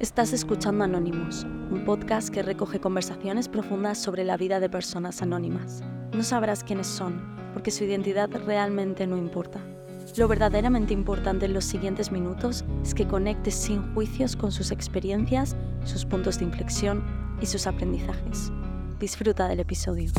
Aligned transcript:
Estás 0.00 0.32
escuchando 0.32 0.84
Anónimos, 0.84 1.44
un 1.70 1.84
podcast 1.84 2.30
que 2.30 2.42
recoge 2.42 2.80
conversaciones 2.80 3.48
profundas 3.48 3.98
sobre 3.98 4.24
la 4.24 4.38
vida 4.38 4.58
de 4.58 4.70
personas 4.70 5.20
anónimas. 5.20 5.82
No 6.14 6.22
sabrás 6.22 6.64
quiénes 6.64 6.86
son, 6.86 7.20
porque 7.52 7.70
su 7.70 7.84
identidad 7.84 8.30
realmente 8.46 9.06
no 9.06 9.18
importa. 9.18 9.60
Lo 10.16 10.26
verdaderamente 10.26 10.94
importante 10.94 11.44
en 11.44 11.52
los 11.52 11.66
siguientes 11.66 12.10
minutos 12.10 12.64
es 12.82 12.94
que 12.94 13.06
conectes 13.06 13.54
sin 13.54 13.92
juicios 13.92 14.36
con 14.36 14.52
sus 14.52 14.70
experiencias, 14.70 15.54
sus 15.84 16.06
puntos 16.06 16.38
de 16.38 16.46
inflexión 16.46 17.04
y 17.42 17.44
sus 17.44 17.66
aprendizajes. 17.66 18.50
Disfruta 18.98 19.48
del 19.48 19.60
episodio. 19.60 20.10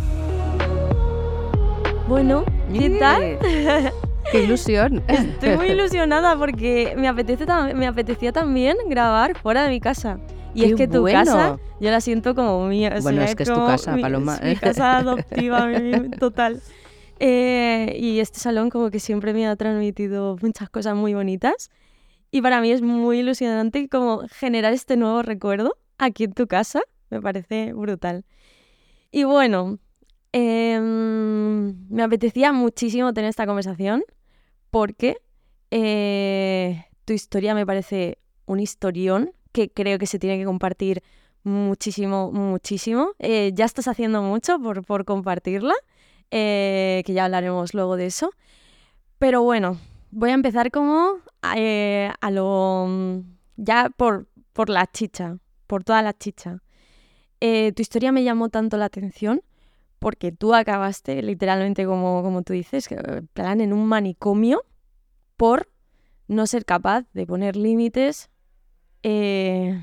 Bueno, 2.07 2.45
¿qué 2.71 2.99
tal? 2.99 3.91
¡Qué 4.31 4.43
ilusión! 4.43 5.03
Estoy 5.09 5.57
muy 5.57 5.67
ilusionada 5.67 6.37
porque 6.37 6.93
me, 6.95 7.09
apetece 7.09 7.45
me 7.75 7.85
apetecía 7.85 8.31
también 8.31 8.77
grabar 8.87 9.37
fuera 9.37 9.63
de 9.63 9.69
mi 9.69 9.81
casa. 9.81 10.19
Y 10.53 10.65
es 10.65 10.75
que 10.75 10.87
tu 10.87 11.03
casa, 11.05 11.59
yo 11.79 11.91
la 11.91 12.01
siento 12.01 12.33
como 12.33 12.65
mía. 12.67 12.93
Bueno, 13.01 13.21
es 13.21 13.35
que 13.35 13.43
es 13.43 13.49
tu 13.49 13.65
casa, 13.65 13.95
Paloma. 13.99 14.39
mi 14.43 14.55
casa 14.55 14.97
adoptiva, 14.99 15.67
total. 16.19 16.61
Eh, 17.19 17.95
y 17.99 18.19
este 18.19 18.39
salón 18.39 18.69
como 18.69 18.89
que 18.89 18.99
siempre 18.99 19.33
me 19.33 19.47
ha 19.47 19.55
transmitido 19.55 20.37
muchas 20.41 20.69
cosas 20.69 20.95
muy 20.95 21.13
bonitas. 21.13 21.69
Y 22.31 22.41
para 22.41 22.61
mí 22.61 22.71
es 22.71 22.81
muy 22.81 23.19
ilusionante 23.19 23.89
como 23.89 24.23
generar 24.29 24.71
este 24.73 24.95
nuevo 24.95 25.21
recuerdo 25.21 25.77
aquí 25.97 26.23
en 26.23 26.33
tu 26.33 26.47
casa. 26.47 26.81
Me 27.09 27.21
parece 27.21 27.73
brutal. 27.73 28.23
Y 29.11 29.25
bueno, 29.25 29.77
em, 30.31 31.89
me 31.89 32.03
apetecía 32.03 32.53
muchísimo 32.53 33.13
tener 33.13 33.29
esta 33.29 33.45
conversación 33.45 34.03
porque 34.71 35.17
eh, 35.69 36.85
tu 37.05 37.13
historia 37.13 37.53
me 37.53 37.65
parece 37.65 38.17
un 38.45 38.59
historión 38.59 39.33
que 39.51 39.69
creo 39.69 39.99
que 39.99 40.07
se 40.07 40.17
tiene 40.17 40.39
que 40.39 40.45
compartir 40.45 41.03
muchísimo, 41.43 42.31
muchísimo. 42.31 43.11
Eh, 43.19 43.51
ya 43.53 43.65
estás 43.65 43.87
haciendo 43.87 44.21
mucho 44.21 44.59
por, 44.59 44.83
por 44.85 45.05
compartirla, 45.05 45.75
eh, 46.31 47.03
que 47.05 47.13
ya 47.13 47.25
hablaremos 47.25 47.73
luego 47.73 47.97
de 47.97 48.07
eso. 48.07 48.31
Pero 49.19 49.43
bueno, 49.43 49.77
voy 50.09 50.31
a 50.31 50.33
empezar 50.33 50.71
como 50.71 51.17
a 51.41 52.31
lo... 52.31 53.23
ya 53.57 53.89
por, 53.95 54.27
por 54.53 54.69
la 54.69 54.87
chicha, 54.87 55.37
por 55.67 55.83
toda 55.83 56.01
la 56.01 56.17
chicha. 56.17 56.61
tu 57.39 57.81
historia 57.81 58.11
me 58.11 58.23
llamó 58.23 58.49
tanto 58.49 58.77
la 58.77 58.85
atención 58.85 59.41
porque 60.01 60.31
tú 60.31 60.55
acabaste 60.55 61.21
literalmente, 61.21 61.85
como, 61.85 62.23
como 62.23 62.41
tú 62.41 62.53
dices, 62.53 62.89
plan 63.33 63.61
en 63.61 63.71
un 63.71 63.85
manicomio 63.85 64.63
por 65.37 65.69
no 66.27 66.47
ser 66.47 66.65
capaz 66.65 67.05
de 67.13 67.27
poner 67.27 67.55
límites. 67.55 68.31
Eh, 69.03 69.79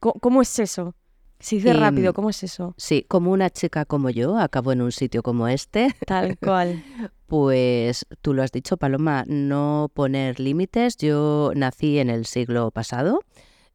¿Cómo 0.00 0.40
es 0.40 0.58
eso? 0.58 0.94
Si 1.38 1.56
dice 1.56 1.74
rápido, 1.74 2.14
¿cómo 2.14 2.30
es 2.30 2.42
eso? 2.42 2.72
Sí, 2.78 3.04
como 3.06 3.30
una 3.30 3.50
chica 3.50 3.84
como 3.84 4.08
yo 4.08 4.38
acabó 4.38 4.72
en 4.72 4.80
un 4.80 4.90
sitio 4.90 5.22
como 5.22 5.46
este. 5.48 5.94
Tal 6.06 6.38
cual. 6.42 6.82
pues 7.26 8.06
tú 8.22 8.32
lo 8.32 8.42
has 8.42 8.52
dicho, 8.52 8.78
Paloma, 8.78 9.24
no 9.26 9.90
poner 9.92 10.40
límites. 10.40 10.96
Yo 10.96 11.52
nací 11.54 11.98
en 11.98 12.08
el 12.08 12.24
siglo 12.24 12.70
pasado. 12.70 13.20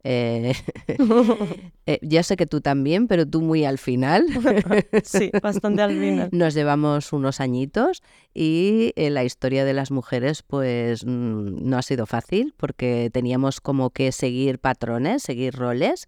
Eh, 0.04 0.54
eh, 1.86 2.00
ya 2.02 2.24
sé 2.24 2.38
que 2.38 2.46
tú 2.46 2.62
también, 2.62 3.08
pero 3.08 3.26
tú 3.26 3.42
muy 3.42 3.66
al 3.66 3.78
final. 3.78 4.26
sí, 5.04 5.32
bastante 5.42 5.82
al 5.82 5.92
final. 5.92 6.30
Nos 6.32 6.54
llevamos 6.54 7.14
unos 7.14 7.42
añitos 7.42 8.04
y 8.34 8.94
eh, 8.96 9.10
la 9.10 9.24
historia 9.24 9.66
de 9.66 9.74
las 9.74 9.92
mujeres 9.92 10.44
pues 10.44 11.06
mm, 11.06 11.70
no 11.70 11.78
ha 11.78 11.82
sido 11.82 12.06
fácil 12.06 12.54
porque 12.58 13.10
teníamos 13.12 13.62
como 13.62 13.90
que 13.90 14.12
seguir 14.12 14.60
patrones, 14.60 15.24
seguir 15.24 15.56
roles. 15.56 16.08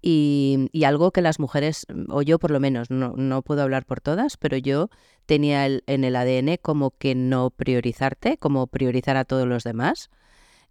Y, 0.00 0.70
algo 0.86 1.10
que 1.10 1.22
las 1.22 1.40
mujeres, 1.40 1.86
o 2.08 2.22
yo 2.22 2.38
por 2.38 2.52
lo 2.52 2.60
menos, 2.60 2.88
no, 2.88 3.14
no 3.16 3.42
puedo 3.42 3.62
hablar 3.62 3.84
por 3.84 4.00
todas, 4.00 4.36
pero 4.36 4.56
yo 4.56 4.90
tenía 5.26 5.66
en 5.66 6.04
el 6.04 6.14
ADN 6.14 6.56
como 6.62 6.92
que 6.92 7.16
no 7.16 7.50
priorizarte, 7.50 8.38
como 8.38 8.68
priorizar 8.68 9.16
a 9.16 9.24
todos 9.24 9.48
los 9.48 9.64
demás. 9.64 10.08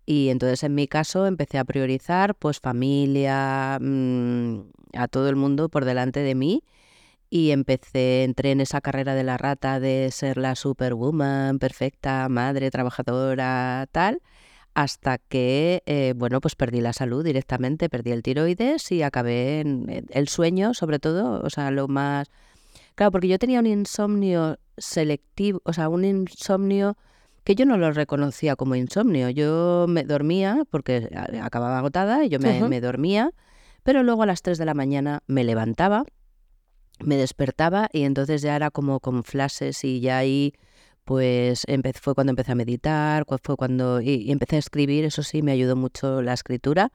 Y 0.07 0.29
entonces 0.29 0.63
en 0.63 0.73
mi 0.73 0.87
caso 0.87 1.27
empecé 1.27 1.59
a 1.59 1.65
priorizar 1.65 2.33
pues 2.33 2.61
familia, 2.61 3.77
mm, 3.81 4.61
a 4.93 5.07
todo 5.09 5.29
el 5.29 5.35
mundo 5.35 5.67
por 5.69 5.83
delante 5.85 6.21
de 6.21 6.33
mí 6.33 6.63
y 7.29 7.51
empecé, 7.51 8.23
entré 8.23 8.51
en 8.51 8.61
esa 8.61 8.79
carrera 8.81 9.15
de 9.15 9.25
la 9.25 9.37
rata 9.37 9.81
de 9.81 10.09
ser 10.11 10.37
la 10.37 10.55
superwoman, 10.55 11.59
perfecta, 11.59 12.29
madre, 12.29 12.71
trabajadora, 12.71 13.85
tal, 13.91 14.21
hasta 14.73 15.17
que, 15.17 15.83
eh, 15.85 16.13
bueno, 16.15 16.39
pues 16.41 16.55
perdí 16.55 16.81
la 16.81 16.93
salud 16.93 17.23
directamente, 17.25 17.89
perdí 17.89 18.11
el 18.11 18.23
tiroides 18.23 18.91
y 18.93 19.03
acabé 19.03 19.59
en 19.61 20.07
el 20.09 20.27
sueño, 20.29 20.73
sobre 20.73 20.99
todo, 20.99 21.41
o 21.43 21.49
sea, 21.49 21.69
lo 21.71 21.89
más... 21.89 22.29
Claro, 22.95 23.11
porque 23.11 23.27
yo 23.27 23.39
tenía 23.39 23.59
un 23.59 23.67
insomnio 23.67 24.57
selectivo, 24.77 25.61
o 25.65 25.73
sea, 25.73 25.89
un 25.89 26.05
insomnio 26.05 26.97
que 27.47 27.55
yo 27.55 27.65
no 27.65 27.77
lo 27.77 27.93
reconocía 27.93 28.57
como 28.57 28.75
insomnio. 28.75 29.29
Yo 29.29 29.85
me 29.87 30.03
dormía 30.03 30.63
porque 30.69 31.09
acababa 31.41 31.77
agotada 31.77 32.25
y 32.25 32.27
yo 32.27 32.39
me, 32.39 32.81
dormía, 32.81 33.31
pero 33.83 34.03
luego 34.03 34.23
a 34.23 34.25
las 34.25 34.41
3 34.41 34.57
de 34.57 34.65
la 34.65 34.73
mañana 34.73 35.23
me 35.27 35.45
levantaba, 35.45 36.03
me 36.99 37.15
despertaba 37.15 37.87
y 37.93 38.03
entonces 38.03 38.41
ya 38.41 38.53
era 38.53 38.69
como 38.69 38.99
con 38.99 39.23
flashes 39.23 39.85
y 39.85 40.01
ya 40.01 40.17
ahí 40.17 40.55
pues 41.05 41.65
fue 42.01 42.15
cuando 42.15 42.31
empecé 42.31 42.51
a 42.51 42.55
meditar, 42.55 43.25
fue 43.41 43.55
cuando 43.55 44.01
y, 44.01 44.29
empecé 44.29 44.57
a 44.57 44.59
escribir, 44.59 45.05
eso 45.05 45.23
sí, 45.23 45.41
me 45.41 45.53
ayudó 45.53 45.77
mucho 45.77 46.21
la 46.21 46.33
escritura. 46.33 46.91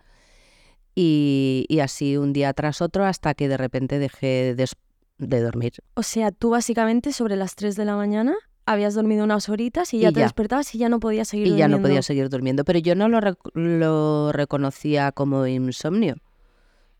Y, 0.94 1.78
así 1.82 2.18
un 2.18 2.34
día 2.34 2.52
tras 2.52 2.82
otro 2.82 3.06
hasta 3.06 3.32
que 3.32 3.48
de 3.48 3.56
repente 3.56 3.98
dejé 3.98 4.54
de, 4.54 4.68
de 5.16 5.40
dormir. 5.40 5.72
O 5.94 6.02
sea, 6.02 6.30
tú 6.30 6.50
básicamente 6.50 7.14
sobre 7.14 7.36
las 7.36 7.54
3 7.54 7.74
de 7.74 7.86
la 7.86 7.96
mañana 7.96 8.34
habías 8.66 8.94
dormido 8.94 9.24
unas 9.24 9.48
horitas 9.48 9.92
y 9.94 10.00
ya 10.00 10.12
te 10.12 10.20
despertabas 10.20 10.74
y 10.74 10.78
ya 10.78 10.88
no 10.88 11.00
podías 11.00 11.28
seguir 11.28 11.48
durmiendo. 11.48 11.68
Y 11.68 11.70
ya 11.70 11.76
no 11.76 11.82
podía 11.82 12.02
seguir 12.02 12.28
durmiendo, 12.28 12.64
pero 12.64 12.78
yo 12.78 12.94
no 12.94 13.08
lo, 13.08 13.20
lo 13.54 14.32
reconocía 14.32 15.12
como 15.12 15.46
insomnio. 15.46 16.16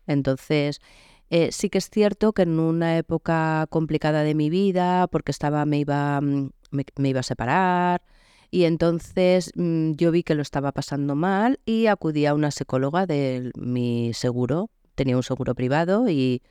Entonces, 0.07 0.81
eh, 1.29 1.51
sí 1.51 1.69
que 1.69 1.77
es 1.77 1.89
cierto 1.89 2.33
que 2.33 2.43
en 2.43 2.59
una 2.59 2.97
época 2.97 3.65
complicada 3.69 4.23
de 4.23 4.35
mi 4.35 4.49
vida, 4.49 5.07
porque 5.07 5.31
estaba, 5.31 5.65
me 5.65 5.79
iba, 5.79 6.19
mm, 6.21 6.51
me, 6.71 7.09
iba 7.09 7.21
a 7.21 7.23
separar, 7.23 8.03
y 8.51 8.65
entonces 8.65 9.51
mm, 9.55 9.93
yo 9.93 10.11
vi 10.11 10.23
que 10.23 10.35
lo 10.35 10.41
estaba 10.41 10.71
pasando 10.73 11.15
mal 11.15 11.59
y 11.65 11.87
acudí 11.87 12.25
a 12.25 12.33
una 12.35 12.51
psicóloga 12.51 13.05
de 13.07 13.51
mi 13.55 14.13
seguro, 14.13 14.69
tenía 14.95 15.15
un 15.17 15.23
seguro 15.23 15.55
privado 15.55 16.09
y, 16.09 16.43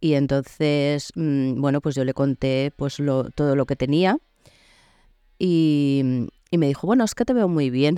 y 0.00 0.14
entonces, 0.14 1.10
mm, 1.16 1.60
bueno, 1.60 1.80
pues 1.80 1.94
yo 1.96 2.04
le 2.04 2.14
conté 2.14 2.72
pues 2.76 3.00
lo, 3.00 3.30
todo 3.30 3.56
lo 3.56 3.66
que 3.66 3.76
tenía 3.76 4.18
y, 5.40 6.02
me 6.52 6.66
dijo, 6.66 6.86
bueno, 6.86 7.04
es 7.04 7.14
que 7.14 7.24
te 7.24 7.32
veo 7.32 7.48
muy 7.48 7.70
bien. 7.70 7.96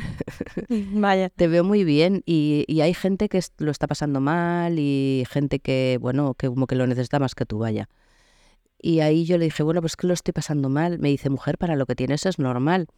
Vaya. 0.93 1.29
te 1.31 1.49
veo 1.49 1.65
muy 1.65 1.83
bien 1.83 2.23
y, 2.25 2.65
y, 2.69 2.81
hay 2.83 2.95
gente 2.95 3.29
que 3.29 3.41
lo 3.59 3.71
está 3.71 3.89
pasando 3.89 4.21
mal 4.21 4.79
y 4.79 5.25
gente 5.29 5.59
que, 5.59 5.99
bueno, 6.01 6.35
que 6.35 6.49
como 6.49 6.67
que 6.67 6.77
lo 6.77 6.87
necesita 6.87 7.19
más 7.19 7.35
que 7.35 7.45
tú, 7.45 7.59
vaya. 7.59 7.89
Y 8.81 9.01
ahí 9.01 9.25
yo 9.25 9.39
le 9.39 9.47
dije, 9.47 9.63
bueno, 9.63 9.81
pues 9.81 9.97
que 9.97 10.07
lo 10.07 10.15
estoy 10.15 10.33
pasando 10.33 10.69
mal. 10.69 10.99
Me 10.99 11.09
dice, 11.09 11.31
mujer, 11.31 11.59
para 11.59 11.77
lo 11.77 11.87
que 11.87 11.95
tienes 11.95 12.27
es 12.27 12.39
normal. 12.39 12.89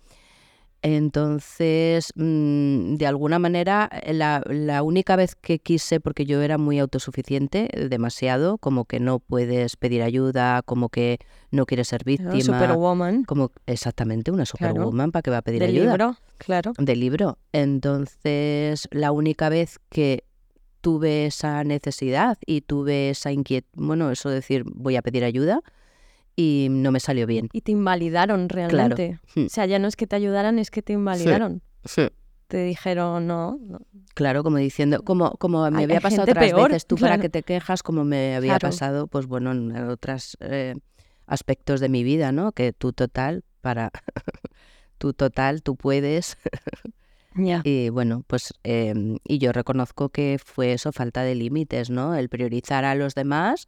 Entonces, 0.84 2.12
mm, 2.14 2.96
de 2.96 3.06
alguna 3.06 3.38
manera, 3.38 3.88
la, 4.06 4.82
única 4.82 5.16
vez 5.16 5.34
que 5.34 5.58
quise, 5.58 5.98
porque 5.98 6.26
yo 6.26 6.42
era 6.42 6.58
muy 6.58 6.78
autosuficiente, 6.78 7.70
demasiado, 7.88 8.58
como 8.58 8.84
que 8.84 9.00
no 9.00 9.18
puedes 9.18 9.76
pedir 9.76 10.02
ayuda, 10.02 10.60
como 10.60 10.90
que 10.90 11.20
no 11.50 11.64
quieres 11.64 11.88
ser 11.88 12.04
víctima. 12.04 12.38
superwoman. 12.38 13.24
Como, 13.24 13.50
exactamente, 13.64 14.30
una 14.30 14.44
superwoman, 14.44 15.10
¿para 15.10 15.22
que 15.22 15.30
va 15.30 15.38
a 15.38 15.42
pedir 15.42 15.62
ayuda? 15.62 15.80
Del 15.80 15.88
libro, 15.88 16.16
claro. 16.36 16.72
Del 16.76 17.00
libro. 17.00 17.38
Entonces, 17.52 18.86
la 18.90 19.10
única 19.10 19.48
vez 19.48 19.80
que 19.88 20.24
tuve 20.82 21.24
esa 21.24 21.64
necesidad 21.64 22.36
y 22.44 22.60
tuve 22.60 23.08
esa 23.08 23.32
inquietud, 23.32 23.70
bueno, 23.72 24.10
eso 24.10 24.28
decir, 24.28 24.64
voy 24.66 24.96
a 24.96 25.02
pedir 25.02 25.24
ayuda, 25.24 25.62
y 26.36 26.68
no 26.70 26.90
me 26.90 27.00
salió 27.00 27.26
bien. 27.26 27.48
Y 27.52 27.60
te 27.60 27.72
invalidaron 27.72 28.48
realmente. 28.48 29.20
Hmm. 29.34 29.46
O 29.46 29.48
sea, 29.48 29.66
ya 29.66 29.78
no 29.78 29.88
es 29.88 29.96
que 29.96 30.06
te 30.06 30.16
ayudaran, 30.16 30.58
es 30.58 30.70
que 30.70 30.82
te 30.82 30.92
invalidaron. 30.92 31.62
Sí. 31.84 32.08
Te 32.48 32.64
dijeron 32.64 33.26
no, 33.26 33.58
Claro, 34.14 34.42
como 34.44 34.58
diciendo, 34.58 35.02
como, 35.02 35.32
como 35.32 35.68
me 35.70 35.84
había 35.84 36.00
pasado 36.00 36.22
otras 36.30 36.52
veces, 36.52 36.86
tú 36.86 36.96
para 36.96 37.18
que 37.18 37.28
te 37.28 37.42
quejas, 37.42 37.82
como 37.82 38.04
me 38.04 38.36
había 38.36 38.58
pasado, 38.58 39.06
pues 39.06 39.26
bueno, 39.26 39.52
en 39.52 39.74
otros 39.88 40.36
eh, 40.40 40.74
aspectos 41.26 41.80
de 41.80 41.88
mi 41.88 42.04
vida, 42.04 42.32
¿no? 42.32 42.52
Que 42.52 42.72
tú 42.72 42.92
total, 42.92 43.44
para 43.60 43.90
tú 44.98 45.14
total, 45.14 45.62
tú 45.62 45.76
puedes. 45.76 46.36
Y 47.64 47.88
bueno, 47.88 48.22
pues 48.28 48.54
em, 48.62 49.18
y 49.24 49.38
yo 49.38 49.50
reconozco 49.50 50.10
que 50.10 50.38
fue 50.44 50.72
eso, 50.72 50.92
falta 50.92 51.22
de 51.22 51.34
límites, 51.34 51.90
¿no? 51.90 52.14
El 52.14 52.28
priorizar 52.28 52.84
a 52.84 52.94
los 52.94 53.16
demás 53.16 53.66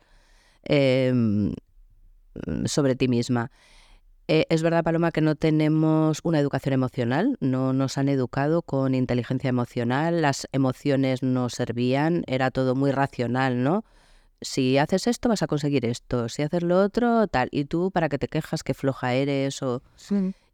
eh, 0.69 1.13
sobre 2.67 2.97
ti 2.97 3.09
misma. 3.09 3.51
Eh, 4.29 4.47
es 4.49 4.63
verdad, 4.63 4.83
Paloma, 4.83 5.13
que 5.13 5.21
no 5.21 5.37
tenemos 5.37 6.21
una 6.25 6.41
educación 6.41 6.73
emocional, 6.73 7.37
no 7.41 7.73
nos 7.73 7.97
han 7.97 8.09
educado 8.09 8.63
con 8.63 8.95
inteligencia 8.95 9.49
emocional, 9.49 10.21
las 10.21 10.49
emociones 10.51 11.23
no 11.23 11.49
servían, 11.49 12.25
era 12.27 12.51
todo 12.51 12.75
muy 12.75 12.91
racional, 12.91 13.63
¿no? 13.63 13.85
Si 14.41 14.79
haces 14.79 15.07
esto 15.07 15.29
vas 15.29 15.43
a 15.43 15.47
conseguir 15.47 15.87
esto, 15.87 16.29
si 16.29 16.43
haces 16.43 16.63
lo 16.63 16.83
otro, 16.83 17.29
tal, 17.29 17.49
y 17.53 17.67
tú 17.67 17.93
para 17.93 18.09
que 18.09 18.19
te 18.19 18.27
quejas 18.27 18.65
que 18.65 18.75
floja 18.75 19.15
eres 19.15 19.63
o... 19.63 19.83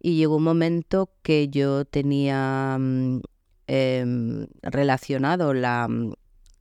Y 0.01 0.17
llegó 0.17 0.37
un 0.37 0.45
momento 0.45 1.11
que 1.23 1.49
yo 1.49 1.85
tenía 1.85 2.77
mm, 2.79 3.21
em, 3.69 4.47
relacionado 4.63 5.55
la, 5.55 5.89
mm, 5.89 6.13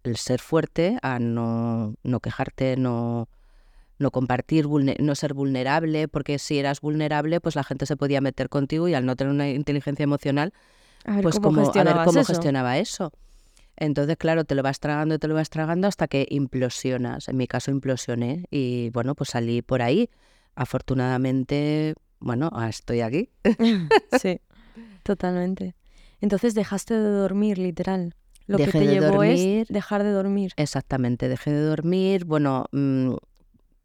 el 0.03 0.15
ser 0.15 0.39
fuerte 0.39 0.97
a 1.01 1.19
no, 1.19 1.95
no 2.03 2.19
quejarte, 2.21 2.77
no 2.77 3.27
no 4.01 4.12
compartir, 4.12 4.68
no 4.68 5.15
ser 5.15 5.33
vulnerable, 5.33 6.07
porque 6.07 6.39
si 6.39 6.59
eras 6.59 6.81
vulnerable, 6.81 7.39
pues 7.39 7.56
la 7.56 7.63
gente 7.63 7.86
se 7.86 7.95
podía 7.95 8.21
meter 8.21 8.50
contigo 8.50 8.88
y 8.88 8.94
al 8.94 9.06
no 9.06 9.15
tener 9.15 9.33
una 9.33 9.50
inteligencia 9.50 10.03
emocional, 10.03 10.53
pues 11.21 11.39
como, 11.39 11.71
a 11.74 11.83
ver 11.83 11.95
cómo 12.06 12.24
gestionaba 12.24 12.77
eso. 12.77 13.12
Entonces, 13.77 14.18
claro, 14.18 14.44
te 14.44 14.53
lo 14.53 14.62
vas 14.63 14.80
tragando 14.80 15.15
y 15.15 15.18
te 15.18 15.27
lo 15.27 15.33
vas 15.33 15.50
tragando 15.50 15.88
hasta 15.88 16.07
que 16.07 16.27
implosionas. 16.30 17.27
En 17.30 17.38
mi 17.38 17.48
caso 17.48 17.71
implosioné 17.71 18.45
y 18.51 18.89
bueno, 18.92 19.15
pues 19.15 19.31
salí 19.31 19.62
por 19.62 19.81
ahí. 19.81 20.09
Afortunadamente, 20.56 21.95
bueno, 22.19 22.50
ah, 22.53 22.69
estoy 22.69 23.01
aquí. 23.01 23.30
sí, 24.21 24.39
totalmente. 25.03 25.75
Entonces 26.19 26.53
dejaste 26.53 26.94
de 26.94 27.09
dormir, 27.09 27.57
literal. 27.57 28.13
Lo 28.45 28.57
que 28.57 28.68
te 28.68 28.86
llevó 28.86 29.24
es 29.24 29.68
dejar 29.69 30.03
de 30.03 30.12
dormir. 30.12 30.51
Exactamente, 30.57 31.30
dejé 31.30 31.51
de 31.51 31.62
dormir. 31.62 32.25
Bueno, 32.25 32.65
mm, 32.71 33.13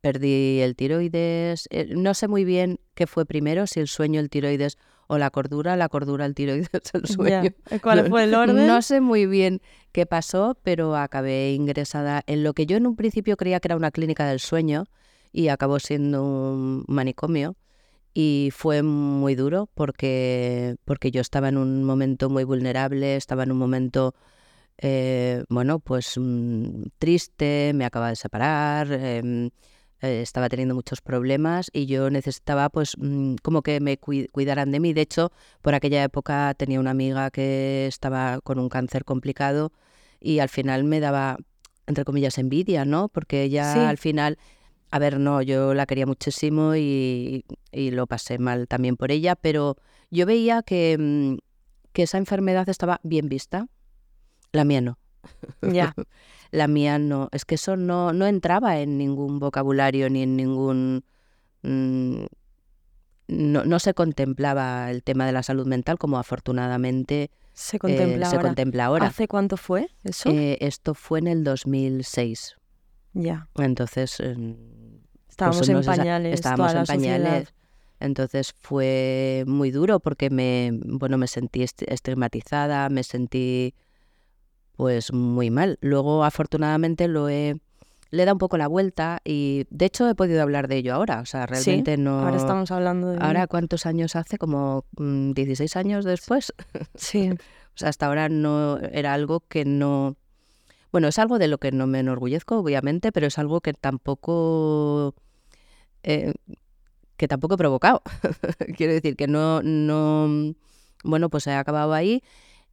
perdí 0.07 0.61
el 0.61 0.77
tiroides. 0.77 1.67
Eh, 1.71 1.89
no 1.97 2.15
sé 2.15 2.29
muy 2.29 2.45
bien 2.45 2.79
qué 2.95 3.09
fue 3.09 3.27
primero, 3.27 3.67
si 3.67 3.81
el 3.81 3.89
sueño, 3.89 4.21
el 4.21 4.31
tiroides 4.31 4.79
o 5.09 5.19
la 5.19 5.31
cordura. 5.31 5.75
La 5.75 5.89
cordura, 5.89 6.25
el 6.27 6.35
tiroides, 6.35 6.71
el 6.95 7.07
sueño. 7.07 7.51
¿Cuál 7.83 8.09
fue 8.09 8.23
el 8.25 8.35
orden? 8.35 8.69
No 8.69 8.83
sé 8.83 9.01
muy 9.01 9.27
bien 9.27 9.61
qué 9.91 10.07
pasó, 10.07 10.57
pero 10.63 10.95
acabé 10.95 11.55
ingresada 11.55 12.23
en 12.29 12.45
lo 12.45 12.55
que 12.55 12.67
yo 12.67 12.77
en 12.77 12.87
un 12.87 12.95
principio 12.95 13.37
creía 13.37 13.59
que 13.59 13.67
era 13.67 13.77
una 13.77 13.91
clínica 13.91 14.29
del 14.29 14.39
sueño 14.39 14.85
y 15.33 15.49
acabó 15.49 15.81
siendo 15.81 16.23
un 16.23 16.85
manicomio. 16.87 17.57
Y 18.15 18.51
fue 18.55 18.83
muy 18.83 19.35
duro 19.35 19.69
porque, 19.75 20.77
porque 20.85 21.11
yo 21.11 21.21
estaba 21.21 21.49
en 21.49 21.59
un 21.59 21.83
momento 21.83 22.31
muy 22.31 22.45
vulnerable, 22.45 23.17
estaba 23.17 23.43
en 23.43 23.51
un 23.51 23.59
momento 23.59 24.15
eh, 24.79 25.43
bueno, 25.49 25.79
pues 25.81 26.15
mm, 26.17 26.85
triste, 26.99 27.73
me 27.75 27.85
acaba 27.85 28.11
de 28.11 28.17
separar, 28.17 28.93
em, 28.93 29.51
eh, 30.03 30.21
estaba 30.21 30.49
teniendo 30.51 30.75
muchos 30.75 31.01
problemas 31.01 31.71
y 31.73 31.87
yo 31.87 32.11
necesitaba 32.11 32.69
pues 32.69 32.97
mm, 32.99 33.37
como 33.43 33.63
que 33.63 33.81
me 33.81 33.99
cuidaran 33.99 34.71
de 34.71 34.81
mí. 34.81 34.93
De 34.93 35.01
hecho, 35.01 35.33
por 35.63 35.75
aquella 35.75 36.05
época 36.05 36.53
tenía 36.55 36.81
una 36.81 36.91
amiga 36.91 37.31
que 37.31 37.87
estaba 37.87 38.41
con 38.43 38.59
un 38.59 38.69
cáncer 38.69 39.05
complicado 39.05 39.73
y 40.21 40.41
al 40.41 40.51
final 40.51 40.85
me 40.85 41.01
daba, 41.01 41.39
entre 41.87 42.05
comillas, 42.05 42.37
envidia, 42.37 42.85
¿no? 42.85 43.09
Porque 43.09 43.43
ella 43.43 43.89
al 43.89 43.97
final, 43.97 44.39
a 44.91 44.99
ver, 44.99 45.19
no, 45.19 45.41
yo 45.41 45.73
la 45.73 45.87
quería 45.87 46.07
muchísimo 46.07 46.77
y, 46.77 47.45
lo 47.73 48.07
pasé 48.07 48.39
mal 48.39 48.69
también 48.69 48.97
por 48.97 49.11
ella, 49.13 49.35
pero 49.37 49.77
yo 50.11 50.27
veía 50.27 50.63
que, 50.63 50.97
mm, 50.99 51.37
que 51.93 52.03
esa 52.03 52.19
enfermedad 52.19 52.69
estaba 52.69 53.01
bien 53.03 53.29
vista, 53.29 53.67
la 54.53 54.65
mía 54.65 54.83
no. 54.83 54.99
Ya. 55.63 55.95
la 56.57 56.69
mía 56.69 56.99
no. 56.99 57.29
Es 57.33 57.45
que 57.45 57.57
eso 57.57 57.77
no, 57.77 58.13
no 58.13 58.27
entraba 58.27 58.81
en 58.81 58.97
ningún 58.99 59.39
vocabulario 59.39 60.09
ni 60.09 60.23
en 60.23 60.37
ningún... 60.37 61.05
Mm, 61.63 62.25
no, 63.29 63.65
no, 63.65 63.79
se 63.79 63.93
contemplaba 63.93 64.91
el 64.91 65.03
tema 65.03 65.27
de 65.27 65.33
la 65.33 65.43
salud 65.43 65.67
mental 65.67 65.99
como 65.99 66.19
afortunadamente 66.19 67.31
se 67.53 67.79
contempla, 67.79 68.31
se 68.31 68.39
contempla 68.39 68.87
ahora. 68.87 69.07
¿Hace 69.07 69.27
cuánto 69.27 69.57
fue 69.57 69.89
eso? 70.05 70.31
Eh, 70.31 70.59
esto 70.61 70.95
fue 70.95 71.19
en 71.19 71.27
el 71.27 71.45
2006. 71.45 72.57
Ya. 73.15 73.49
Entonces... 73.57 74.21
Estábamos 75.29 75.69
en 75.69 75.83
pañales. 75.83 76.35
Estábamos 76.35 76.75
en 76.75 76.85
pañales. 76.85 77.53
Entonces 78.01 78.55
fue 78.59 79.45
muy 79.47 79.71
duro 79.71 80.01
porque 80.01 80.31
me, 80.31 80.71
bueno, 80.73 81.19
me 81.19 81.27
sentí 81.27 81.63
estigmatizada, 81.63 82.89
me 82.89 83.03
sentí 83.03 83.75
pues 84.77 85.13
muy 85.13 85.51
mal. 85.51 85.79
Luego, 85.81 86.25
afortunadamente, 86.25 87.09
lo 87.09 87.29
he 87.29 87.57
le 88.11 88.25
da 88.25 88.33
un 88.33 88.39
poco 88.39 88.57
la 88.57 88.69
vuelta 88.69 89.21
y 89.25 89.67
de 89.71 89.87
hecho 89.87 90.09
he 90.09 90.15
podido 90.15 90.43
hablar 90.43 90.69
de 90.69 90.77
ello 90.77 90.95
ahora, 90.95 91.21
o 91.21 91.27
sea, 91.27 91.47
realmente 91.47 91.97
no... 91.97 92.21
Ahora 92.21 92.37
estamos 92.37 92.71
hablando 92.71 93.11
de... 93.11 93.19
Ahora, 93.21 93.47
¿cuántos 93.47 93.87
años 93.87 94.17
hace? 94.17 94.39
Como 94.39 94.85
16 94.97 95.75
mm, 95.75 95.79
años 95.79 96.05
después. 96.05 96.53
Sí. 96.95 97.31
o 97.31 97.37
sea, 97.79 97.89
hasta 97.89 98.07
ahora 98.07 98.29
no 98.29 98.79
era 98.79 99.13
algo 99.13 99.41
que 99.41 99.65
no... 99.65 100.17
Bueno, 100.93 101.09
es 101.09 101.19
algo 101.19 101.39
de 101.39 101.49
lo 101.49 101.59
que 101.59 101.73
no 101.73 101.87
me 101.87 102.01
enorgullezco, 102.01 102.59
obviamente, 102.59 103.13
pero 103.13 103.27
es 103.27 103.39
algo 103.39 103.61
que 103.61 103.75
tampoco... 103.75 105.15
Eh, 106.03 106.33
que 107.17 107.29
tampoco 107.29 107.55
he 107.55 107.59
provocado. 107.59 108.03
Quiero 108.77 108.93
decir 108.93 109.17
que 109.17 109.27
no, 109.27 109.63
no... 109.63 110.55
Bueno, 111.05 111.29
pues 111.29 111.47
he 111.47 111.53
acabado 111.55 111.93
ahí 111.93 112.23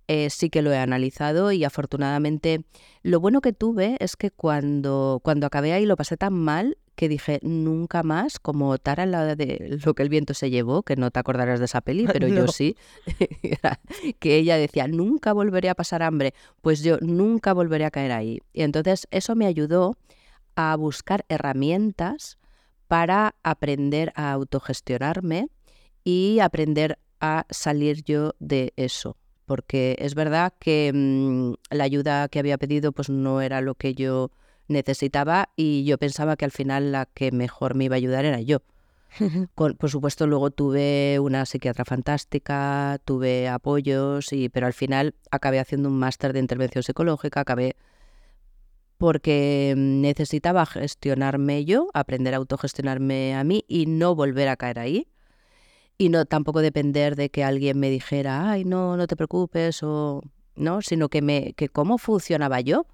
eh, 0.07 0.29
sí 0.29 0.50
que 0.50 0.61
lo 0.61 0.71
he 0.71 0.77
analizado 0.77 1.51
y 1.51 1.63
afortunadamente 1.63 2.65
lo 3.03 3.19
bueno 3.19 3.41
que 3.41 3.53
tuve 3.53 3.97
es 4.00 4.15
que 4.17 4.31
cuando, 4.31 5.21
cuando 5.23 5.47
acabé 5.47 5.73
ahí 5.73 5.85
lo 5.85 5.95
pasé 5.95 6.17
tan 6.17 6.33
mal 6.33 6.77
que 6.95 7.09
dije 7.09 7.39
nunca 7.41 8.03
más, 8.03 8.39
como 8.39 8.77
Tara 8.77 9.05
la 9.05 9.35
de 9.35 9.79
lo 9.83 9.94
que 9.95 10.03
el 10.03 10.09
viento 10.09 10.33
se 10.33 10.50
llevó, 10.50 10.83
que 10.83 10.95
no 10.95 11.09
te 11.09 11.19
acordarás 11.19 11.59
de 11.59 11.65
esa 11.65 11.81
peli, 11.81 12.05
pero 12.11 12.27
yo 12.27 12.47
sí, 12.47 12.75
que 14.19 14.35
ella 14.35 14.57
decía, 14.57 14.88
nunca 14.88 15.33
volveré 15.33 15.69
a 15.69 15.75
pasar 15.75 16.03
hambre, 16.03 16.33
pues 16.61 16.83
yo 16.83 16.97
nunca 17.01 17.53
volveré 17.53 17.85
a 17.85 17.91
caer 17.91 18.11
ahí. 18.11 18.41
Y 18.53 18.61
entonces 18.61 19.07
eso 19.09 19.35
me 19.35 19.47
ayudó 19.47 19.97
a 20.56 20.75
buscar 20.75 21.25
herramientas 21.29 22.38
para 22.88 23.35
aprender 23.41 24.13
a 24.15 24.31
autogestionarme 24.31 25.47
y 26.03 26.39
aprender 26.39 26.99
a 27.19 27.45
salir 27.49 28.03
yo 28.03 28.35
de 28.39 28.73
eso 28.75 29.17
porque 29.45 29.95
es 30.00 30.16
verdad 30.16 30.54
que 30.60 30.92
mm, 30.94 31.54
la 31.72 31.84
ayuda 31.84 32.28
que 32.30 32.40
había 32.40 32.57
pedido 32.57 32.92
pues 32.92 33.10
no 33.10 33.42
era 33.42 33.62
lo 33.62 33.75
que 33.75 33.94
yo 33.94 34.31
necesitaba 34.68 35.50
y 35.56 35.84
yo 35.84 35.98
pensaba 35.98 36.36
que 36.36 36.45
al 36.45 36.51
final 36.51 36.92
la 36.92 37.06
que 37.06 37.31
mejor 37.31 37.75
me 37.75 37.86
iba 37.86 37.95
a 37.95 37.98
ayudar 37.98 38.25
era 38.25 38.42
yo. 38.42 38.62
por 39.56 39.90
supuesto, 39.90 40.25
luego 40.25 40.50
tuve 40.50 41.19
una 41.19 41.45
psiquiatra 41.45 41.86
fantástica, 41.86 43.00
tuve 43.06 43.48
apoyos, 43.48 44.34
y, 44.34 44.50
pero 44.50 44.66
al 44.66 44.74
final 44.74 45.13
acabé 45.30 45.60
haciendo 45.60 45.90
un 45.90 46.00
máster 46.00 46.34
de 46.34 46.40
intervención 46.40 46.84
psicológica, 46.84 47.42
acabé 47.42 47.75
porque 48.98 49.74
mm, 49.75 50.02
necesitaba 50.02 50.66
gestionarme 50.66 51.66
yo, 51.66 51.90
aprender 51.94 52.33
a 52.33 52.38
autogestionarme 52.38 53.35
a 53.35 53.44
mí 53.44 53.66
y 53.68 53.85
no 53.85 54.16
volver 54.16 54.47
a 54.47 54.57
caer 54.57 54.80
ahí 54.80 55.07
y 55.97 56.09
no 56.09 56.26
tampoco 56.26 56.62
depender 56.62 57.16
de 57.16 57.30
que 57.30 57.44
alguien 57.44 57.80
me 57.80 57.90
dijera, 57.90 58.50
ay, 58.52 58.66
no, 58.66 58.97
no 58.97 59.07
te 59.07 59.16
preocupes 59.16 59.83
o 59.83 60.21
no, 60.56 60.81
sino 60.81 61.09
que 61.09 61.21
me 61.21 61.54
que 61.54 61.69
cómo 61.69 61.97
funcionaba 61.97 62.62
yo 62.62 62.85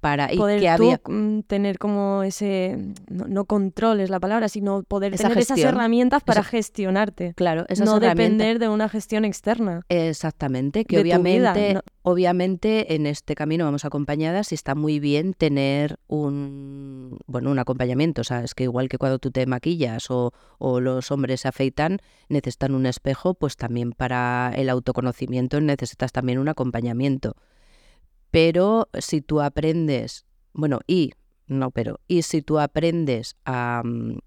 para 0.00 0.28
poder 0.28 0.58
y 0.58 0.62
que 0.62 0.68
había 0.68 1.00
mm, 1.06 1.42
tener 1.42 1.78
como 1.78 2.22
ese 2.22 2.78
no, 3.08 3.44
control 3.44 4.00
es 4.00 4.10
la 4.10 4.18
palabra 4.18 4.48
sino 4.48 4.82
poder 4.82 5.14
tener 5.14 5.38
esas 5.38 5.58
herramientas 5.58 6.22
para 6.22 6.42
gestionarte. 6.42 7.34
Claro 7.34 7.66
no 7.78 8.00
depender 8.00 8.58
de 8.58 8.68
una 8.68 8.88
gestión 8.88 9.24
externa. 9.24 9.82
Exactamente 9.88 10.84
que 10.84 11.00
obviamente 11.00 11.78
obviamente 12.02 12.94
en 12.94 13.06
este 13.06 13.34
camino 13.34 13.64
vamos 13.64 13.84
acompañadas 13.84 14.52
y 14.52 14.54
está 14.54 14.74
muy 14.74 15.00
bien 15.00 15.34
tener 15.34 15.98
un 16.08 17.18
bueno 17.26 17.50
un 17.50 17.58
acompañamiento. 17.58 18.22
O 18.22 18.24
sea 18.24 18.42
es 18.42 18.54
que 18.54 18.64
igual 18.64 18.88
que 18.88 18.98
cuando 18.98 19.18
tú 19.18 19.30
te 19.30 19.46
maquillas 19.46 20.10
o, 20.10 20.32
o 20.58 20.80
los 20.80 21.10
hombres 21.10 21.42
se 21.42 21.48
afeitan 21.48 21.98
necesitan 22.28 22.74
un 22.74 22.86
espejo 22.86 23.34
pues 23.34 23.56
también 23.56 23.92
para 23.92 24.52
el 24.56 24.70
autoconocimiento 24.70 25.60
necesitas 25.60 26.12
también 26.12 26.38
un 26.38 26.48
acompañamiento 26.48 27.36
pero 28.30 28.88
si 28.98 29.20
tú 29.20 29.40
aprendes, 29.40 30.24
bueno, 30.52 30.80
y, 30.86 31.12
no, 31.46 31.70
pero, 31.70 32.00
y 32.06 32.22
si 32.22 32.42
tú 32.42 32.58
aprendes 32.58 33.36
a 33.44 33.82
mm, 33.84 34.18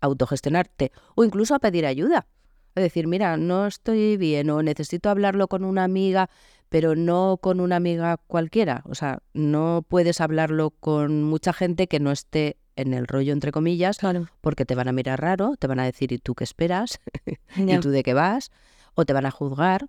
autogestionarte 0.00 0.92
o 1.14 1.24
incluso 1.24 1.54
a 1.54 1.58
pedir 1.58 1.86
ayuda, 1.86 2.26
es 2.74 2.82
decir, 2.82 3.06
mira, 3.06 3.36
no 3.36 3.66
estoy 3.66 4.16
bien 4.16 4.48
o 4.48 4.62
necesito 4.62 5.10
hablarlo 5.10 5.48
con 5.48 5.64
una 5.64 5.84
amiga, 5.84 6.30
pero 6.70 6.96
no 6.96 7.38
con 7.42 7.60
una 7.60 7.76
amiga 7.76 8.16
cualquiera. 8.16 8.82
O 8.86 8.94
sea, 8.94 9.18
no 9.34 9.84
puedes 9.86 10.22
hablarlo 10.22 10.70
con 10.70 11.22
mucha 11.22 11.52
gente 11.52 11.86
que 11.86 12.00
no 12.00 12.10
esté 12.10 12.56
en 12.76 12.94
el 12.94 13.06
rollo, 13.06 13.34
entre 13.34 13.52
comillas, 13.52 13.98
porque 14.40 14.64
te 14.64 14.74
van 14.74 14.88
a 14.88 14.92
mirar 14.92 15.20
raro, 15.20 15.56
te 15.58 15.66
van 15.66 15.80
a 15.80 15.84
decir, 15.84 16.12
¿y 16.12 16.18
tú 16.18 16.34
qué 16.34 16.44
esperas? 16.44 16.98
¿Y 17.56 17.78
tú 17.80 17.90
de 17.90 18.02
qué 18.02 18.14
vas? 18.14 18.50
O 18.94 19.04
te 19.04 19.12
van 19.12 19.26
a 19.26 19.30
juzgar. 19.30 19.88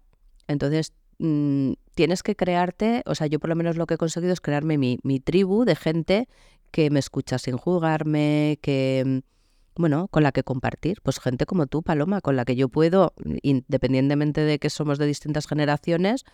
Entonces, 0.50 0.92
Mm, 1.20 1.74
tienes 1.94 2.24
que 2.24 2.36
crearte, 2.36 3.04
o 3.06 3.16
sea, 3.16 3.28
yo 3.28 3.40
por 3.40 3.50
lo 3.50 3.56
menos 3.56 3.78
lo 3.78 3.86
que 3.86 3.96
he 3.96 3.98
conseguido 3.98 4.34
es 4.34 4.42
crearme 4.42 4.78
mi, 4.78 5.20
tribu 5.20 5.66
de 5.66 5.76
gente 5.76 6.28
que 6.72 6.90
me 6.90 7.00
escucha 7.00 7.38
sin 7.38 7.58
juzgarme, 7.58 8.60
que, 8.62 9.22
bueno, 9.76 10.08
con 10.10 10.24
la 10.24 10.32
que 10.32 10.44
compartir, 10.44 11.02
pues 11.04 11.20
gente 11.20 11.46
como 11.46 11.68
tú, 11.68 11.84
Paloma, 11.84 12.22
con 12.22 12.36
la 12.36 12.46
que 12.46 12.56
yo 12.56 12.70
puedo, 12.70 13.14
independientemente 13.42 14.42
de 14.42 14.60
que 14.60 14.70
somos 14.70 14.98
de 14.98 15.06
distintas 15.06 15.48
generaciones, 15.48 16.26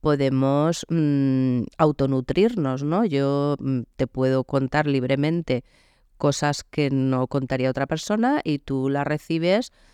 podemos 0.00 0.84
mm, 0.90 1.62
autonutrirnos, 1.78 2.82
¿no? 2.82 3.04
Yo 3.04 3.56
mm, 3.58 3.82
te 3.96 4.06
puedo 4.06 4.44
contar 4.44 4.86
libremente 4.86 5.64
cosas 6.18 6.64
que 6.64 6.90
no 6.90 7.26
contaría 7.26 7.70
otra 7.70 7.86
persona 7.86 8.40
y 8.44 8.58
tú 8.58 8.88
las 8.88 9.06
recibes 9.06 9.70
mm, 9.70 9.84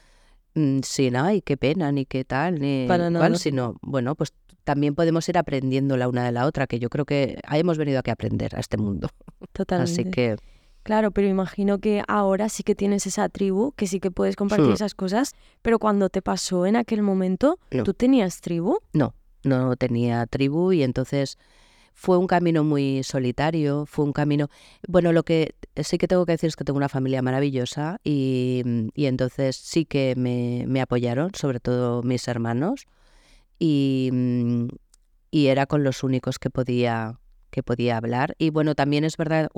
sin, 0.83 1.16
ay, 1.16 1.42
qué 1.42 1.57
pena, 1.57 1.92
ni 1.92 2.07
qué 2.07 2.25
tal, 2.25 2.59
ni 2.61 2.87
Para 2.88 3.11
cual, 3.11 3.38
sino, 3.38 3.76
bueno, 3.83 4.14
pues 4.14 4.33
también 4.64 4.95
podemos 4.95 5.28
ir 5.28 5.38
aprendiendo 5.38 5.97
la 5.97 6.09
una 6.09 6.25
de 6.25 6.33
la 6.33 6.47
otra, 6.47 6.66
que 6.66 6.78
yo 6.78 6.88
creo 6.90 7.04
que 7.04 7.38
hemos 7.52 7.78
venido 7.78 7.99
aquí 7.99 8.11
a 8.11 8.14
aprender 8.14 8.54
a 8.57 8.61
este 8.61 8.76
mundo. 8.76 9.09
Totalmente. 9.52 9.92
Así 10.02 10.11
que 10.11 10.37
Claro, 10.83 11.11
pero 11.11 11.28
imagino 11.28 11.78
que 11.78 12.02
ahora 12.09 12.49
sí 12.49 12.62
que 12.62 12.75
tienes 12.75 13.07
esa 13.07 13.28
tribu, 13.28 13.73
que 13.73 13.87
sí 13.87 14.00
que 14.00 14.11
puedes 14.11 14.35
compartir 14.35 14.66
Sí. 14.69 14.73
esas 14.73 14.95
cosas, 14.95 15.33
pero 15.61 15.78
cuando 15.78 16.09
te 16.09 16.23
pasó 16.23 16.64
en 16.66 16.75
aquel 16.76 17.02
momento, 17.02 17.59
No. 17.71 17.85
¿tú 17.85 17.92
tenías 17.95 18.40
tribu? 18.40 18.78
no, 18.95 19.14
no 19.45 19.76
tenía 19.76 20.25
tribu 20.26 20.73
y 20.73 20.83
entonces 20.83 21.37
fue 22.00 22.16
un 22.16 22.26
camino 22.26 22.64
muy 22.64 23.02
solitario, 23.02 23.85
fue 23.85 24.07
un 24.07 24.14
camino... 24.14 24.49
Bueno, 24.88 25.12
lo 25.12 25.23
que 25.23 25.54
sí 25.76 25.99
que 25.99 26.09
tengo 26.09 26.25
que 26.25 26.33
decir 26.33 26.49
es 26.49 26.57
que 26.57 26.64
tengo 26.64 26.78
una 26.78 26.88
familia 26.88 27.21
maravillosa 27.21 28.00
y, 28.02 28.62
y 28.95 29.04
entonces 29.04 29.57
sí 29.57 29.85
que 29.85 30.14
me, 30.16 30.64
me 30.66 30.80
apoyaron, 30.80 31.35
sobre 31.35 31.61
todo 31.61 32.02
mis 32.02 32.26
hermanos, 32.26 32.87
y, 33.59 34.09
mm, 34.14 34.69
y 35.30 35.49
era 35.49 35.66
con 35.66 35.85
los 35.85 36.02
únicos 36.02 36.38
que 36.38 36.49
podía, 36.49 37.21
que 37.50 37.62
podía 37.62 37.99
hablar. 37.99 38.35
Y 38.38 38.49
bueno, 38.49 38.75
también 38.75 39.04
es 39.04 39.19
verdad, 39.19 39.50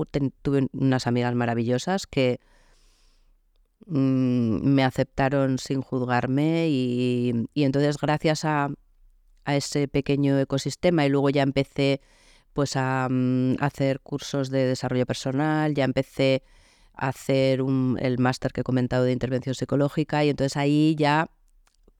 tuve 0.42 0.66
unas 0.72 1.06
amigas 1.06 1.36
maravillosas 1.36 2.08
que 2.08 2.40
mm, 3.86 4.66
me 4.66 4.82
aceptaron 4.82 5.60
sin 5.60 5.80
juzgarme 5.80 6.66
y, 6.70 7.46
y 7.54 7.62
entonces 7.62 7.98
gracias 7.98 8.44
a, 8.44 8.68
a 9.44 9.54
ese 9.54 9.86
pequeño 9.86 10.40
ecosistema 10.40 11.06
y 11.06 11.08
luego 11.08 11.30
ya 11.30 11.42
empecé 11.42 12.00
pues 12.52 12.76
a, 12.76 13.08
mm, 13.10 13.56
hacer 13.60 14.00
cursos 14.00 14.50
de 14.50 14.66
desarrollo 14.66 15.06
personal, 15.06 15.74
ya 15.74 15.84
empecé 15.84 16.42
a 16.94 17.08
hacer 17.08 17.62
un- 17.62 17.98
el 18.00 18.18
máster 18.18 18.52
que 18.52 18.60
he 18.62 18.64
comentado 18.64 19.04
de 19.04 19.12
intervención 19.12 19.54
psicológica 19.54 20.24
y 20.24 20.30
entonces 20.30 20.56
ahí 20.56 20.94
ya 20.98 21.30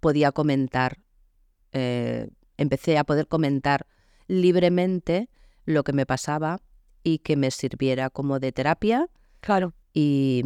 podía 0.00 0.32
comentar, 0.32 0.99
eh, 1.73 2.28
empecé 2.59 2.99
a 2.99 3.04
poder 3.04 3.26
comentar 3.28 3.87
libremente 4.28 5.28
lo 5.64 5.85
que 5.85 5.92
me 5.92 6.06
pasaba 6.06 6.61
y 7.02 7.18
que 7.18 7.37
me 7.37 7.50
sirviera 7.50 8.11
como 8.11 8.38
de 8.38 8.52
terapia 8.52 9.09
Claro, 9.40 9.75
y, 9.92 10.42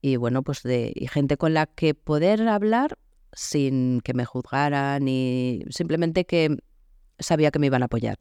y 0.00 0.16
bueno, 0.16 0.42
pues 0.44 0.62
de 0.62 0.92
y 0.94 1.08
gente 1.08 1.36
con 1.36 1.52
la 1.52 1.66
que 1.66 1.94
poder 1.94 2.46
hablar 2.48 2.96
sin 3.32 4.00
que 4.02 4.14
me 4.14 4.24
juzgaran 4.24 5.08
y 5.08 5.64
simplemente 5.70 6.24
que 6.26 6.56
sabía 7.18 7.50
que 7.50 7.58
me 7.58 7.66
iban 7.66 7.82
a 7.82 7.86
apoyar. 7.86 8.16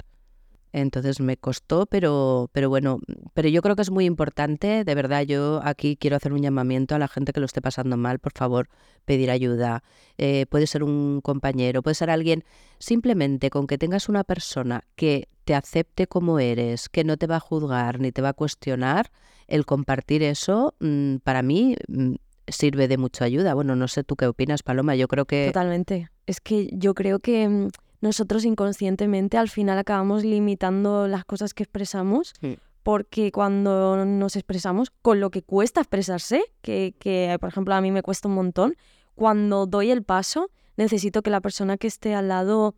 Entonces 0.71 1.19
me 1.19 1.37
costó, 1.37 1.85
pero, 1.87 2.49
pero 2.53 2.69
bueno, 2.69 2.99
pero 3.33 3.49
yo 3.49 3.61
creo 3.61 3.75
que 3.75 3.81
es 3.81 3.89
muy 3.89 4.05
importante, 4.05 4.83
de 4.83 4.95
verdad, 4.95 5.23
yo 5.23 5.61
aquí 5.63 5.97
quiero 5.97 6.15
hacer 6.15 6.31
un 6.31 6.41
llamamiento 6.41 6.95
a 6.95 6.99
la 6.99 7.07
gente 7.07 7.33
que 7.33 7.39
lo 7.39 7.47
esté 7.47 7.61
pasando 7.61 7.97
mal, 7.97 8.19
por 8.19 8.33
favor, 8.33 8.69
pedir 9.05 9.31
ayuda. 9.31 9.83
Eh, 10.17 10.45
puede 10.49 10.67
ser 10.67 10.83
un 10.83 11.21
compañero, 11.21 11.81
puede 11.81 11.95
ser 11.95 12.09
alguien, 12.09 12.43
simplemente 12.77 13.49
con 13.49 13.65
que 13.65 13.77
tengas 13.77 14.09
una 14.09 14.23
persona 14.23 14.83
que 14.95 15.27
te 15.45 15.55
acepte 15.55 16.05
como 16.05 16.39
eres, 16.39 16.89
que 16.89 17.03
no 17.03 17.17
te 17.17 17.25
va 17.25 17.37
a 17.37 17.39
juzgar 17.39 17.99
ni 17.99 18.11
te 18.11 18.21
va 18.21 18.29
a 18.29 18.33
cuestionar, 18.33 19.11
el 19.47 19.65
compartir 19.65 20.21
eso, 20.21 20.75
mm, 20.79 21.17
para 21.23 21.41
mí, 21.41 21.75
mm, 21.87 22.13
sirve 22.47 22.87
de 22.87 22.97
mucha 22.97 23.25
ayuda. 23.25 23.53
Bueno, 23.55 23.75
no 23.75 23.87
sé 23.87 24.03
tú 24.03 24.15
qué 24.15 24.27
opinas, 24.27 24.61
Paloma, 24.61 24.95
yo 24.95 25.07
creo 25.07 25.25
que... 25.25 25.47
totalmente. 25.47 26.09
Es 26.27 26.39
que 26.41 26.69
yo 26.73 26.93
creo 26.93 27.19
que 27.19 27.47
mm, 27.47 27.69
nosotros 28.01 28.45
inconscientemente 28.45 29.37
al 29.37 29.49
final 29.49 29.77
acabamos 29.77 30.23
limitando 30.23 31.07
las 31.07 31.25
cosas 31.25 31.53
que 31.53 31.63
expresamos 31.63 32.33
Mm. 32.41 32.53
porque 32.83 33.31
cuando 33.31 34.05
nos 34.05 34.35
expresamos 34.35 34.89
con 35.01 35.19
lo 35.19 35.29
que 35.31 35.41
cuesta 35.43 35.81
expresarse, 35.81 36.43
que, 36.61 36.95
que 36.99 37.35
por 37.39 37.49
ejemplo 37.49 37.75
a 37.75 37.81
mí 37.81 37.91
me 37.91 38.01
cuesta 38.01 38.27
un 38.29 38.35
montón, 38.35 38.75
cuando 39.15 39.65
doy 39.65 39.91
el 39.91 40.03
paso 40.03 40.49
necesito 40.77 41.21
que 41.21 41.29
la 41.29 41.41
persona 41.41 41.77
que 41.77 41.87
esté 41.87 42.15
al 42.15 42.29
lado 42.29 42.73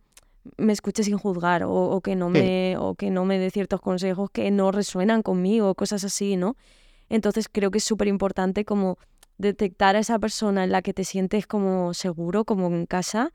me 0.56 0.72
escuche 0.72 1.04
sin 1.04 1.16
juzgar 1.18 1.62
o, 1.62 1.70
o 1.72 2.00
que 2.00 2.16
no 2.16 2.26
Sí. 2.26 2.32
me 2.32 2.76
o 2.78 2.96
que 2.96 3.10
no 3.10 3.24
me 3.24 3.38
dé 3.38 3.50
ciertos 3.50 3.80
consejos 3.80 4.28
que 4.30 4.50
no 4.50 4.72
resuenan 4.72 5.22
conmigo, 5.22 5.74
cosas 5.76 6.02
así, 6.02 6.36
¿no? 6.36 6.56
Entonces 7.08 7.48
creo 7.48 7.70
que 7.70 7.78
es 7.78 7.84
súper 7.84 8.08
importante 8.08 8.64
como 8.64 8.98
detectar 9.38 9.94
a 9.94 10.00
esa 10.00 10.18
persona 10.18 10.64
en 10.64 10.72
la 10.72 10.82
que 10.82 10.92
te 10.92 11.04
sientes 11.04 11.46
como 11.46 11.94
seguro, 11.94 12.44
como 12.44 12.66
en 12.66 12.86
casa, 12.86 13.30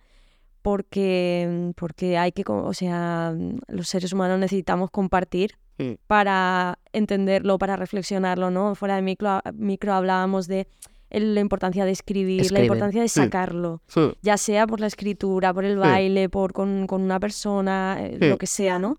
porque, 0.68 1.72
porque 1.78 2.18
hay 2.18 2.34
que, 2.34 2.44
o 2.46 2.74
sea, 2.74 3.34
los 3.70 3.88
seres 3.88 4.12
humanos 4.12 4.38
necesitamos 4.38 4.92
compartir 4.92 5.52
Mm. 5.80 5.94
para 6.08 6.78
entenderlo, 6.92 7.58
para 7.58 7.78
reflexionarlo, 7.78 8.50
¿no? 8.52 8.76
Fuera 8.76 8.96
de 8.98 9.02
micro, 9.02 9.40
micro 9.54 9.94
hablábamos 9.94 10.48
de 10.48 10.68
la 11.12 11.40
importancia 11.40 11.86
de 11.86 11.92
escribir, 11.92 12.52
la 12.52 12.62
importancia 12.64 13.02
de 13.02 13.08
sacarlo, 13.08 13.82
ya 14.22 14.36
sea 14.38 14.68
por 14.68 14.82
la 14.82 14.88
escritura, 14.88 15.54
por 15.54 15.64
el 15.64 15.76
Sí. 15.76 15.80
baile, 15.80 16.28
por 16.28 16.52
con, 16.52 16.86
con 16.86 17.02
una 17.02 17.20
persona, 17.20 17.98
eh, 18.02 18.18
lo 18.20 18.38
que 18.38 18.48
sea, 18.48 18.78
¿no? 18.78 18.98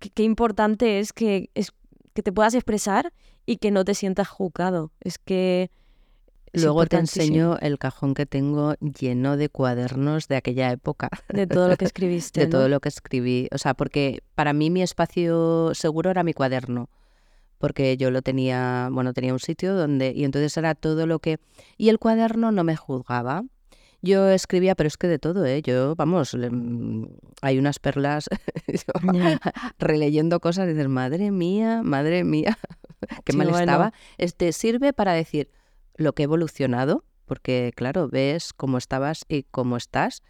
Qué, 0.00 0.10
qué 0.10 0.24
importante 0.24 0.98
es 0.98 1.12
que, 1.12 1.48
es 1.54 1.70
que 2.14 2.22
te 2.22 2.32
puedas 2.32 2.54
expresar 2.54 3.12
y 3.46 3.58
que 3.58 3.70
no 3.70 3.84
te 3.84 3.94
sientas 3.94 4.26
juzgado. 4.26 4.90
Es 5.00 5.18
que 5.18 5.70
Luego 6.62 6.86
te 6.86 6.96
enseño 6.96 7.56
el 7.60 7.78
cajón 7.78 8.14
que 8.14 8.26
tengo 8.26 8.74
lleno 8.80 9.36
de 9.36 9.48
cuadernos 9.48 10.28
de 10.28 10.36
aquella 10.36 10.70
época, 10.70 11.08
de 11.28 11.46
todo 11.46 11.68
lo 11.68 11.76
que 11.76 11.84
escribiste, 11.86 12.40
de 12.40 12.46
¿no? 12.46 12.50
todo 12.50 12.68
lo 12.68 12.80
que 12.80 12.88
escribí. 12.88 13.48
O 13.52 13.58
sea, 13.58 13.74
porque 13.74 14.22
para 14.34 14.52
mí 14.52 14.70
mi 14.70 14.82
espacio 14.82 15.74
seguro 15.74 16.10
era 16.10 16.22
mi 16.22 16.32
cuaderno, 16.32 16.88
porque 17.58 17.96
yo 17.96 18.10
lo 18.10 18.22
tenía, 18.22 18.88
bueno, 18.92 19.12
tenía 19.12 19.32
un 19.32 19.38
sitio 19.40 19.74
donde, 19.74 20.12
y 20.14 20.24
entonces 20.24 20.56
era 20.56 20.74
todo 20.74 21.06
lo 21.06 21.18
que... 21.18 21.38
Y 21.76 21.88
el 21.88 21.98
cuaderno 21.98 22.52
no 22.52 22.62
me 22.64 22.76
juzgaba. 22.76 23.44
Yo 24.02 24.28
escribía, 24.28 24.74
pero 24.74 24.86
es 24.86 24.98
que 24.98 25.06
de 25.08 25.18
todo, 25.18 25.46
¿eh? 25.46 25.62
Yo, 25.62 25.94
vamos, 25.96 26.34
le- 26.34 26.50
mm, 26.50 27.08
hay 27.40 27.58
unas 27.58 27.78
perlas, 27.78 28.28
releyendo 29.78 30.40
cosas, 30.40 30.66
y 30.66 30.72
dices, 30.72 30.88
madre 30.88 31.30
mía, 31.30 31.80
madre 31.82 32.24
mía, 32.24 32.58
qué 33.24 33.32
Sí, 33.32 33.38
mal 33.38 33.48
bueno. 33.48 33.60
estaba. 33.72 33.92
Este 34.18 34.52
sirve 34.52 34.92
para 34.92 35.12
decir 35.12 35.48
lo 35.96 36.12
que 36.12 36.22
he 36.22 36.24
evolucionado, 36.24 37.04
porque 37.24 37.72
claro, 37.74 38.08
ves 38.08 38.52
cómo 38.52 38.78
estabas 38.78 39.24
y 39.28 39.44
cómo 39.44 39.76
estás. 39.76 40.22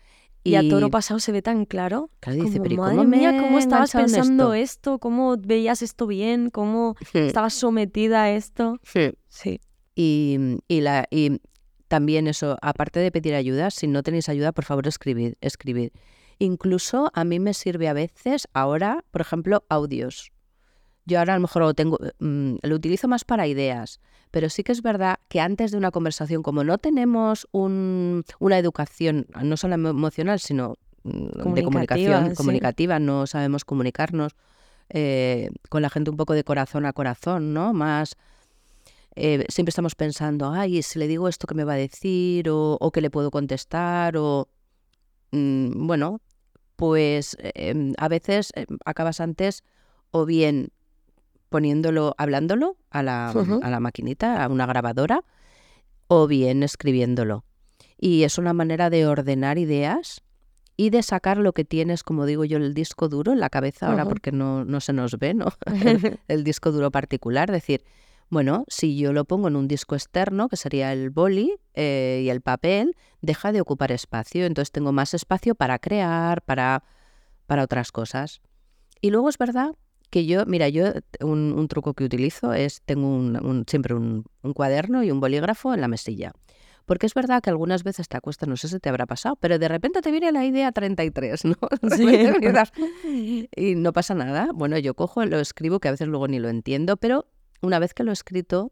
Y, 0.44 0.56
a 0.56 0.68
toro 0.68 0.90
pasado 0.90 1.20
se 1.20 1.32
ve 1.32 1.40
tan 1.40 1.64
claro. 1.64 2.10
Claro, 2.20 2.38
dice, 2.42 2.60
pero 2.60 2.74
¿y 2.74 2.76
madre 2.76 2.98
cómo 2.98 3.08
mía, 3.08 3.34
¿cómo 3.40 3.58
estabas 3.58 3.92
pensando 3.92 4.52
esto?". 4.52 4.94
esto? 4.94 4.98
¿Cómo 4.98 5.36
veías 5.38 5.80
esto 5.80 6.06
bien? 6.06 6.50
¿Cómo 6.50 6.96
Sí, 7.10 7.18
estabas 7.28 7.54
sometida 7.54 8.24
a 8.24 8.30
esto? 8.30 8.78
sí. 8.82 9.10
Sí, 9.28 9.60
Y, 9.96 10.38
y 10.68 10.80
la, 10.80 11.06
y 11.10 11.40
también 11.88 12.26
eso, 12.26 12.56
aparte 12.62 13.00
de 13.00 13.10
pedir 13.10 13.34
ayuda, 13.34 13.70
si 13.70 13.86
no 13.86 14.02
tenéis 14.02 14.28
ayuda, 14.28 14.52
por 14.52 14.64
favor 14.64 14.86
escribid, 14.86 15.34
escribid. 15.40 15.90
Incluso 16.38 17.10
a 17.14 17.24
mí 17.24 17.40
me 17.40 17.54
sirve 17.54 17.88
a 17.88 17.92
veces 17.92 18.48
ahora, 18.52 19.04
por 19.10 19.20
ejemplo, 19.20 19.64
audios. 19.68 20.30
Yo 21.06 21.18
ahora 21.18 21.34
a 21.34 21.36
lo 21.36 21.42
mejor 21.42 21.62
lo 21.62 21.74
tengo, 21.74 21.98
mm, 22.18 22.56
lo 22.62 22.74
utilizo 22.76 23.08
más 23.08 23.24
para 23.24 23.46
ideas, 23.46 24.00
pero 24.30 24.48
sí 24.48 24.62
que 24.64 24.72
es 24.72 24.80
verdad 24.82 25.16
que 25.28 25.40
antes 25.40 25.70
de 25.70 25.76
una 25.78 25.90
conversación, 25.90 26.42
como 26.42 26.64
no 26.64 26.78
tenemos 26.78 27.46
un- 27.52 28.24
una 28.38 28.58
educación, 28.58 29.26
no 29.42 29.56
solo 29.56 29.74
emo- 29.76 29.90
emocional, 29.90 30.40
sino 30.40 30.76
mm, 31.02 31.52
de 31.54 31.62
comunicación 31.62 32.30
sí. 32.30 32.36
comunicativa, 32.36 32.98
no 32.98 33.26
sabemos 33.26 33.64
comunicarnos 33.64 34.32
eh, 34.90 35.50
con 35.68 35.82
la 35.82 35.90
gente 35.90 36.10
un 36.10 36.16
poco 36.16 36.32
de 36.34 36.44
corazón 36.44 36.86
a 36.86 36.92
corazón, 36.92 37.52
¿no? 37.54 37.72
Más 37.74 38.16
eh, 39.16 39.44
siempre 39.48 39.70
estamos 39.70 39.94
pensando, 39.94 40.50
ay, 40.50 40.82
si 40.82 40.98
le 40.98 41.06
digo 41.06 41.28
esto, 41.28 41.46
¿qué 41.46 41.54
me 41.54 41.64
va 41.64 41.74
a 41.74 41.76
decir? 41.76 42.48
O, 42.50 42.76
o 42.80 42.90
qué 42.90 43.00
le 43.00 43.10
puedo 43.10 43.30
contestar, 43.30 44.16
o 44.16 44.48
mm, 45.32 45.86
bueno, 45.86 46.20
pues 46.76 47.36
eh, 47.40 47.92
a 47.96 48.08
veces 48.08 48.52
acabas 48.84 49.20
antes 49.20 49.62
o 50.10 50.24
bien 50.26 50.68
poniéndolo, 51.54 52.16
hablándolo 52.18 52.76
a 52.90 53.04
la, 53.04 53.28
a 53.30 53.70
la 53.70 53.78
maquinita, 53.78 54.42
a 54.42 54.48
una 54.48 54.66
grabadora, 54.66 55.22
o 56.08 56.26
bien 56.26 56.64
escribiéndolo. 56.64 57.44
Y 57.96 58.24
es 58.24 58.38
una 58.38 58.52
manera 58.52 58.90
de 58.90 59.06
ordenar 59.06 59.56
ideas 59.58 60.24
y 60.76 60.90
de 60.90 61.04
sacar 61.04 61.36
lo 61.36 61.52
que 61.52 61.64
tienes, 61.64 62.02
como 62.02 62.26
digo 62.26 62.44
yo, 62.44 62.56
el 62.56 62.74
disco 62.74 63.08
duro 63.08 63.30
en 63.30 63.38
la 63.38 63.50
cabeza 63.50 63.86
ahora 63.86 64.04
porque 64.04 64.32
no, 64.32 64.64
no 64.64 64.80
se 64.80 64.92
nos 64.92 65.16
ve, 65.16 65.32
¿no? 65.32 65.46
el, 65.84 66.18
el 66.26 66.42
disco 66.42 66.72
duro 66.72 66.90
particular. 66.90 67.52
Decir, 67.52 67.84
bueno, 68.30 68.64
si 68.66 68.96
yo 68.98 69.12
lo 69.12 69.24
pongo 69.24 69.46
en 69.46 69.54
un 69.54 69.68
disco 69.68 69.94
externo, 69.94 70.48
que 70.48 70.56
sería 70.56 70.92
el 70.92 71.10
boli 71.10 71.54
eh, 71.74 72.22
y 72.24 72.30
el 72.30 72.40
papel, 72.40 72.96
deja 73.20 73.52
de 73.52 73.60
ocupar 73.60 73.92
espacio. 73.92 74.44
Entonces 74.44 74.72
tengo 74.72 74.90
más 74.90 75.14
espacio 75.14 75.54
para 75.54 75.78
crear, 75.78 76.42
para, 76.42 76.82
para 77.46 77.62
otras 77.62 77.92
cosas. 77.92 78.40
Y 79.00 79.10
luego 79.10 79.28
es 79.28 79.38
verdad 79.38 79.76
que 80.14 80.26
yo, 80.26 80.46
mira, 80.46 80.68
yo 80.68 80.84
un, 81.20 81.52
un 81.58 81.66
truco 81.66 81.92
que 81.94 82.04
utilizo 82.04 82.52
es, 82.52 82.82
tengo 82.84 83.08
un, 83.08 83.36
un- 83.44 83.64
siempre 83.66 83.94
un, 83.94 84.24
cuaderno 84.54 85.02
y 85.02 85.10
un 85.10 85.18
bolígrafo 85.18 85.74
en 85.74 85.80
la 85.80 85.88
mesilla. 85.88 86.30
Porque 86.86 87.06
es 87.06 87.14
verdad 87.14 87.42
que 87.42 87.50
algunas 87.50 87.82
veces 87.82 88.06
te 88.06 88.16
acuestas, 88.16 88.48
no 88.48 88.56
sé 88.56 88.68
si 88.68 88.78
te 88.78 88.88
habrá 88.88 89.06
pasado, 89.06 89.34
pero 89.40 89.58
de 89.58 89.66
repente 89.66 90.02
te 90.02 90.12
viene 90.12 90.30
la 90.30 90.44
idea 90.44 90.70
33, 90.70 91.44
¿no? 91.46 91.54
Sí. 91.96 92.06
Y 93.56 93.74
no 93.74 93.92
pasa 93.92 94.14
nada. 94.14 94.50
Bueno, 94.54 94.78
yo 94.78 94.94
cojo, 94.94 95.24
lo 95.24 95.40
escribo, 95.40 95.80
que 95.80 95.88
a 95.88 95.90
veces 95.90 96.06
luego 96.06 96.28
ni 96.28 96.38
lo 96.38 96.48
entiendo, 96.48 96.96
pero 96.96 97.26
una 97.60 97.80
vez 97.80 97.92
que 97.92 98.04
lo 98.04 98.10
he 98.10 98.12
escrito, 98.12 98.70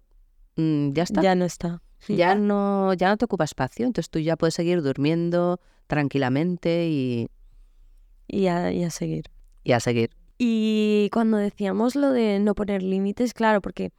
mm, 0.57 0.93
ya 0.93 1.03
está. 1.03 1.23
Ya 1.23 1.35
no 1.35 1.45
está. 1.45 1.83
Ya 2.09 2.35
no, 2.37 2.95
ya 2.95 3.09
no 3.09 3.17
te 3.17 3.25
ocupa 3.25 3.43
espacio, 3.45 3.85
entonces 3.87 4.11
tú 4.11 4.19
ya 4.21 4.37
puedes 4.37 4.55
seguir 4.55 4.81
durmiendo 4.83 5.61
tranquilamente 5.89 6.87
y, 6.89 7.29
Y 8.29 8.47
a, 8.47 8.71
y 8.73 8.85
a 8.85 8.91
seguir. 8.91 9.25
y 9.65 9.73
a 9.73 9.81
seguir. 9.81 10.11
Y 10.45 11.09
cuando 11.13 11.37
decíamos 11.37 11.95
lo 11.95 12.11
de 12.11 12.41
no 12.41 12.57
poner 12.57 12.83
límites, 12.83 13.33
claro, 13.33 13.61
porque 13.61 13.93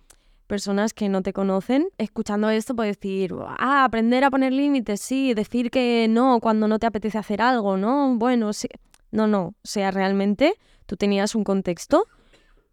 personas 0.45 0.93
que 0.93 1.07
no 1.07 1.21
te 1.21 1.31
conocen, 1.31 1.87
escuchando 1.97 2.49
esto, 2.49 2.75
pueden 2.75 2.91
decir, 2.91 3.33
ah, 3.59 3.85
aprender 3.85 4.25
a 4.25 4.29
poner 4.29 4.51
límites, 4.51 4.99
sí, 4.99 5.33
decir 5.33 5.71
que 5.71 6.07
no 6.09 6.41
cuando 6.41 6.67
no 6.67 6.79
te 6.79 6.85
apetece 6.85 7.17
hacer 7.17 7.41
algo, 7.41 7.77
¿no? 7.77 8.17
Bueno, 8.17 8.51
sí. 8.51 8.67
No, 9.09 9.25
no. 9.25 9.41
O 9.41 9.53
sea, 9.63 9.89
realmente 9.91 10.55
tú 10.85 10.97
tenías 10.97 11.33
un 11.33 11.45
contexto 11.45 12.07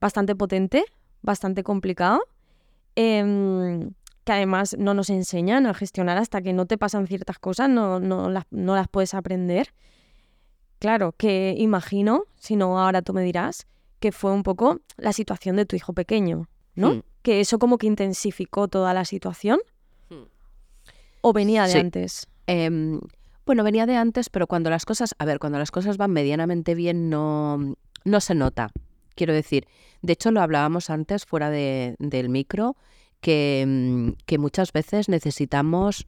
bastante 0.00 0.34
potente, 0.34 0.84
bastante 1.22 1.62
complicado, 1.62 2.22
em, 2.96 3.92
que 4.24 4.32
además 4.32 4.74
no 4.80 4.94
nos 4.94 5.10
enseñan 5.10 5.66
a 5.66 5.74
gestionar 5.74 6.18
hasta 6.18 6.42
que 6.42 6.52
no 6.52 6.66
te 6.66 6.76
pasan 6.76 7.06
ciertas 7.06 7.38
cosas, 7.38 7.68
no, 7.68 8.00
no, 8.00 8.30
las, 8.30 8.46
no 8.50 8.74
las 8.74 8.88
puedes 8.88 9.14
aprender. 9.14 9.72
Claro, 10.80 11.12
que 11.16 11.54
imagino, 11.56 12.24
si 12.36 12.56
no 12.56 12.80
ahora 12.80 13.02
tú 13.02 13.12
me 13.12 13.22
dirás, 13.22 13.66
que 14.00 14.10
fue 14.12 14.32
un 14.32 14.42
poco 14.42 14.80
la 14.96 15.12
situación 15.12 15.54
de 15.56 15.66
tu 15.66 15.76
hijo 15.76 15.92
pequeño, 15.92 16.48
¿no? 16.74 16.94
Mm. 16.94 17.02
Que 17.22 17.40
eso 17.40 17.58
como 17.58 17.78
que 17.78 17.86
intensificó 17.86 18.66
toda 18.66 18.92
la 18.94 19.04
situación. 19.04 19.60
Mm. 20.08 20.14
¿O 21.20 21.32
venía 21.32 21.64
de 21.66 21.72
Sí. 21.72 21.78
antes? 21.78 22.26
Em, 22.46 22.98
bueno, 23.46 23.62
venía 23.62 23.84
de 23.86 23.96
antes, 23.96 24.30
pero 24.30 24.46
cuando 24.46 24.70
las 24.70 24.84
cosas, 24.86 25.14
a 25.18 25.24
ver, 25.26 25.38
cuando 25.38 25.58
las 25.58 25.70
cosas 25.70 25.98
van 25.98 26.10
medianamente 26.12 26.74
bien 26.74 27.10
no, 27.10 27.76
no 28.04 28.20
se 28.20 28.34
nota. 28.34 28.70
Quiero 29.14 29.34
decir, 29.34 29.66
de 30.00 30.14
hecho 30.14 30.30
lo 30.30 30.40
hablábamos 30.40 30.88
antes 30.88 31.26
fuera 31.26 31.50
de- 31.50 31.94
del 31.98 32.30
micro, 32.30 32.74
que, 33.20 33.64
mm, 33.68 34.12
que 34.24 34.38
muchas 34.38 34.72
veces 34.72 35.10
necesitamos 35.10 36.06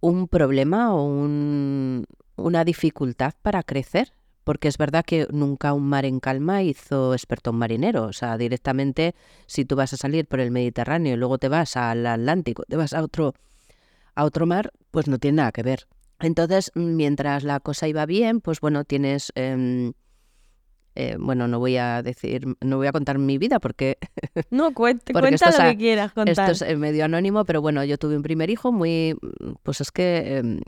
un 0.00 0.28
problema 0.28 0.94
o 0.94 1.02
un- 1.04 2.04
una 2.38 2.64
dificultad 2.64 3.34
para 3.42 3.62
crecer. 3.62 4.12
Porque 4.44 4.68
es 4.68 4.78
verdad 4.78 5.04
que 5.04 5.26
nunca 5.30 5.74
un 5.74 5.86
mar 5.86 6.06
en 6.06 6.20
calma 6.20 6.62
hizo 6.62 7.12
experto 7.12 7.50
un 7.50 7.58
marinero. 7.58 8.04
O 8.04 8.14
sea, 8.14 8.38
directamente, 8.38 9.14
si 9.46 9.66
tú 9.66 9.76
vas 9.76 9.92
a 9.92 9.98
salir 9.98 10.24
por 10.26 10.40
el 10.40 10.50
Mediterráneo 10.50 11.12
y 11.12 11.16
luego 11.18 11.36
te 11.36 11.48
vas 11.50 11.76
al 11.76 12.06
Atlántico, 12.06 12.62
te 12.66 12.76
vas 12.76 12.94
a 12.94 13.02
otro, 13.02 13.34
a 14.14 14.24
otro 14.24 14.46
mar, 14.46 14.72
pues 14.90 15.06
no 15.06 15.18
tiene 15.18 15.36
nada 15.36 15.52
que 15.52 15.62
ver. 15.62 15.86
Entonces, 16.20 16.72
mientras 16.74 17.44
la 17.44 17.60
cosa 17.60 17.88
iba 17.88 18.06
bien, 18.06 18.40
pues 18.40 18.60
bueno, 18.60 18.84
tienes... 18.84 19.32
em, 19.34 19.92
eh, 20.94 21.16
bueno, 21.18 21.46
no 21.46 21.58
voy 21.60 21.76
a 21.76 22.02
decir, 22.02 22.44
no 22.60 22.78
voy 22.78 22.86
a 22.88 22.92
contar 22.92 23.18
mi 23.18 23.38
vida 23.38 23.60
porque 23.60 23.98
No, 24.50 24.72
cuente, 24.74 25.12
Porque 25.12 25.28
cuenta 25.28 25.48
esto 25.50 25.62
lo 25.62 25.68
es 25.68 25.72
que 25.72 25.78
quieras 25.78 26.12
contar. 26.12 26.50
esto 26.50 26.64
es 26.64 26.72
eh, 26.72 26.74
medio 26.76 27.04
anónimo, 27.04 27.44
pero 27.44 27.60
bueno, 27.60 27.84
yo 27.84 27.98
tuve 27.98 28.16
un 28.16 28.22
primer 28.22 28.50
hijo 28.50 28.72
muy, 28.72 29.14
pues 29.62 29.80
es 29.80 29.92
que 29.92 30.38
em, 30.38 30.60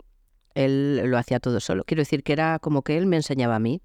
él 0.54 1.02
lo 1.06 1.18
hacía 1.18 1.40
todo 1.40 1.60
solo. 1.60 1.84
Quiero 1.84 2.00
decir 2.02 2.22
que 2.22 2.32
era 2.32 2.58
como 2.58 2.82
que 2.82 2.96
él 2.98 3.06
me 3.06 3.16
enseñaba 3.16 3.56
a 3.56 3.60
mí. 3.60 3.80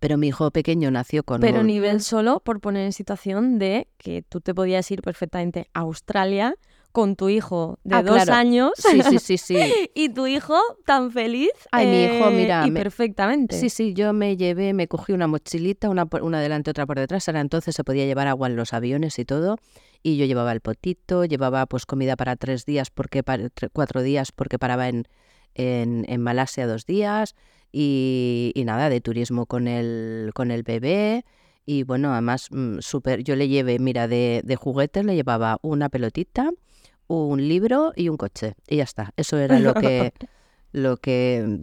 Pero 0.00 0.16
mi 0.18 0.28
hijo 0.28 0.50
pequeño 0.50 0.90
nació 0.90 1.22
con 1.22 1.40
Pero 1.40 1.60
un- 1.60 1.66
nivel 1.66 2.00
solo 2.00 2.40
por 2.40 2.60
poner 2.60 2.84
en 2.86 2.92
situación 2.92 3.58
de 3.58 3.88
que 3.98 4.22
tú 4.22 4.40
te 4.40 4.54
podías 4.54 4.90
ir 4.90 5.00
perfectamente 5.02 5.68
a 5.74 5.80
Australia 5.80 6.56
con 6.90 7.14
tu 7.16 7.28
hijo 7.28 7.78
de 7.84 7.96
Ah, 7.96 8.02
dos 8.02 8.16
claro. 8.24 8.34
años 8.34 8.72
Sí, 8.76 9.00
sí, 9.02 9.18
sí, 9.18 9.38
sí. 9.38 9.60
y 9.94 10.08
tu 10.10 10.26
hijo 10.26 10.58
tan 10.84 11.10
feliz. 11.12 11.50
Ay, 11.70 11.86
mi 11.86 12.04
hijo, 12.04 12.28
eh, 12.28 12.32
mira, 12.32 12.66
Y 12.66 12.70
me- 12.70 12.80
perfectamente. 12.80 13.56
Sí, 13.58 13.70
sí, 13.70 13.94
yo 13.94 14.12
me 14.12 14.36
llevé, 14.36 14.72
me 14.74 14.88
cogí 14.88 15.12
una 15.12 15.26
mochilita, 15.28 15.88
una, 15.88 16.04
por- 16.06 16.22
una 16.22 16.40
delante, 16.40 16.70
otra 16.70 16.84
por 16.84 16.98
detrás. 16.98 17.26
Era 17.28 17.40
entonces 17.40 17.74
se 17.74 17.84
podía 17.84 18.04
llevar 18.04 18.26
agua 18.26 18.48
en 18.48 18.56
los 18.56 18.72
aviones 18.74 19.18
y 19.18 19.24
todo. 19.24 19.56
Y 20.02 20.16
yo 20.16 20.26
llevaba 20.26 20.50
el 20.52 20.60
potito, 20.60 21.24
llevaba 21.24 21.64
pues 21.66 21.86
comida 21.86 22.16
para 22.16 22.34
tres 22.36 22.66
días, 22.66 22.90
porque 22.90 23.22
para, 23.22 23.48
cuatro 23.72 24.02
días, 24.02 24.32
porque 24.32 24.58
paraba 24.58 24.88
en, 24.88 25.04
en, 25.54 26.04
en 26.08 26.20
Malasia 26.20 26.66
dos 26.66 26.86
días. 26.86 27.34
Y, 27.72 28.52
y 28.54 28.64
nada, 28.64 28.88
de 28.90 29.00
turismo 29.00 29.46
con 29.46 29.66
el, 29.68 30.30
con 30.34 30.50
el 30.50 30.62
bebé. 30.62 31.24
Y 31.64 31.84
bueno, 31.84 32.12
además, 32.12 32.48
mm, 32.50 32.78
súper, 32.80 33.22
yo 33.22 33.34
le 33.36 33.48
llevé, 33.48 33.78
mira, 33.78 34.08
de, 34.08 34.42
de 34.44 34.56
juguetes 34.56 35.04
le 35.04 35.14
llevaba 35.14 35.58
una 35.62 35.88
pelotita, 35.88 36.50
un 37.06 37.48
libro 37.48 37.92
y 37.96 38.08
un 38.08 38.16
coche. 38.16 38.54
Y 38.68 38.76
ya 38.76 38.84
está. 38.84 39.12
Eso 39.16 39.38
era 39.38 39.58
lo 39.60 39.74
que, 39.74 40.12
lo 40.72 40.96
que 40.98 41.60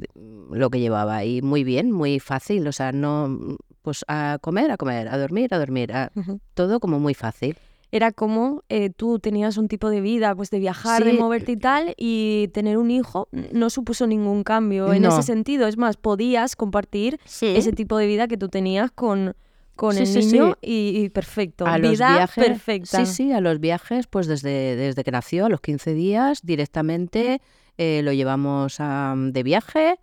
lo 0.52 0.70
que 0.70 0.80
llevaba 0.80 1.26
y 1.26 1.42
muy 1.42 1.64
bien, 1.64 1.92
muy 1.92 2.20
fácil, 2.20 2.68
o 2.68 2.72
sea, 2.72 2.92
no 2.92 3.58
pues 3.82 4.04
a 4.08 4.38
comer, 4.42 4.72
a 4.72 4.78
comer, 4.78 5.08
a 5.08 5.18
dormir, 5.18 5.54
a 5.54 5.58
dormir, 5.60 5.94
a- 5.94 6.12
todo 6.54 6.80
como 6.80 7.00
muy 7.00 7.14
fácil. 7.14 7.58
Era 7.92 8.12
como 8.12 8.64
eh, 8.70 8.90
tú 8.92 9.18
tenías 9.20 9.58
un 9.58 9.68
tipo 9.68 9.90
de 9.90 10.00
vida, 10.02 10.36
pues 10.36 10.50
de 10.52 10.60
viajar, 10.60 11.04
de 11.04 11.14
moverte 11.14 11.54
y 11.54 11.58
tal, 11.58 11.94
y 11.98 12.50
tener 12.54 12.78
un 12.78 12.92
hijo 12.92 13.28
no 13.52 13.70
supuso 13.70 14.06
ningún 14.06 14.44
cambio 14.44 14.94
en 14.94 15.06
ese 15.06 15.24
sentido. 15.24 15.68
Es 15.68 15.78
más, 15.78 15.98
podías 15.98 16.56
compartir 16.56 17.20
ese 17.58 17.72
tipo 17.72 17.98
de 17.98 18.06
vida 18.08 18.28
que 18.28 18.38
tú 18.38 18.48
tenías 18.50 18.92
con, 18.92 19.36
con 19.76 19.96
Sí, 19.96 20.04
el 20.04 20.14
niño 20.14 20.58
y, 20.62 21.00
y 21.04 21.10
perfecto. 21.10 21.66
A 21.66 21.78
los 21.80 21.98
viajes, 21.98 22.48
perfecta. 22.48 23.06
Sí, 23.06 23.12
sí, 23.12 23.32
a 23.32 23.42
los 23.42 23.60
viajes, 23.60 24.06
pues 24.08 24.28
desde, 24.28 24.76
desde 24.76 25.04
que 25.04 25.12
nació, 25.12 25.46
a 25.46 25.50
los 25.50 25.62
15 25.62 25.94
días, 25.96 26.42
directamente 26.44 27.42
eh, 27.78 28.02
lo 28.04 28.14
llevamos 28.14 28.76
a- 28.80 29.16
de 29.18 29.42
viaje 29.44 29.98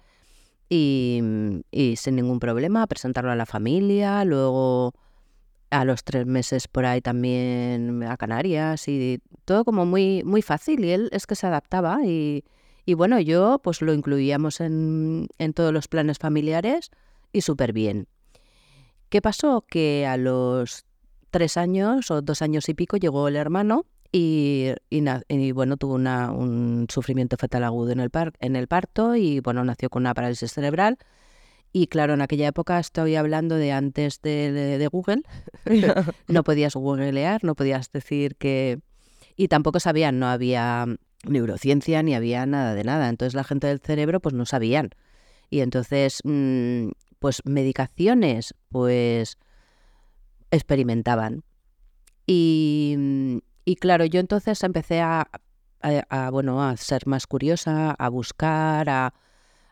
y, 0.68 1.20
y 1.70 1.96
sin 1.96 2.16
ningún 2.16 2.40
problema, 2.40 2.82
a 2.82 2.86
presentarlo 2.86 3.30
a 3.30 3.36
la 3.36 3.46
familia, 3.46 4.24
luego 4.24 4.94
a 5.70 5.84
los 5.84 6.04
tres 6.04 6.26
meses 6.26 6.68
por 6.68 6.84
ahí 6.86 7.00
también 7.00 8.02
a 8.04 8.16
Canarias 8.16 8.86
y 8.88 9.20
todo 9.44 9.64
como 9.64 9.84
muy, 9.86 10.22
muy 10.24 10.42
fácil 10.42 10.84
y 10.84 10.90
él 10.92 11.08
es 11.12 11.26
que 11.26 11.34
se 11.34 11.46
adaptaba 11.46 12.04
y, 12.04 12.44
y 12.84 12.94
bueno, 12.94 13.18
yo 13.20 13.60
pues 13.62 13.82
lo 13.82 13.92
incluíamos 13.92 14.60
en, 14.60 15.26
en 15.38 15.52
todos 15.52 15.72
los 15.72 15.88
planes 15.88 16.18
familiares 16.18 16.90
y 17.32 17.40
súper 17.40 17.72
bien. 17.72 18.06
¿Qué 19.08 19.20
pasó? 19.22 19.64
Que 19.68 20.06
a 20.06 20.16
los 20.16 20.84
tres 21.30 21.56
años 21.56 22.10
o 22.10 22.22
dos 22.22 22.42
años 22.42 22.68
y 22.68 22.74
pico 22.74 22.96
llegó 22.96 23.28
el 23.28 23.36
hermano 23.36 23.86
y, 24.12 24.68
y 24.88 25.04
y, 25.28 25.52
bueno, 25.52 25.76
tuvo 25.76 25.94
una- 25.94 26.30
un 26.30 26.86
sufrimiento 26.88 27.36
fetal 27.36 27.64
agudo 27.64 27.90
en 27.90 28.00
el, 28.00 28.10
par- 28.10 28.32
en 28.40 28.56
el 28.56 28.68
parto 28.68 29.14
y 29.16 29.40
bueno, 29.40 29.64
nació 29.64 29.90
con 29.90 30.02
una 30.04 30.14
parálisis 30.14 30.52
cerebral. 30.52 30.98
Y 31.78 31.88
claro, 31.88 32.14
en 32.14 32.22
aquella 32.22 32.48
época 32.48 32.78
estoy 32.78 33.16
hablando 33.16 33.56
de 33.56 33.70
antes 33.70 34.22
de, 34.22 34.50
de 34.50 34.86
Google, 34.86 35.20
no 36.26 36.42
podías 36.42 36.74
googlear, 36.74 37.44
no 37.44 37.54
podías 37.54 37.92
decir 37.92 38.36
que... 38.36 38.80
Y 39.36 39.48
tampoco 39.48 39.78
sabían, 39.78 40.18
no 40.18 40.26
había 40.26 40.86
neurociencia 41.28 42.02
ni 42.02 42.14
había 42.14 42.46
nada 42.46 42.74
de 42.74 42.82
nada. 42.82 43.10
Entonces 43.10 43.34
la 43.34 43.44
gente 43.44 43.66
del 43.66 43.80
cerebro 43.80 44.20
pues 44.20 44.34
no 44.34 44.46
sabían. 44.46 44.88
Y 45.50 45.60
entonces, 45.60 46.20
mm, 46.24 46.92
pues 47.18 47.42
medicaciones, 47.44 48.54
pues 48.70 49.36
experimentaban. 50.50 51.44
Y, 52.26 53.42
y 53.66 53.76
claro, 53.76 54.06
yo 54.06 54.20
entonces 54.20 54.62
empecé 54.64 55.02
a, 55.02 55.28
a- 55.82 56.04
a, 56.08 56.30
bueno, 56.30 56.66
a 56.66 56.74
ser 56.78 57.06
más 57.06 57.26
curiosa, 57.26 57.90
a 57.90 58.08
buscar, 58.08 58.88
a, 58.88 59.12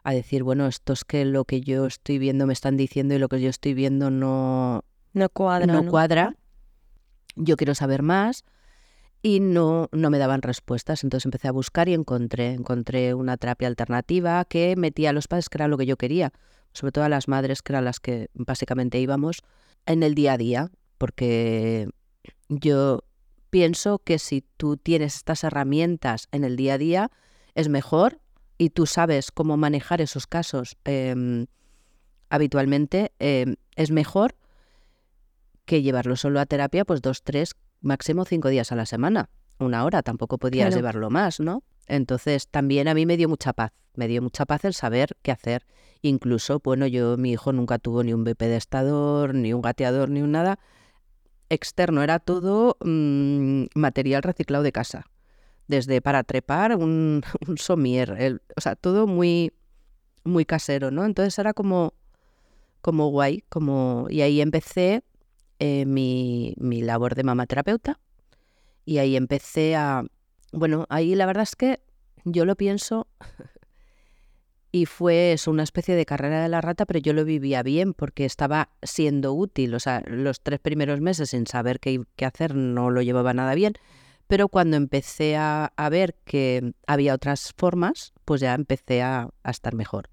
a 0.04 0.12
decir, 0.12 0.42
bueno, 0.42 0.66
esto 0.66 0.92
es 0.92 1.04
que 1.04 1.24
lo 1.24 1.44
que 1.46 1.62
yo 1.62 1.86
estoy 1.86 2.18
viendo 2.18 2.46
me 2.46 2.52
están 2.52 2.76
diciendo 2.76 3.14
y 3.14 3.18
lo 3.18 3.28
que 3.28 3.40
yo 3.40 3.48
estoy 3.48 3.72
viendo 3.74 4.10
no, 4.10 4.84
No 5.14 5.28
cuadra. 5.30 5.66
no 5.66 5.82
¿no? 5.82 5.90
cuadra. 5.90 6.36
Yo 7.36 7.56
quiero 7.56 7.74
saber 7.74 8.02
más 8.02 8.44
y 9.22 9.40
no, 9.40 9.88
no 9.92 10.10
me 10.10 10.18
daban 10.18 10.42
respuestas. 10.42 11.02
Entonces 11.02 11.24
empecé 11.24 11.48
a 11.48 11.52
buscar 11.52 11.88
y 11.88 11.94
encontré, 11.94 12.52
encontré 12.52 13.14
una 13.14 13.38
terapia 13.38 13.66
alternativa 13.66 14.44
que 14.44 14.76
metía 14.76 15.10
a 15.10 15.12
los 15.14 15.26
padres, 15.26 15.48
que 15.48 15.56
era 15.56 15.68
lo 15.68 15.78
que 15.78 15.86
yo 15.86 15.96
quería, 15.96 16.32
sobre 16.74 16.92
todo 16.92 17.04
a 17.04 17.08
las 17.08 17.26
madres, 17.26 17.62
que 17.62 17.72
eran 17.72 17.86
las 17.86 17.98
que 17.98 18.28
básicamente 18.34 19.00
íbamos 19.00 19.38
en 19.86 20.02
el 20.02 20.14
día 20.14 20.34
a 20.34 20.38
día, 20.38 20.70
porque 20.98 21.88
yo 22.50 23.04
pienso 23.48 24.00
que 24.00 24.18
si 24.18 24.44
tú 24.58 24.76
tienes 24.76 25.16
estas 25.16 25.44
herramientas 25.44 26.28
en 26.30 26.44
el 26.44 26.56
día 26.56 26.74
a 26.74 26.78
día, 26.78 27.10
es 27.54 27.68
mejor 27.70 28.20
y 28.58 28.70
tú 28.70 28.86
sabes 28.86 29.30
cómo 29.32 29.56
manejar 29.56 30.00
esos 30.00 30.26
casos 30.26 30.76
em, 30.84 31.46
habitualmente, 32.30 33.12
em, 33.18 33.56
es 33.76 33.90
mejor 33.90 34.36
que 35.64 35.82
llevarlo 35.82 36.16
solo 36.16 36.40
a 36.40 36.46
terapia, 36.46 36.84
pues 36.84 37.00
dos, 37.02 37.22
tres, 37.22 37.54
máximo 37.80 38.24
cinco 38.24 38.48
días 38.48 38.72
a 38.72 38.76
la 38.76 38.86
semana. 38.86 39.30
Una 39.58 39.84
hora, 39.84 40.02
tampoco 40.02 40.38
podías 40.38 40.66
Claro. 40.66 40.76
llevarlo 40.76 41.10
más, 41.10 41.40
¿no? 41.40 41.62
Entonces 41.86 42.48
también 42.48 42.88
a 42.88 42.94
mí 42.94 43.06
me 43.06 43.16
dio 43.16 43.28
mucha 43.28 43.52
paz, 43.52 43.72
me 43.94 44.08
dio 44.08 44.20
mucha 44.22 44.46
paz 44.46 44.64
el 44.64 44.74
saber 44.74 45.16
qué 45.22 45.32
hacer. 45.32 45.66
Incluso, 46.02 46.60
bueno, 46.62 46.86
yo, 46.86 47.16
mi 47.16 47.32
hijo 47.32 47.52
nunca 47.52 47.78
tuvo 47.78 48.02
ni 48.02 48.12
un 48.12 48.24
bepedestador, 48.24 49.34
ni 49.34 49.52
un 49.52 49.62
gateador, 49.62 50.10
ni 50.10 50.22
un 50.22 50.32
nada 50.32 50.58
externo, 51.50 52.02
era 52.02 52.18
todo 52.18 52.76
mm, 52.84 53.66
material 53.74 54.22
reciclado 54.22 54.64
de 54.64 54.72
casa. 54.72 55.06
Desde 55.66 56.00
para 56.00 56.24
trepar, 56.24 56.76
un, 56.76 57.22
somier, 57.56 58.40
o 58.56 58.60
sea, 58.60 58.76
todo 58.76 59.06
muy, 59.06 59.52
muy 60.24 60.44
casero, 60.44 60.90
¿no? 60.90 61.04
Entonces 61.04 61.38
era 61.38 61.54
como, 61.54 61.94
como 62.80 63.08
guay, 63.08 63.42
como... 63.48 64.06
Y 64.10 64.20
ahí 64.20 64.40
empecé 64.40 65.02
eh, 65.58 65.86
mi, 65.86 66.54
mi 66.58 66.82
labor 66.82 67.14
de 67.14 67.24
mamaterapeuta 67.24 67.98
y 68.84 68.98
ahí 68.98 69.16
empecé 69.16 69.76
a... 69.76 70.04
Bueno, 70.52 70.86
ahí 70.88 71.14
la 71.14 71.26
verdad 71.26 71.44
es 71.44 71.56
que 71.56 71.80
yo 72.24 72.44
lo 72.44 72.56
pienso 72.56 73.06
y 74.72 74.86
fue 74.86 75.32
eso, 75.32 75.50
una 75.50 75.62
especie 75.62 75.94
de 75.94 76.06
carrera 76.06 76.42
de 76.42 76.48
la 76.48 76.60
rata, 76.60 76.86
pero 76.86 77.00
yo 77.00 77.12
lo 77.12 77.24
vivía 77.24 77.62
bien 77.62 77.94
porque 77.94 78.24
estaba 78.24 78.70
siendo 78.82 79.32
útil. 79.32 79.74
O 79.74 79.80
sea, 79.80 80.02
los 80.06 80.40
tres 80.40 80.60
primeros 80.60 81.00
meses 81.00 81.30
sin 81.30 81.46
saber 81.46 81.80
qué, 81.80 82.02
qué 82.16 82.24
hacer 82.24 82.54
no 82.54 82.90
lo 82.90 83.02
llevaba 83.02 83.34
nada 83.34 83.54
bien, 83.54 83.74
pero 84.26 84.48
cuando 84.48 84.76
empecé 84.76 85.36
a, 85.36 85.72
a, 85.76 85.88
ver 85.88 86.14
que 86.24 86.72
había 86.86 87.14
otras 87.14 87.52
formas, 87.56 88.12
pues 88.24 88.40
ya 88.40 88.54
empecé 88.54 89.02
a, 89.02 89.28
a 89.42 89.50
estar 89.50 89.74
mejor. 89.74 90.08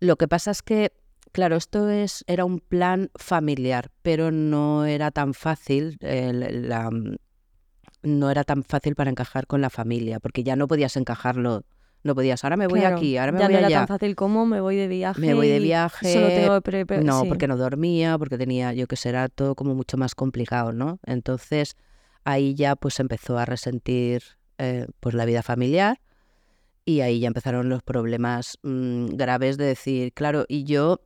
Lo 0.00 0.16
que 0.16 0.28
pasa 0.28 0.50
es 0.50 0.62
que 0.62 0.92
Claro, 1.36 1.56
esto 1.56 1.90
es, 1.90 2.24
era 2.28 2.46
un 2.46 2.60
plan 2.60 3.10
familiar, 3.14 3.90
pero 4.00 4.30
no 4.30 4.86
era 4.86 5.10
tan 5.10 5.34
fácil, 5.34 5.98
eh, 6.00 6.32
la, 6.32 6.90
no 8.02 8.30
era 8.30 8.42
tan 8.42 8.64
fácil 8.64 8.94
para 8.94 9.10
encajar 9.10 9.46
con 9.46 9.60
la 9.60 9.68
familia, 9.68 10.18
porque 10.18 10.42
ya 10.44 10.56
no 10.56 10.66
podías 10.66 10.96
encajarlo. 10.96 11.64
No 12.04 12.14
podías, 12.14 12.42
ahora 12.42 12.56
me 12.56 12.68
voy 12.68 12.80
Claro, 12.80 12.96
aquí, 12.96 13.18
ahora 13.18 13.32
me 13.32 13.40
ya 13.40 13.46
voy 13.46 13.52
no 13.52 13.58
era 13.58 13.66
allá. 13.66 13.78
tan 13.80 13.88
fácil 13.88 14.16
como 14.16 14.46
me 14.46 14.62
voy 14.62 14.76
de 14.76 14.88
viaje. 14.88 15.20
Me 15.20 15.34
voy 15.34 15.48
de 15.48 15.60
viaje. 15.60 16.10
Solo 16.10 16.28
tengo 16.28 16.60
pre- 16.62 16.86
pre- 16.86 17.04
No, 17.04 17.20
sí. 17.20 17.28
porque 17.28 17.48
no 17.48 17.58
dormía, 17.58 18.16
porque 18.16 18.38
tenía, 18.38 18.72
yo 18.72 18.86
que 18.86 18.96
sé, 18.96 19.10
era 19.10 19.28
todo 19.28 19.54
como 19.56 19.74
mucho 19.74 19.98
más 19.98 20.14
complicado, 20.14 20.72
¿no? 20.72 21.00
Entonces 21.04 21.76
ahí 22.26 22.54
ya 22.54 22.76
pues 22.76 23.00
empezó 23.00 23.38
a 23.38 23.46
resentir 23.46 24.22
eh, 24.58 24.86
pues 25.00 25.14
la 25.14 25.24
vida 25.24 25.42
familiar 25.42 26.00
y 26.84 27.00
ahí 27.00 27.20
ya 27.20 27.28
empezaron 27.28 27.68
los 27.68 27.82
problemas 27.82 28.58
mm, 28.62 29.06
graves 29.14 29.56
de 29.56 29.64
decir, 29.64 30.12
claro, 30.12 30.44
y 30.48 30.64
yo 30.64 31.00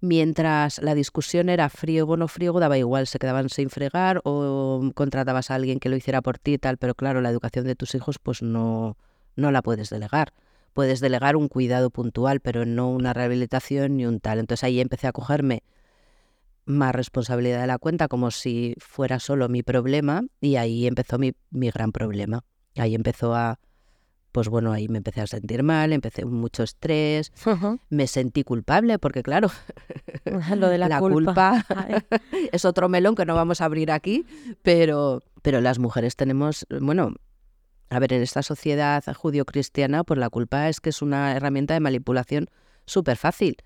mientras 0.00 0.82
la 0.82 0.94
discusión 0.94 1.48
era 1.48 1.70
friego 1.70 2.12
o 2.12 2.16
no 2.18 2.28
friego, 2.28 2.60
daba 2.60 2.76
igual, 2.76 3.06
se 3.06 3.18
quedaban 3.18 3.48
sin 3.48 3.70
fregar 3.70 4.20
o 4.24 4.90
contratabas 4.94 5.50
a 5.50 5.54
alguien 5.54 5.80
que 5.80 5.88
lo 5.88 5.96
hiciera 5.96 6.20
por 6.20 6.38
ti 6.38 6.54
y 6.54 6.58
tal, 6.58 6.76
pero 6.76 6.94
claro, 6.94 7.22
la 7.22 7.30
educación 7.30 7.64
de 7.64 7.74
tus 7.74 7.94
hijos 7.94 8.18
pues 8.18 8.42
no, 8.42 8.98
no 9.36 9.50
la 9.50 9.62
puedes 9.62 9.88
delegar. 9.88 10.32
Puedes 10.74 11.00
delegar 11.00 11.36
un 11.36 11.48
cuidado 11.48 11.88
puntual, 11.88 12.40
pero 12.40 12.66
no 12.66 12.90
una 12.90 13.12
rehabilitación 13.12 13.96
ni 13.96 14.06
un 14.06 14.18
tal. 14.20 14.40
Entonces 14.40 14.64
ahí 14.64 14.80
empecé 14.80 15.06
a 15.06 15.12
cogerme 15.12 15.62
más 16.66 16.94
responsabilidad 16.94 17.60
de 17.60 17.66
la 17.66 17.78
cuenta, 17.78 18.08
como 18.08 18.30
si 18.30 18.74
fuera 18.78 19.18
solo 19.20 19.48
mi 19.48 19.62
problema, 19.62 20.24
y 20.40 20.56
ahí 20.56 20.86
empezó 20.86 21.18
mi, 21.18 21.32
mi 21.50 21.70
gran 21.70 21.92
problema. 21.92 22.42
Ahí 22.76 22.94
empezó 22.94 23.34
a, 23.34 23.60
pues 24.32 24.48
bueno, 24.48 24.72
ahí 24.72 24.88
me 24.88 24.98
empecé 24.98 25.20
a 25.20 25.26
sentir 25.26 25.62
mal, 25.62 25.92
empecé 25.92 26.24
mucho 26.24 26.62
estrés, 26.62 27.32
me 27.88 28.06
sentí 28.06 28.42
culpable, 28.42 28.98
porque 28.98 29.22
claro, 29.22 29.50
Lo 30.56 30.68
de 30.68 30.78
la, 30.78 30.88
la 30.88 30.98
culpa. 30.98 31.64
es 32.52 32.64
otro 32.64 32.88
melón 32.88 33.14
que 33.14 33.26
no 33.26 33.34
vamos 33.34 33.60
a 33.60 33.66
abrir 33.66 33.90
aquí, 33.90 34.26
pero, 34.62 35.22
pero 35.42 35.60
las 35.60 35.78
mujeres 35.78 36.16
tenemos, 36.16 36.66
bueno, 36.80 37.14
a 37.90 37.98
ver, 37.98 38.12
en 38.12 38.22
esta 38.22 38.42
sociedad 38.42 39.04
judio-cristiana, 39.14 40.04
pues 40.04 40.18
la 40.18 40.30
culpa 40.30 40.68
es 40.68 40.80
que 40.80 40.90
es 40.90 41.02
una 41.02 41.36
herramienta 41.36 41.74
de 41.74 41.80
manipulación 41.80 42.48
súper 42.86 43.16
fácil, 43.16 43.56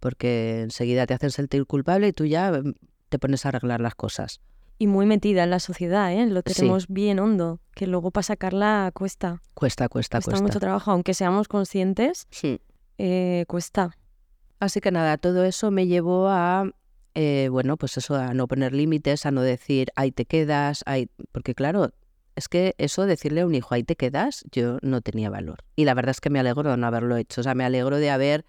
porque 0.00 0.62
enseguida 0.62 1.06
te 1.06 1.14
hacen 1.14 1.30
sentir 1.30 1.64
culpable 1.66 2.08
y 2.08 2.12
tú 2.12 2.24
ya 2.26 2.50
mm, 2.52 2.74
te 3.08 3.18
pones 3.18 3.44
a 3.46 3.50
arreglar 3.50 3.80
las 3.80 3.94
cosas. 3.94 4.40
Y 4.78 4.86
muy 4.86 5.04
metida 5.04 5.44
en 5.44 5.50
la 5.50 5.60
sociedad, 5.60 6.10
¿eh? 6.12 6.26
Lo 6.26 6.40
Sí. 6.46 6.54
tenemos 6.54 6.86
bien 6.88 7.18
hondo, 7.18 7.60
que 7.74 7.86
luego 7.86 8.10
para 8.10 8.22
sacarla 8.22 8.90
cuesta. 8.94 9.42
Cuesta, 9.54 9.88
cuesta, 9.90 10.18
Cuesta 10.18 10.30
cuesta. 10.32 10.42
mucho 10.42 10.58
trabajo, 10.58 10.90
aunque 10.90 11.12
seamos 11.12 11.48
conscientes, 11.48 12.26
Sí. 12.30 12.60
eh, 12.98 13.44
cuesta. 13.46 13.96
Así 14.58 14.80
que 14.80 14.90
nada, 14.90 15.18
todo 15.18 15.44
eso 15.44 15.70
me 15.70 15.86
llevó 15.86 16.28
a, 16.28 16.70
eh, 17.14 17.48
bueno, 17.50 17.76
pues 17.76 17.96
eso, 17.98 18.14
a 18.14 18.32
no 18.32 18.46
poner 18.48 18.72
límites, 18.72 19.26
a 19.26 19.30
no 19.30 19.42
decir, 19.42 19.88
ahí 19.96 20.12
te 20.12 20.24
quedas, 20.24 20.82
ahí... 20.86 21.10
porque 21.32 21.54
claro, 21.54 21.92
es 22.36 22.48
que 22.48 22.74
eso, 22.78 23.04
decirle 23.04 23.42
a 23.42 23.46
un 23.46 23.54
hijo, 23.54 23.74
ahí 23.74 23.82
te 23.82 23.96
quedas, 23.96 24.44
yo 24.50 24.78
no 24.82 25.00
tenía 25.02 25.28
valor. 25.28 25.58
Y 25.76 25.84
la 25.84 25.92
verdad 25.94 26.10
es 26.12 26.20
que 26.22 26.30
me 26.30 26.40
alegro 26.40 26.70
de 26.70 26.76
no 26.78 26.86
haberlo 26.86 27.16
hecho, 27.16 27.40
o 27.42 27.44
sea, 27.44 27.54
me 27.54 27.64
alegro 27.64 27.96
de 27.98 28.10
haber, 28.10 28.44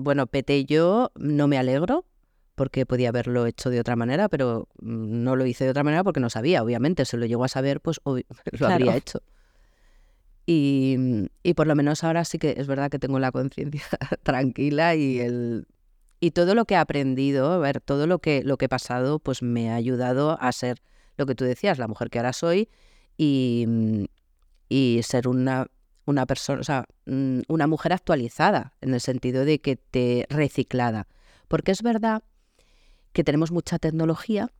bueno, 0.00 0.26
Pete 0.26 0.64
yo 0.64 1.10
no 1.16 1.48
me 1.48 1.58
alegro, 1.58 2.04
porque 2.54 2.84
podía 2.86 3.08
haberlo 3.08 3.46
hecho 3.46 3.70
de 3.70 3.80
otra 3.80 3.96
manera, 3.96 4.28
pero 4.28 4.68
mm, 4.80 5.22
no 5.24 5.36
lo 5.36 5.46
hice 5.46 5.64
de 5.64 5.70
otra 5.70 5.84
manera 5.84 6.04
porque 6.04 6.20
no 6.20 6.30
sabía, 6.30 6.62
obviamente, 6.62 7.04
si 7.04 7.16
lo 7.16 7.26
llego 7.26 7.44
a 7.44 7.48
saber, 7.48 7.80
pues 7.80 8.00
obvi- 8.04 8.26
lo 8.60 8.66
habría 8.66 8.86
Claro. 8.86 8.98
hecho. 8.98 9.22
Y, 10.44 10.96
y 11.44 11.54
por 11.54 11.66
lo 11.68 11.74
menos 11.76 12.02
ahora 12.02 12.24
sí 12.24 12.38
que 12.38 12.54
es 12.58 12.66
verdad 12.66 12.90
que 12.90 12.98
tengo 12.98 13.18
la 13.20 13.30
conciencia 13.30 13.84
tranquila 14.22 14.94
y 14.94 15.20
el 15.20 15.66
y 16.20 16.30
todo 16.32 16.54
lo 16.54 16.66
que 16.66 16.74
he 16.74 16.76
aprendido, 16.76 17.50
a 17.52 17.58
ver, 17.58 17.80
todo 17.80 18.06
lo 18.06 18.18
que 18.20 18.42
lo 18.44 18.56
que 18.56 18.66
he 18.66 18.68
pasado, 18.68 19.18
pues 19.18 19.42
me 19.42 19.70
ha 19.70 19.74
ayudado 19.76 20.36
a 20.40 20.52
ser 20.52 20.80
lo 21.16 21.26
que 21.26 21.34
tú 21.34 21.44
decías, 21.44 21.78
la 21.78 21.88
mujer 21.88 22.10
que 22.10 22.18
ahora 22.18 22.32
soy 22.32 22.68
y, 23.16 23.64
mm, 23.66 24.04
y 24.68 25.00
ser 25.02 25.26
una 25.28 25.66
una 26.04 26.26
persona, 26.26 26.60
o 26.60 26.64
sea, 26.64 26.86
mm, 27.06 27.40
una 27.48 27.66
mujer 27.66 27.92
actualizada 27.92 28.74
en 28.80 28.94
el 28.94 29.00
sentido 29.00 29.44
de 29.44 29.60
que 29.60 29.76
te 29.76 30.26
reciclada, 30.30 31.06
porque 31.48 31.72
es 31.72 31.82
verdad 31.82 32.22
que 33.12 33.24
tenemos 33.24 33.52
mucha 33.52 33.78
tecnología 33.78 34.50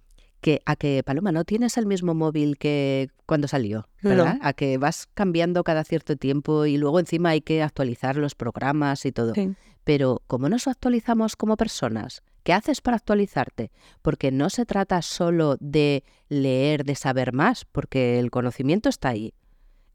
que 0.40 0.61
a 0.66 0.74
que 0.76 1.02
Paloma 1.05 1.31
no 1.31 1.44
tienes 1.44 1.78
el 1.78 1.87
mismo 1.87 2.14
móvil 2.14 2.59
que 2.59 3.11
cuando 3.26 3.46
salió, 3.48 3.88
No. 4.02 4.11
¿verdad? 4.11 4.38
A 4.42 4.52
que 4.52 4.76
vas 4.76 5.09
cambiando 5.14 5.62
cada 5.62 5.85
cierto 5.85 6.16
tiempo 6.16 6.66
y 6.66 6.76
luego 6.76 6.98
encima 6.98 7.31
hay 7.31 7.40
que 7.40 7.62
actualizar 7.62 8.16
los 8.16 8.35
programas 8.35 9.07
y 9.07 9.12
todo. 9.12 9.35
Sí. 9.35 9.55
Pero 9.85 10.22
¿cómo 10.26 10.48
nos 10.48 10.66
actualizamos 10.66 11.37
como 11.37 11.57
personas? 11.57 12.22
¿Qué 12.42 12.52
haces 12.52 12.81
para 12.81 12.96
actualizarte? 12.96 13.70
Porque 14.02 14.33
no 14.33 14.50
se 14.50 14.66
trata 14.66 15.00
solo 15.00 15.57
de 15.61 16.02
leer, 16.28 16.85
de 16.85 16.96
saber 16.96 17.33
más, 17.33 17.64
porque 17.64 18.18
el 18.18 18.33
conocimiento 18.33 18.88
está 18.88 19.11
ahí. 19.11 19.35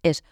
Es 0.02 0.24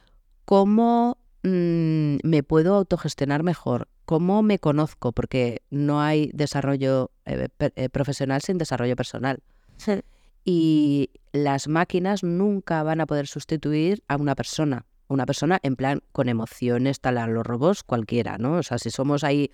cómo 0.45 1.17
mm, 1.43 2.17
me 2.23 2.43
puedo 2.43 2.75
autogestionar 2.75 3.43
mejor, 3.43 3.87
cómo 4.05 4.41
me 4.43 4.59
conozco, 4.59 5.11
porque 5.11 5.61
no 5.69 6.01
hay 6.01 6.29
desarrollo 6.33 7.11
eh, 7.25 7.49
per- 7.57 7.73
eh, 7.75 7.89
profesional 7.89 8.41
sin 8.41 8.57
desarrollo 8.57 8.95
personal. 8.95 9.39
Sí. 9.77 10.01
Y 10.43 11.09
las 11.33 11.67
máquinas 11.67 12.23
nunca 12.23 12.83
van 12.83 13.01
a 13.01 13.07
poder 13.07 13.27
sustituir 13.27 14.03
a 14.07 14.15
una 14.15 14.35
persona. 14.35 14.85
Una 15.07 15.25
persona 15.25 15.59
en 15.63 15.75
plan 15.75 16.01
con 16.11 16.29
emociones, 16.29 16.99
tal 16.99 17.17
a 17.17 17.27
los 17.27 17.45
robots, 17.45 17.83
cualquiera, 17.83 18.37
¿no? 18.37 18.57
O 18.57 18.63
sea, 18.63 18.77
si 18.77 18.89
somos 18.89 19.23
ahí 19.23 19.51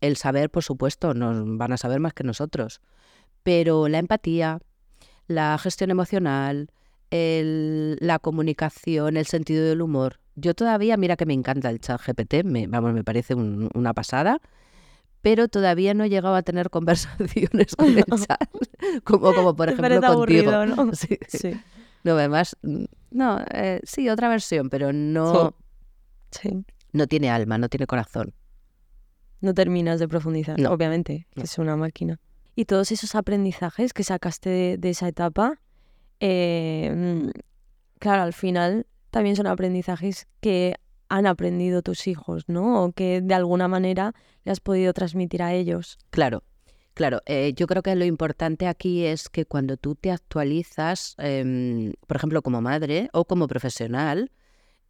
el 0.00 0.16
saber, 0.16 0.50
por 0.50 0.62
supuesto, 0.62 1.14
nos 1.14 1.42
van 1.58 1.72
a 1.72 1.76
saber 1.78 2.00
más 2.00 2.12
que 2.12 2.24
nosotros. 2.24 2.80
Pero 3.42 3.88
la 3.88 3.98
empatía, 3.98 4.58
la 5.26 5.56
gestión 5.58 5.90
emocional, 5.90 6.70
el- 7.10 7.96
la 8.00 8.18
comunicación, 8.18 9.16
el 9.16 9.26
sentido 9.26 9.64
del 9.64 9.82
humor. 9.82 10.20
Yo 10.34 10.54
todavía, 10.54 10.96
mira 10.96 11.16
que 11.16 11.26
me 11.26 11.34
encanta 11.34 11.70
el 11.70 11.80
chat 11.80 12.00
GPT, 12.00 12.44
me, 12.44 12.66
vamos, 12.66 12.92
me 12.92 13.04
parece 13.04 13.34
un- 13.34 13.70
una 13.74 13.94
pasada, 13.94 14.40
pero 15.22 15.48
todavía 15.48 15.94
no 15.94 16.04
he 16.04 16.08
llegado 16.10 16.34
a 16.34 16.42
tener 16.42 16.70
conversaciones 16.70 17.74
con 17.76 17.88
el 17.98 18.04
chat, 18.04 18.48
como, 19.04 19.32
como 19.34 19.56
por 19.56 19.68
ejemplo 19.70 19.88
contigo. 20.00 20.12
aburrido, 20.12 20.66
¿no? 20.66 20.90
Sí. 20.94 21.18
Sí. 21.28 21.52
No, 22.04 22.12
además, 22.12 22.56
mm, 22.62 22.84
no, 23.10 23.40
eh, 23.52 23.80
sí, 23.84 24.08
otra 24.08 24.28
versión, 24.28 24.68
pero 24.70 24.92
no, 24.92 25.56
Sí. 26.30 26.64
no 26.92 27.06
tiene 27.06 27.30
alma, 27.30 27.58
no 27.58 27.68
tiene 27.68 27.86
corazón. 27.86 28.34
No 29.40 29.54
terminas 29.54 29.98
de 30.00 30.08
profundizar, 30.08 30.58
No. 30.58 30.70
obviamente, 30.70 31.26
que 31.34 31.40
No. 31.40 31.44
es 31.44 31.58
una 31.58 31.76
máquina. 31.76 32.18
Y 32.54 32.64
todos 32.64 32.90
esos 32.92 33.14
aprendizajes 33.14 33.92
que 33.92 34.02
sacaste 34.04 34.48
de, 34.50 34.76
de 34.78 34.90
esa 34.90 35.08
etapa, 35.08 35.60
mm, 36.20 37.28
claro, 37.98 38.22
al 38.22 38.32
final 38.32 38.86
también 39.10 39.36
son 39.36 39.46
aprendizajes 39.46 40.26
que 40.40 40.74
han 41.08 41.26
aprendido 41.26 41.82
tus 41.82 42.06
hijos, 42.06 42.44
¿no? 42.48 42.84
O 42.84 42.92
que 42.92 43.20
de 43.20 43.34
alguna 43.34 43.68
manera 43.68 44.12
le 44.44 44.52
has 44.52 44.60
podido 44.60 44.92
transmitir 44.92 45.42
a 45.42 45.54
ellos. 45.54 45.98
Claro, 46.10 46.42
claro. 46.94 47.22
eh, 47.26 47.52
yo 47.54 47.66
creo 47.66 47.82
que 47.82 47.94
lo 47.94 48.04
importante 48.04 48.66
aquí 48.66 49.04
es 49.04 49.28
que 49.28 49.46
cuando 49.46 49.76
tú 49.76 49.94
te 49.94 50.10
actualizas, 50.10 51.14
em, 51.18 51.92
por 52.06 52.16
ejemplo, 52.16 52.42
como 52.42 52.60
madre 52.60 53.08
o 53.12 53.24
como 53.24 53.46
profesional, 53.46 54.30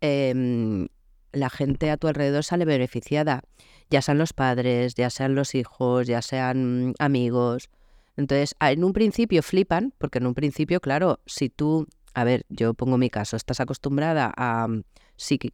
em, 0.01 0.89
la 1.33 1.51
gente 1.51 1.91
a 1.91 1.97
tu 1.97 2.09
alrededor 2.09 2.45
sale 2.45 2.65
beneficiada, 2.65 3.43
ya 3.91 4.01
sean 4.03 4.19
los 4.19 4.33
padres, 4.33 4.95
ya 4.95 5.11
sean 5.11 5.35
los 5.35 5.55
hijos, 5.55 6.07
ya 6.07 6.23
sean 6.23 6.89
mm, 6.89 6.95
amigos. 6.99 7.69
Entonces, 8.17 8.55
en 8.61 8.85
un 8.85 8.93
principio 8.93 9.43
flipan, 9.43 9.93
porque 9.99 10.19
en 10.19 10.27
un 10.27 10.35
principio, 10.35 10.81
claro, 10.81 11.21
si 11.27 11.49
tú, 11.49 11.87
a 12.15 12.25
ver, 12.25 12.45
yo 12.49 12.75
pongo 12.75 12.99
mi 12.99 13.11
caso, 13.11 13.37
estás 13.37 13.61
acostumbrada 13.61 14.33
a 14.37 14.69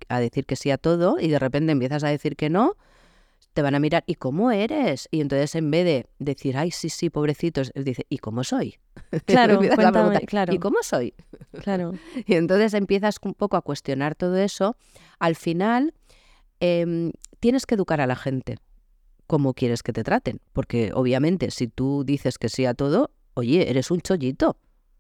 a 0.09 0.21
decir 0.21 0.47
que 0.47 0.57
sí 0.57 0.71
a 0.71 0.79
todo 0.79 1.19
y 1.21 1.29
de 1.29 1.39
repente 1.39 1.73
empiezas 1.73 2.03
a 2.05 2.09
decir 2.09 2.37
que 2.37 2.51
no, 2.51 2.77
te 3.53 3.63
van 3.63 3.75
a 3.75 3.81
mirar, 3.81 4.03
¿y 4.07 4.15
cómo 4.15 4.51
eres? 4.51 5.09
Y 5.11 5.21
entonces 5.21 5.55
en 5.55 5.71
vez 5.71 5.85
de 5.85 6.07
decir, 6.19 6.57
ay, 6.57 6.71
sí, 6.71 6.89
sí, 6.89 7.11
pobrecitos, 7.11 7.71
dice, 7.75 8.07
¿y 8.09 8.19
cómo 8.19 8.45
soy? 8.45 8.79
Claro, 9.27 9.59
cuéntame, 9.59 10.21
claro. 10.21 10.55
¿Y 10.55 10.59
cómo 10.59 10.79
soy? 10.83 11.15
Claro. 11.63 11.93
y 12.27 12.35
entonces 12.35 12.75
empiezas 12.75 13.17
un 13.23 13.35
poco 13.35 13.57
a 13.57 13.63
cuestionar 13.63 14.15
todo 14.15 14.37
eso. 14.37 14.77
Al 15.19 15.37
final, 15.37 15.95
em, 16.61 17.13
tienes 17.41 17.67
que 17.67 17.75
educar 17.75 18.01
a 18.01 18.07
la 18.07 18.17
gente 18.17 18.57
cómo 19.33 19.55
quieres 19.55 19.83
que 19.83 19.95
te 19.95 20.05
traten, 20.05 20.43
porque 20.53 20.91
obviamente 20.93 21.51
si 21.51 21.67
tú 21.67 22.05
dices 22.05 22.37
que 22.37 22.51
sí 22.51 22.67
a 22.67 22.75
todo, 22.75 23.11
oye, 23.33 23.71
eres 23.71 23.91
un 23.91 24.03
chollito. 24.03 24.59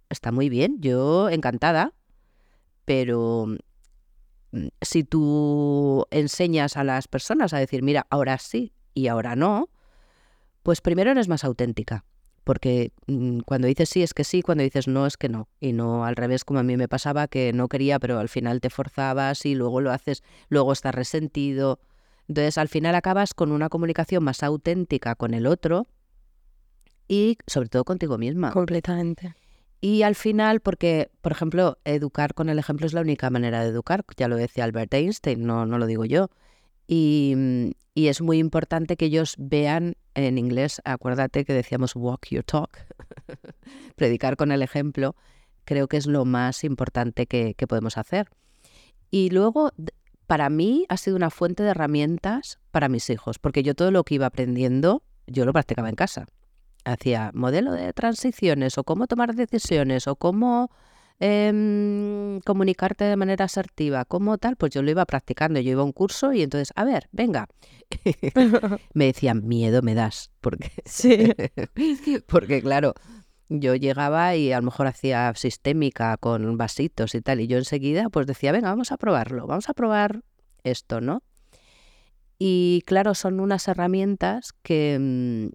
Está 0.08 0.32
muy 0.32 0.48
bien, 0.48 0.80
yo 0.80 1.28
encantada, 1.28 1.92
pero 2.86 3.46
Mm, 4.52 4.68
si 4.82 5.02
tú 5.02 6.06
enseñas 6.10 6.76
a 6.76 6.84
las 6.84 7.08
personas 7.08 7.52
a 7.54 7.58
decir, 7.58 7.82
mira, 7.82 8.06
ahora 8.10 8.38
sí 8.38 8.72
y 8.94 9.08
ahora 9.08 9.34
no, 9.34 9.70
pues 10.62 10.80
primero 10.80 11.10
eres 11.10 11.28
más 11.28 11.44
auténtica. 11.44 12.04
Porque 12.44 12.92
mm, 13.06 13.40
cuando 13.40 13.68
dices 13.68 13.88
sí 13.88 14.02
es 14.02 14.14
que 14.14 14.24
sí, 14.24 14.42
cuando 14.42 14.64
dices 14.64 14.88
no 14.88 15.06
es 15.06 15.16
que 15.16 15.28
no. 15.28 15.48
Y 15.60 15.72
no 15.72 16.04
al 16.04 16.16
revés 16.16 16.44
como 16.44 16.60
a 16.60 16.62
mí 16.62 16.76
me 16.76 16.88
pasaba, 16.88 17.28
que 17.28 17.52
no 17.52 17.68
quería, 17.68 17.98
pero 17.98 18.18
al 18.18 18.28
final 18.28 18.60
te 18.60 18.70
forzabas 18.70 19.46
y 19.46 19.54
luego 19.54 19.80
lo 19.80 19.90
haces, 19.90 20.22
luego 20.48 20.72
estás 20.72 20.94
resentido. 20.94 21.80
Entonces 22.28 22.58
al 22.58 22.68
final 22.68 22.94
acabas 22.94 23.34
con 23.34 23.52
una 23.52 23.68
comunicación 23.68 24.24
más 24.24 24.42
auténtica 24.42 25.14
con 25.14 25.34
el 25.34 25.46
otro 25.46 25.86
y 27.08 27.36
sobre 27.46 27.68
todo 27.68 27.84
contigo 27.84 28.18
misma. 28.18 28.52
Completamente. 28.52 29.34
Y 29.84 30.02
al 30.02 30.14
final, 30.14 30.60
porque, 30.60 31.10
por 31.22 31.32
ejemplo, 31.32 31.76
educar 31.84 32.34
con 32.34 32.48
el 32.48 32.60
ejemplo 32.60 32.86
es 32.86 32.92
la 32.92 33.00
única 33.00 33.30
manera 33.30 33.62
de 33.62 33.70
educar, 33.70 34.04
ya 34.16 34.28
lo 34.28 34.36
decía 34.36 34.62
Albert 34.62 34.94
Einstein, 34.94 35.44
no, 35.44 35.66
no 35.66 35.76
lo 35.76 35.86
digo 35.86 36.04
yo. 36.04 36.30
Y, 36.86 37.34
mm, 37.36 37.70
y, 37.94 38.06
es 38.06 38.20
muy 38.22 38.38
importante 38.38 38.96
que 38.96 39.06
ellos 39.06 39.34
vean 39.38 39.96
en 40.14 40.38
inglés, 40.38 40.80
acuérdate 40.84 41.44
que 41.44 41.52
decíamos 41.52 41.96
walk 41.96 42.28
your 42.30 42.44
talk, 42.44 42.78
predicar 43.96 44.36
con 44.36 44.52
el 44.52 44.62
ejemplo, 44.62 45.16
creo 45.64 45.88
que 45.88 45.96
es 45.96 46.06
lo 46.06 46.24
más 46.24 46.62
importante 46.62 47.26
que, 47.26 47.54
que 47.54 47.66
podemos 47.66 47.98
hacer. 47.98 48.28
Y 49.10 49.30
luego, 49.30 49.72
para 50.32 50.48
mí, 50.48 50.86
ha 50.88 50.96
sido 50.96 51.14
una 51.14 51.28
fuente 51.28 51.62
de 51.62 51.68
herramientas 51.68 52.58
para 52.70 52.88
mis 52.88 53.10
hijos, 53.10 53.38
porque 53.38 53.62
yo 53.62 53.74
todo 53.74 53.90
lo 53.90 54.02
que 54.02 54.14
iba 54.14 54.24
aprendiendo, 54.24 55.02
yo 55.26 55.44
lo 55.44 55.52
practicaba 55.52 55.90
en 55.90 55.94
casa 55.94 56.24
hacía 56.86 57.32
modelo 57.34 57.72
de 57.72 57.92
transiciones 57.92 58.78
o 58.78 58.84
cómo 58.84 59.06
tomar 59.06 59.34
decisiones 59.34 60.06
o 60.08 60.16
cómo 60.16 60.70
em, 61.20 62.40
comunicarte 62.46 63.04
de 63.04 63.14
manera 63.16 63.44
asertiva, 63.44 64.06
cómo 64.06 64.38
tal, 64.38 64.56
pues 64.56 64.72
yo 64.72 64.80
lo 64.80 64.90
iba 64.90 65.04
practicando. 65.04 65.60
Yo 65.60 65.72
iba 65.72 65.82
a 65.82 65.84
un 65.84 65.92
curso 65.92 66.32
y 66.32 66.42
entonces, 66.42 66.72
a 66.76 66.84
ver, 66.84 67.10
venga. 67.12 67.46
me 68.94 69.04
decían, 69.04 69.46
miedo 69.46 69.82
me 69.82 69.94
das. 69.94 70.30
Porque, 70.40 70.72
sí. 70.86 71.30
porque 72.26 72.62
claro, 72.62 72.94
yo 73.60 73.74
llegaba 73.74 74.36
y 74.36 74.52
a 74.52 74.58
lo 74.58 74.64
mejor 74.64 74.86
hacía 74.86 75.32
sistémica 75.34 76.16
con 76.16 76.56
vasitos 76.56 77.14
y 77.14 77.20
tal, 77.20 77.40
y 77.40 77.46
yo 77.46 77.58
enseguida 77.58 78.08
pues 78.10 78.26
decía, 78.26 78.52
venga, 78.52 78.70
vamos 78.70 78.92
a 78.92 78.96
probarlo, 78.96 79.46
vamos 79.46 79.68
a 79.68 79.74
probar 79.74 80.22
esto, 80.64 81.00
¿no? 81.00 81.22
Y 82.38 82.82
claro, 82.86 83.14
son 83.14 83.40
unas 83.40 83.68
herramientas 83.68 84.52
que, 84.62 84.98
mm, 85.00 85.52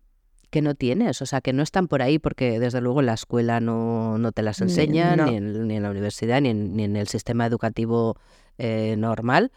que 0.50 0.62
no 0.62 0.76
tienes, 0.76 1.22
o 1.22 1.26
sea, 1.26 1.42
que 1.42 1.54
no 1.54 1.64
están 1.64 1.88
por 1.88 2.02
ahí 2.02 2.20
porque 2.20 2.60
desde 2.60 2.82
luego 2.82 3.02
en 3.02 3.08
la 3.08 3.14
escuela 3.14 3.60
no, 3.60 4.18
no 4.18 4.32
te 4.32 4.42
las 4.42 4.62
enseñan, 4.62 5.26
ni, 5.26 5.36
en, 5.76 5.84
la 5.84 5.90
universidad, 5.90 6.42
ni 6.42 6.50
en, 6.50 6.96
el 6.96 7.08
sistema 7.08 7.46
educativo 7.46 8.18
eh, 8.58 8.96
normal. 8.98 9.52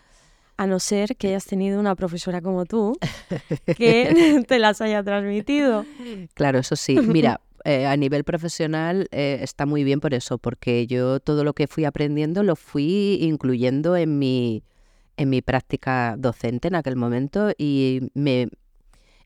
A 0.57 0.67
no 0.67 0.79
ser 0.79 1.17
que 1.17 1.29
hayas 1.29 1.47
tenido 1.47 1.81
una 1.81 1.95
profesora 1.95 2.43
como 2.43 2.67
tú 2.67 2.99
que 3.77 4.43
te 4.49 4.59
las 4.59 4.81
haya 4.81 5.03
transmitido. 5.03 5.87
Claro, 6.35 6.59
eso 6.59 6.77
sí. 6.77 6.97
Mira, 7.01 7.41
eh, 7.65 7.87
a 7.87 7.97
nivel 7.97 8.25
profesional 8.25 9.09
eh, 9.11 9.39
está 9.43 9.67
muy 9.67 9.85
bien 9.85 10.01
por 10.01 10.15
eso, 10.15 10.39
porque 10.39 10.87
yo 10.87 11.21
todo 11.21 11.45
lo 11.45 11.55
que 11.55 11.67
fui 11.67 11.85
aprendiendo 11.85 12.43
lo 12.43 12.57
fui 12.57 13.19
incluyendo 13.21 13.97
en 13.97 14.19
mi, 14.19 14.63
en 15.17 15.31
mi 15.31 15.43
práctica 15.43 16.17
docente 16.19 16.69
en 16.69 16.75
aquel 16.75 16.97
momento 16.97 17.53
y 17.59 18.11
me, 18.15 18.49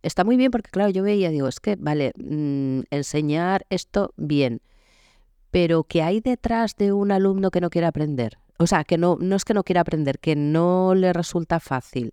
está 0.02 0.24
muy 0.24 0.36
bien 0.36 0.50
porque, 0.50 0.70
claro, 0.70 0.90
yo 0.90 1.02
veía, 1.02 1.30
digo, 1.30 1.48
es 1.48 1.60
que, 1.60 1.76
vale, 1.76 2.12
mm, 2.16 2.80
enseñar 2.90 3.66
esto 3.70 4.12
bien, 4.16 4.60
pero 5.50 5.84
¿qué 5.84 6.02
hay 6.02 6.20
detrás 6.20 6.76
de 6.76 6.92
un 6.92 7.10
alumno 7.10 7.50
que 7.50 7.60
no 7.60 7.70
quiere 7.70 7.86
aprender? 7.86 8.38
O 8.58 8.66
sea, 8.66 8.84
que 8.84 8.98
no, 8.98 9.16
no 9.20 9.36
es 9.36 9.44
que 9.44 9.54
no 9.54 9.64
quiera 9.64 9.80
aprender, 9.80 10.18
que 10.18 10.36
no 10.36 10.94
le 10.94 11.12
resulta 11.12 11.58
fácil. 11.60 12.12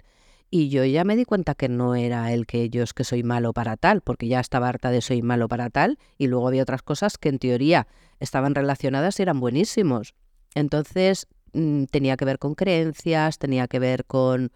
Y 0.54 0.68
yo 0.68 0.84
ya 0.84 1.06
me 1.06 1.16
di 1.16 1.24
cuenta 1.24 1.56
que 1.56 1.70
no 1.70 1.96
era 1.96 2.34
el 2.34 2.46
que 2.46 2.70
yo 2.70 2.84
es 2.84 2.94
que 2.94 3.06
soy 3.06 3.24
malo 3.24 3.54
para 3.54 3.78
tal, 3.78 4.02
porque 4.02 4.28
ya 4.28 4.42
estaba 4.42 4.68
harta 4.68 4.92
de 4.92 5.00
soy 5.00 5.22
malo 5.22 5.48
para 5.48 5.70
tal, 5.70 5.98
y 6.18 6.28
luego 6.28 6.50
había 6.50 6.64
otras 6.64 6.82
cosas 6.82 7.18
que 7.18 7.30
en 7.30 7.40
teoría 7.40 7.88
estaban 8.20 8.54
relacionadas 8.54 9.18
y 9.18 9.24
eran 9.24 9.40
buenísimos. 9.40 10.14
Entonces 10.54 11.28
mm, 11.54 11.86
tenía 11.86 12.18
que 12.18 12.26
ver 12.26 12.38
con 12.38 12.56
creencias, 12.56 13.38
tenía 13.38 13.70
que 13.70 13.80
ver 13.80 14.04
con, 14.04 14.52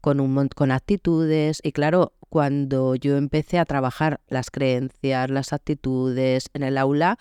con, 0.00 0.20
un, 0.20 0.48
con 0.48 0.70
actitudes, 0.70 1.60
y 1.62 1.72
claro, 1.72 2.14
cuando 2.30 2.94
yo 2.94 3.18
empecé 3.18 3.58
a 3.58 3.66
trabajar 3.66 4.22
las 4.26 4.50
creencias, 4.50 5.28
las 5.28 5.52
actitudes 5.52 6.48
en 6.54 6.62
el 6.62 6.78
aula, 6.78 7.18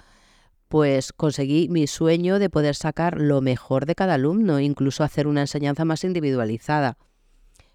pues 0.69 1.11
conseguí 1.11 1.67
mi 1.67 1.85
sueño 1.85 2.39
de 2.39 2.49
poder 2.49 2.75
sacar 2.75 3.19
lo 3.19 3.41
mejor 3.41 3.85
de 3.85 3.95
cada 3.95 4.13
alumno, 4.13 4.61
incluso 4.61 5.03
hacer 5.03 5.27
una 5.27 5.41
enseñanza 5.41 5.83
más 5.83 6.05
individualizada. 6.05 6.97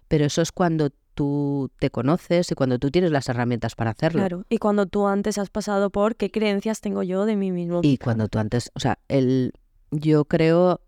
Pero 0.07 0.25
eso 0.25 0.41
es 0.41 0.51
cuando 0.51 0.91
tú 1.15 1.71
te 1.79 1.89
conoces 1.89 2.51
y 2.51 2.55
cuando 2.55 2.77
tú 2.77 2.91
tienes 2.91 3.11
las 3.11 3.27
herramientas 3.29 3.75
para 3.75 3.91
hacerlo. 3.91 4.19
Claro, 4.19 4.45
y 4.49 4.57
cuando 4.57 4.85
tú 4.85 5.07
antes 5.07 5.37
has 5.37 5.49
pasado 5.49 5.89
por 5.89 6.15
qué 6.15 6.29
creencias 6.29 6.81
tengo 6.81 7.01
yo 7.03 7.25
de 7.25 7.35
mí 7.35 7.51
mismo. 7.51 7.79
Y 7.83 7.97
cuando 7.97 8.27
tú 8.27 8.37
antes, 8.37 8.69
o 8.75 8.79
sea, 8.79 8.99
el 9.07 9.53
yo 9.91 10.25
creo, 10.25 10.81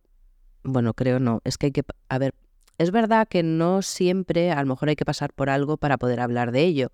bueno, 0.63 0.93
creo 0.93 1.19
no, 1.19 1.41
es 1.45 1.58
que 1.58 1.67
hay 1.67 1.71
que, 1.71 1.84
a 2.10 2.17
ver, 2.17 2.36
es 2.77 2.91
verdad 2.91 3.27
que 3.27 3.41
no 3.41 3.82
siempre, 3.82 4.51
a 4.51 4.62
lo 4.62 4.67
mejor 4.67 4.89
hay 4.89 4.95
que 4.95 5.06
pasar 5.06 5.34
por 5.34 5.49
algo 5.49 5.77
para 5.77 5.97
poder 5.97 6.19
hablar 6.19 6.51
de 6.51 6.63
ello, 6.63 6.91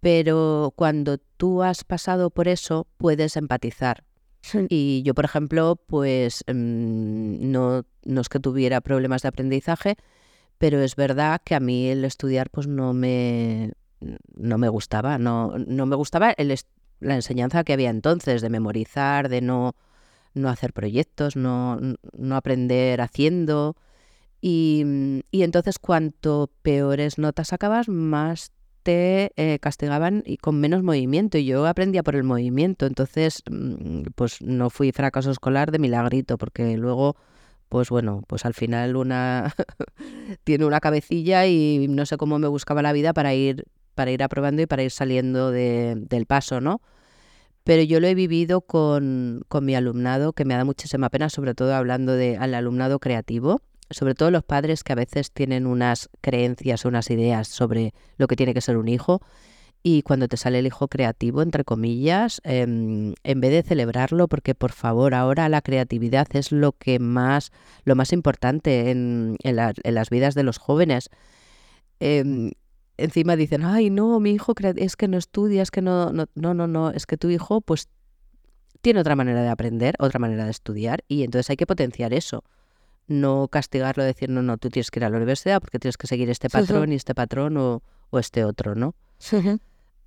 pero 0.00 0.72
cuando 0.76 1.18
tú 1.18 1.62
has 1.62 1.84
pasado 1.84 2.30
por 2.30 2.48
eso, 2.48 2.86
puedes 2.96 3.36
empatizar. 3.36 4.04
Y 4.68 5.02
yo, 5.02 5.14
por 5.14 5.24
ejemplo, 5.24 5.76
pues 5.86 6.44
mm, 6.46 7.50
no, 7.50 7.84
no 8.04 8.20
es 8.20 8.28
que 8.28 8.38
tuviera 8.38 8.82
problemas 8.82 9.22
de 9.22 9.28
aprendizaje, 9.28 9.96
pero 10.58 10.80
es 10.80 10.96
verdad 10.96 11.40
que 11.44 11.54
a 11.54 11.60
mí 11.60 11.88
el 11.88 12.04
estudiar 12.04 12.50
pues 12.50 12.66
no 12.66 12.94
me, 12.94 13.72
no 14.34 14.58
me 14.58 14.68
gustaba, 14.68 15.18
no, 15.18 15.54
no 15.58 15.86
me 15.86 15.96
gustaba 15.96 16.30
el, 16.32 16.54
la 17.00 17.14
enseñanza 17.14 17.64
que 17.64 17.72
había 17.72 17.90
entonces 17.90 18.42
de 18.42 18.50
memorizar, 18.50 19.28
de 19.28 19.40
no, 19.40 19.74
no 20.34 20.48
hacer 20.48 20.72
proyectos, 20.72 21.36
no, 21.36 21.78
no 22.16 22.36
aprender 22.36 23.00
haciendo. 23.00 23.76
Y, 24.40 24.84
entonces 25.32 25.78
cuanto 25.78 26.50
peores 26.62 27.16
notas 27.18 27.48
sacabas, 27.48 27.88
más 27.88 28.52
te 28.82 29.32
eh, 29.36 29.58
castigaban 29.58 30.22
y 30.26 30.36
con 30.36 30.60
menos 30.60 30.82
movimiento. 30.82 31.38
Y 31.38 31.46
yo 31.46 31.66
aprendía 31.66 32.02
por 32.02 32.16
el 32.16 32.24
movimiento, 32.24 32.84
entonces 32.84 33.42
mm, 33.50 34.02
pues 34.14 34.42
no 34.42 34.68
fui 34.68 34.92
fracaso 34.92 35.30
escolar 35.30 35.70
de 35.70 35.78
milagrito, 35.78 36.36
porque 36.36 36.76
luego, 36.76 37.16
pues 37.74 37.90
bueno, 37.90 38.22
pues 38.28 38.44
al 38.44 38.54
final 38.54 38.94
una 38.94 39.52
tiene 40.44 40.64
una 40.64 40.78
cabecilla 40.78 41.44
y 41.48 41.88
no 41.88 42.06
sé 42.06 42.16
cómo 42.16 42.38
me 42.38 42.46
buscaba 42.46 42.82
la 42.82 42.92
vida 42.92 43.12
para 43.12 43.34
ir, 43.34 43.64
para 43.96 44.12
ir 44.12 44.22
aprobando 44.22 44.62
y 44.62 44.66
para 44.66 44.84
ir 44.84 44.92
saliendo 44.92 45.50
del 45.50 46.26
paso, 46.28 46.60
¿no? 46.60 46.80
Pero 47.64 47.82
yo 47.82 47.98
lo 47.98 48.06
he 48.06 48.14
vivido 48.14 48.60
con, 48.60 49.42
con 49.48 49.64
mi 49.64 49.74
alumnado, 49.74 50.34
que 50.34 50.44
me 50.44 50.54
da 50.54 50.64
muchísima 50.64 51.10
pena, 51.10 51.28
sobre 51.30 51.52
todo 51.56 51.74
hablando 51.74 52.12
del 52.12 52.54
alumnado 52.54 53.00
creativo 53.00 53.60
sobre 53.90 54.14
todo 54.14 54.30
los 54.30 54.44
padres 54.44 54.84
que 54.84 54.92
a 54.92 54.96
veces 54.96 55.32
tienen 55.32 55.66
unas 55.66 56.10
creencias, 56.20 56.84
unas 56.84 57.10
ideas 57.10 57.48
sobre 57.48 57.92
lo 58.18 58.28
que 58.28 58.36
tiene 58.36 58.54
que 58.54 58.60
ser 58.60 58.76
un 58.76 58.86
hijo, 58.86 59.20
y 59.86 60.00
cuando 60.00 60.28
te 60.28 60.38
sale 60.38 60.60
el 60.60 60.66
hijo 60.66 60.88
creativo, 60.88 61.42
entre 61.42 61.62
comillas, 61.62 62.40
em, 62.44 63.14
en 63.22 63.40
vez 63.40 63.50
de 63.50 63.62
celebrarlo, 63.62 64.28
porque 64.28 64.54
por 64.54 64.72
favor, 64.72 65.14
ahora 65.14 65.50
la 65.50 65.60
creatividad 65.60 66.26
es 66.34 66.52
lo 66.52 66.72
que 66.72 66.98
más, 66.98 67.52
lo 67.84 67.94
más 67.94 68.14
importante 68.14 68.90
en, 68.90 69.36
las 69.44 70.08
vidas 70.08 70.34
de 70.34 70.42
los 70.42 70.56
jóvenes. 70.56 71.10
Em, 72.00 72.52
encima 72.96 73.36
dicen, 73.36 73.62
ay 73.62 73.90
no, 73.90 74.18
mi 74.20 74.30
hijo 74.32 74.54
es 74.76 74.96
que 74.96 75.06
no 75.06 75.18
estudia, 75.18 75.62
es 75.62 75.70
que 75.70 75.82
no, 75.82 76.12
no, 76.12 76.28
no, 76.34 76.54
no, 76.54 76.66
no, 76.66 76.90
es 76.90 77.04
que 77.04 77.18
tu 77.18 77.28
hijo 77.28 77.60
pues 77.60 77.88
tiene 78.80 79.00
otra 79.00 79.16
manera 79.16 79.42
de 79.42 79.50
aprender, 79.50 79.96
otra 79.98 80.18
manera 80.18 80.46
de 80.46 80.50
estudiar, 80.50 81.04
y 81.08 81.24
entonces 81.24 81.50
hay 81.50 81.56
que 81.56 81.66
potenciar 81.66 82.14
eso 82.14 82.42
no 83.06 83.48
castigarlo, 83.48 84.02
decir, 84.02 84.30
no, 84.30 84.40
no, 84.40 84.56
tú 84.56 84.70
tienes 84.70 84.90
que 84.90 84.98
ir 84.98 85.04
a 85.04 85.10
la 85.10 85.18
universidad 85.18 85.60
porque 85.60 85.78
tienes 85.78 85.98
que 85.98 86.06
seguir 86.06 86.30
este 86.30 86.48
patrón 86.48 86.90
y 86.90 86.96
este 86.96 87.14
patrón 87.14 87.58
o, 87.58 87.82
este 88.18 88.46
otro, 88.46 88.74
¿no? 88.74 88.94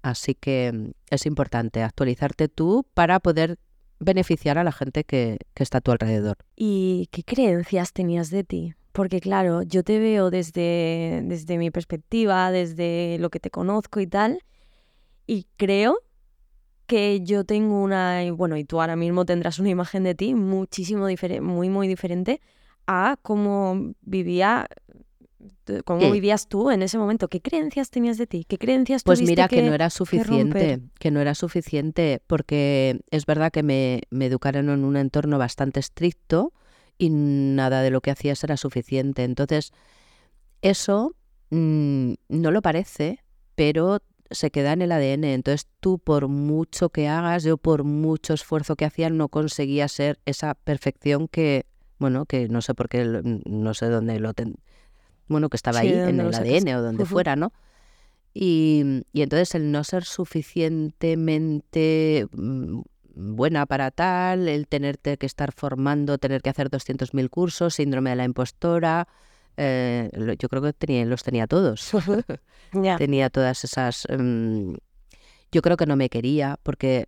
Así 0.02 0.36
que 0.36 0.72
mm, 0.74 0.92
es 1.10 1.26
importante 1.26 1.84
actualizarte 1.84 2.48
tú 2.48 2.86
para 2.94 3.20
poder 3.20 3.58
beneficiar 4.00 4.58
a 4.58 4.64
la 4.64 4.72
gente 4.72 5.04
que, 5.04 5.40
que 5.54 5.64
está 5.64 5.80
a 5.80 5.82
tu 5.82 5.92
alrededor. 5.92 6.38
¿Y 6.56 7.08
qué 7.12 7.24
creencias 7.24 7.94
tenías 7.94 8.30
de 8.30 8.44
ti? 8.44 8.74
Porque 8.92 9.20
claro, 9.22 9.62
yo 9.62 9.84
te 9.84 10.00
veo 10.00 10.32
desde, 10.32 11.22
desde 11.26 11.58
mi 11.58 11.72
perspectiva, 11.72 12.52
desde 12.52 13.18
lo 13.20 13.30
que 13.30 13.40
te 13.40 13.52
conozco 13.52 14.00
y 14.00 14.08
tal, 14.08 14.40
y 15.28 15.46
creo 15.58 16.00
que 16.88 17.22
yo 17.22 17.44
tengo 17.44 17.82
una, 17.82 18.24
bueno, 18.32 18.58
y 18.58 18.64
tú 18.64 18.82
ahora 18.82 18.96
mismo 18.96 19.26
tendrás 19.26 19.60
una 19.60 19.70
imagen 19.70 20.04
de 20.04 20.16
ti 20.16 20.34
muchísimo 20.34 21.06
diferente, 21.06 21.42
muy, 21.42 21.70
muy 21.70 21.88
diferente 21.88 22.42
a 22.88 23.18
cómo 23.22 23.94
vivía 24.02 24.68
cómo 25.86 26.00
¿Qué? 26.00 26.12
vivías 26.12 26.48
tú 26.48 26.72
en 26.72 26.82
ese 26.82 26.98
momento, 26.98 27.28
qué 27.28 27.42
creencias 27.42 27.90
tenías 27.90 28.18
de 28.18 28.28
ti, 28.28 28.46
qué 28.48 28.58
creencias 28.58 29.04
Pues 29.04 29.20
tuviste 29.20 29.32
mira 29.32 29.48
que, 29.48 29.56
que 29.56 29.62
no 29.62 29.74
era 29.74 29.90
suficiente, 29.90 30.80
que 31.00 31.12
no 31.12 31.20
era 31.20 31.36
suficiente, 31.36 32.22
porque 32.28 33.00
es 33.12 33.26
verdad 33.26 33.52
que 33.52 33.64
me, 33.64 34.02
me 34.10 34.26
educaron 34.26 34.70
en 34.70 34.84
un 34.84 34.98
entorno 34.98 35.38
bastante 35.38 35.80
estricto 35.80 36.54
y 36.98 37.10
nada 37.12 37.82
de 37.82 37.92
lo 37.92 38.02
que 38.02 38.12
hacías 38.12 38.44
era 38.44 38.58
suficiente. 38.58 39.24
Entonces, 39.24 39.72
eso 40.62 41.16
mm, 41.50 42.14
no 42.30 42.52
lo 42.52 42.62
parece, 42.62 43.24
pero 43.56 44.00
se 44.30 44.52
queda 44.52 44.74
en 44.74 44.82
el 44.82 44.92
ADN. 44.92 45.34
Entonces, 45.34 45.68
tú 45.80 46.00
por 46.00 46.28
mucho 46.28 46.90
que 46.90 47.08
hagas, 47.08 47.44
yo 47.44 47.58
por 47.58 47.84
mucho 47.84 48.34
esfuerzo 48.34 48.76
que 48.76 48.86
hacía, 48.86 49.10
no 49.10 49.30
conseguía 49.30 49.88
ser 49.88 50.20
esa 50.26 50.54
perfección 50.56 51.28
que, 51.28 51.66
bueno, 52.00 52.26
que 52.26 52.50
no 52.50 52.62
sé 52.62 52.74
por 52.74 52.90
qué, 52.90 53.06
no 53.46 53.74
sé 53.74 53.88
dónde 53.88 54.20
lo 54.20 54.34
ten- 54.34 54.58
bueno, 55.28 55.50
que 55.50 55.58
estaba 55.58 55.82
Sí, 55.82 55.88
ahí 55.88 55.94
¿de 55.94 56.10
en 56.10 56.20
el? 56.20 56.34
ADN 56.34 56.76
o 56.76 56.82
donde 56.82 57.06
fuera, 57.06 57.36
¿no? 57.36 57.52
Y, 58.34 59.04
y 59.14 59.22
entonces 59.24 59.56
el 59.56 59.72
no 59.72 59.84
ser 59.84 60.04
suficientemente 60.04 62.28
mm, 62.32 62.82
buena 63.16 63.66
para 63.66 63.92
tal, 63.92 64.48
el 64.48 64.68
tenerte 64.68 65.18
que 65.18 65.26
estar 65.26 65.52
formando, 65.52 66.18
tener 66.18 66.42
que 66.42 66.50
hacer 66.50 66.70
200.000 66.70 67.30
cursos, 67.30 67.76
síndrome 67.76 68.12
de 68.12 68.16
la 68.16 68.26
impostora, 68.26 69.08
eh, 69.58 70.10
yo 70.38 70.50
creo 70.50 70.62
que 70.62 70.74
tenía, 70.74 71.04
los 71.06 71.24
tenía 71.24 71.48
todos. 71.48 71.92
Tenía 72.98 73.30
todas 73.30 73.64
esas... 73.64 74.06
mm, 74.10 74.74
yo 75.52 75.62
creo 75.62 75.78
que 75.78 75.86
no 75.88 75.96
me 75.96 76.10
quería 76.10 76.60
porque 76.62 77.08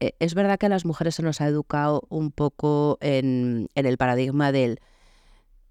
eh, 0.00 0.12
es 0.18 0.34
verdad 0.34 0.58
que 0.58 0.66
a 0.66 0.68
las 0.68 0.84
mujeres 0.84 1.14
se 1.14 1.22
nos 1.22 1.40
ha 1.40 1.46
educado 1.46 2.02
un 2.10 2.32
poco 2.32 2.98
en, 3.00 3.68
en 3.74 3.86
el 3.86 3.96
paradigma 3.96 4.52
del, 4.52 4.80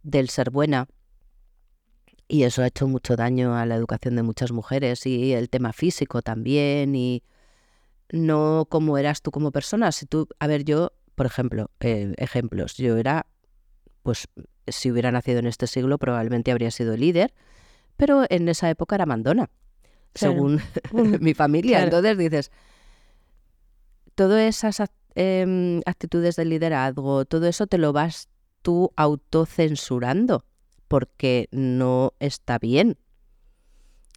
del 0.01 0.29
ser 0.29 0.49
buena 0.49 0.87
y 2.27 2.43
eso 2.43 2.61
ha 2.63 2.67
hecho 2.67 2.87
mucho 2.87 3.15
daño 3.15 3.55
a 3.55 3.65
la 3.65 3.75
educación 3.75 4.15
de 4.15 4.23
muchas 4.23 4.51
mujeres 4.51 5.05
y 5.05 5.33
el 5.33 5.49
tema 5.49 5.73
físico 5.73 6.21
también 6.21 6.95
y 6.95 7.23
no 8.11 8.67
cómo 8.69 8.97
eras 8.97 9.21
tú 9.21 9.31
como 9.31 9.51
persona. 9.51 9.91
Si 9.91 10.05
tú, 10.05 10.27
a 10.39 10.47
ver, 10.47 10.63
yo, 10.63 10.91
por 11.15 11.25
ejemplo, 11.25 11.69
eh, 11.79 12.13
ejemplos, 12.17 12.77
yo 12.77 12.97
era, 12.97 13.25
pues 14.03 14.27
si 14.67 14.91
hubiera 14.91 15.11
nacido 15.11 15.39
en 15.39 15.47
este 15.47 15.67
siglo 15.67 15.97
probablemente 15.97 16.51
habría 16.51 16.71
sido 16.71 16.97
líder, 16.97 17.33
pero 17.97 18.23
en 18.29 18.49
esa 18.49 18.69
época 18.69 18.95
era 18.95 19.05
mandona, 19.05 19.49
Claro. 20.13 20.33
según 20.33 20.61
Mm, 20.91 21.15
mi 21.21 21.33
familia. 21.33 21.77
claro. 21.77 21.97
Entonces 21.97 22.17
dices, 22.17 22.51
todas 24.15 24.41
esas 24.41 24.89
em, 25.15 25.81
actitudes 25.85 26.35
de 26.35 26.45
liderazgo, 26.45 27.25
todo 27.25 27.47
eso 27.47 27.67
te 27.67 27.77
lo 27.77 27.93
vas 27.93 28.29
tú 28.61 28.91
autocensurando 28.95 30.45
porque 30.87 31.47
no 31.51 32.13
está 32.19 32.59
bien. 32.59 32.97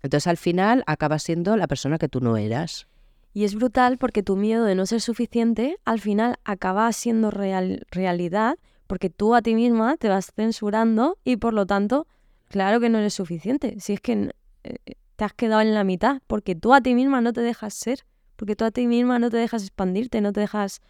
Entonces 0.02 0.26
al 0.26 0.36
final 0.36 0.84
acabas 0.86 1.22
siendo 1.22 1.56
la 1.56 1.66
persona 1.66 1.98
que 1.98 2.08
tú 2.08 2.20
no 2.20 2.36
eras. 2.36 2.86
Y 3.34 3.44
es 3.44 3.54
brutal 3.54 3.98
porque 3.98 4.22
tu 4.22 4.36
miedo 4.36 4.64
de 4.64 4.74
no 4.74 4.86
ser 4.86 5.00
suficiente 5.00 5.76
al 5.84 6.00
final 6.00 6.36
acaba 6.44 6.90
siendo 6.92 7.30
real- 7.30 7.86
realidad 7.90 8.56
porque 8.86 9.10
tú 9.10 9.34
a 9.34 9.42
ti 9.42 9.54
misma 9.54 9.96
te 9.96 10.08
vas 10.08 10.32
censurando 10.34 11.18
y 11.24 11.36
por 11.36 11.52
lo 11.52 11.66
tanto, 11.66 12.06
claro 12.48 12.80
que 12.80 12.88
no 12.88 12.98
eres 12.98 13.14
suficiente. 13.14 13.78
Si 13.80 13.92
es 13.92 14.00
que 14.00 14.32
eh, 14.64 14.76
te 15.16 15.24
has 15.24 15.34
quedado 15.34 15.60
en 15.60 15.74
la 15.74 15.84
mitad 15.84 16.22
porque 16.26 16.54
tú 16.54 16.72
a 16.74 16.80
ti 16.80 16.94
misma 16.94 17.20
no 17.20 17.32
te 17.32 17.42
dejas 17.42 17.74
ser, 17.74 18.04
porque 18.36 18.56
tú 18.56 18.64
a 18.64 18.70
ti 18.70 18.86
misma 18.86 19.18
no 19.18 19.30
te 19.30 19.36
dejas 19.36 19.62
expandirte, 19.62 20.20
no 20.20 20.32
te 20.32 20.40
dejas 20.40 20.80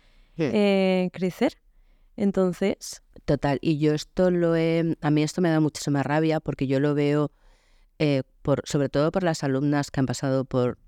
eh, 0.52 1.10
crecer. 1.12 1.54
Entonces, 2.18 3.02
Total, 3.28 3.58
y 3.60 3.76
yo 3.78 3.92
esto 3.92 4.30
lo 4.30 4.56
he, 4.56 4.96
a 5.02 5.10
mí 5.10 5.22
esto 5.22 5.42
me 5.42 5.50
da 5.50 5.60
muchísima 5.60 6.02
rabia 6.02 6.40
porque 6.40 6.66
yo 6.66 6.80
lo 6.80 6.94
veo, 6.94 7.30
eh, 7.98 8.22
por, 8.40 8.62
sobre 8.64 8.88
todo 8.88 9.12
por 9.12 9.22
las 9.22 9.44
alumnas 9.44 9.90
que 9.90 10.00
han 10.00 10.06
pasado 10.06 10.46
por, 10.46 10.78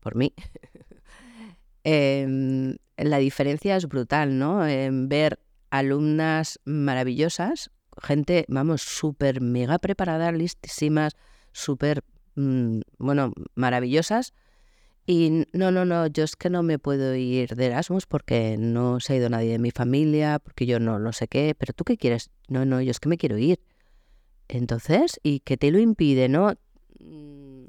por 0.00 0.16
mí. 0.16 0.34
Em, 1.86 2.78
la 2.96 3.18
diferencia 3.18 3.76
es 3.76 3.86
brutal, 3.86 4.38
¿no? 4.38 4.66
En 4.66 5.08
ver 5.08 5.38
alumnas 5.70 6.58
maravillosas, 6.64 7.70
gente, 8.02 8.44
vamos, 8.48 8.82
súper 8.82 9.40
mega 9.40 9.78
preparada, 9.78 10.32
listísimas, 10.32 11.12
súper, 11.52 12.02
mm, 12.34 12.80
bueno, 12.98 13.34
maravillosas. 13.54 14.32
Y 15.06 15.44
no, 15.52 15.70
no, 15.70 15.84
no, 15.84 16.06
yo 16.06 16.24
es 16.24 16.34
que 16.34 16.48
no 16.48 16.62
me 16.62 16.78
puedo 16.78 17.14
ir 17.14 17.54
de 17.56 17.66
Erasmus 17.66 18.06
porque 18.06 18.56
no 18.58 19.00
se 19.00 19.12
ha 19.12 19.16
ido 19.16 19.28
nadie 19.28 19.50
de 19.52 19.58
mi 19.58 19.70
familia, 19.70 20.38
porque 20.38 20.64
yo 20.64 20.80
no, 20.80 20.98
no 20.98 21.12
sé 21.12 21.28
qué, 21.28 21.54
pero 21.58 21.74
tú 21.74 21.84
qué 21.84 21.98
quieres? 21.98 22.30
No, 22.48 22.64
no, 22.64 22.80
yo 22.80 22.90
es 22.90 23.00
que 23.00 23.10
me 23.10 23.18
quiero 23.18 23.36
ir. 23.36 23.60
Entonces, 24.48 25.20
¿y 25.22 25.40
qué 25.40 25.56
te 25.56 25.70
lo 25.70 25.78
impide, 25.78 26.28
no? 26.28 26.54
Mm, 27.00 27.64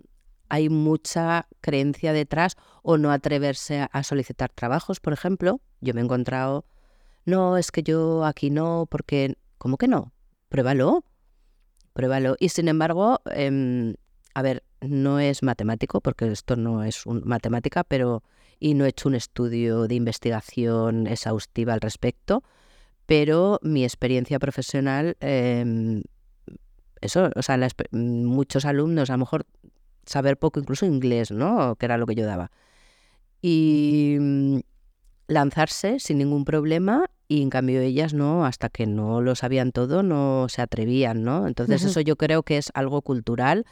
Hay 0.48 0.70
mucha 0.70 1.48
creencia 1.60 2.14
detrás 2.14 2.56
o 2.84 2.98
no 2.98 3.12
atreverse 3.12 3.88
a- 3.92 4.04
solicitar 4.04 4.52
trabajos, 4.52 5.00
por 5.00 5.12
ejemplo. 5.12 5.60
Yo 5.82 5.94
me 5.94 6.02
he 6.02 6.04
encontrado, 6.04 6.66
no, 7.26 7.58
es 7.58 7.72
que 7.72 7.84
yo 7.84 8.24
aquí 8.26 8.50
no, 8.52 8.88
porque, 8.90 9.36
¿cómo 9.58 9.78
que 9.78 9.88
no? 9.88 10.14
Pruébalo, 10.50 11.04
pruébalo. 11.94 12.36
Y 12.40 12.50
sin 12.50 12.68
embargo, 12.68 13.22
em, 13.32 13.96
a 14.36 14.42
ver, 14.42 14.64
no 14.82 15.20
es 15.20 15.44
matemático, 15.44 16.02
porque 16.02 16.30
esto 16.32 16.58
no 16.58 16.84
es 16.84 17.06
un, 17.06 17.22
matemática, 17.26 17.84
pero 17.86 18.22
y 18.60 18.74
no 18.74 18.86
he 18.86 18.90
hecho 18.90 19.10
un 19.10 19.16
estudio 19.16 19.88
de 19.88 19.96
investigación 19.96 21.08
exhaustiva 21.08 21.74
al 21.74 21.82
respecto, 21.82 22.44
pero 23.06 23.60
mi 23.64 23.84
experiencia 23.84 24.38
profesional, 24.38 25.16
em, 25.22 26.04
eso, 27.00 27.30
o 27.36 27.42
sea, 27.42 27.58
muchos 27.92 28.66
alumnos, 28.66 29.10
a 29.10 29.14
lo 29.14 29.20
mejor 29.20 29.46
saber 30.06 30.38
poco, 30.38 30.60
incluso 30.60 30.86
inglés, 30.86 31.32
¿no? 31.32 31.76
Que 31.78 31.86
era 31.86 31.98
lo 31.98 32.06
que 32.06 32.16
yo 32.16 32.26
daba. 32.26 32.52
Y 33.42 34.18
mm, 34.20 34.60
lanzarse 35.28 36.00
sin 36.00 36.18
ningún 36.18 36.44
problema 36.44 37.06
y 37.28 37.42
en 37.42 37.50
cambio 37.50 37.80
ellas 37.80 38.14
no, 38.14 38.46
hasta 38.46 38.70
que 38.70 38.86
no 38.86 39.22
lo 39.22 39.36
sabían 39.36 39.72
todo, 39.72 40.04
no 40.04 40.48
se 40.50 40.62
atrevían, 40.62 41.24
¿no? 41.24 41.48
Entonces 41.48 41.84
eso 41.84 42.02
yo 42.02 42.18
creo 42.18 42.44
que 42.44 42.58
es 42.58 42.70
algo 42.74 43.02
cultural 43.02 43.66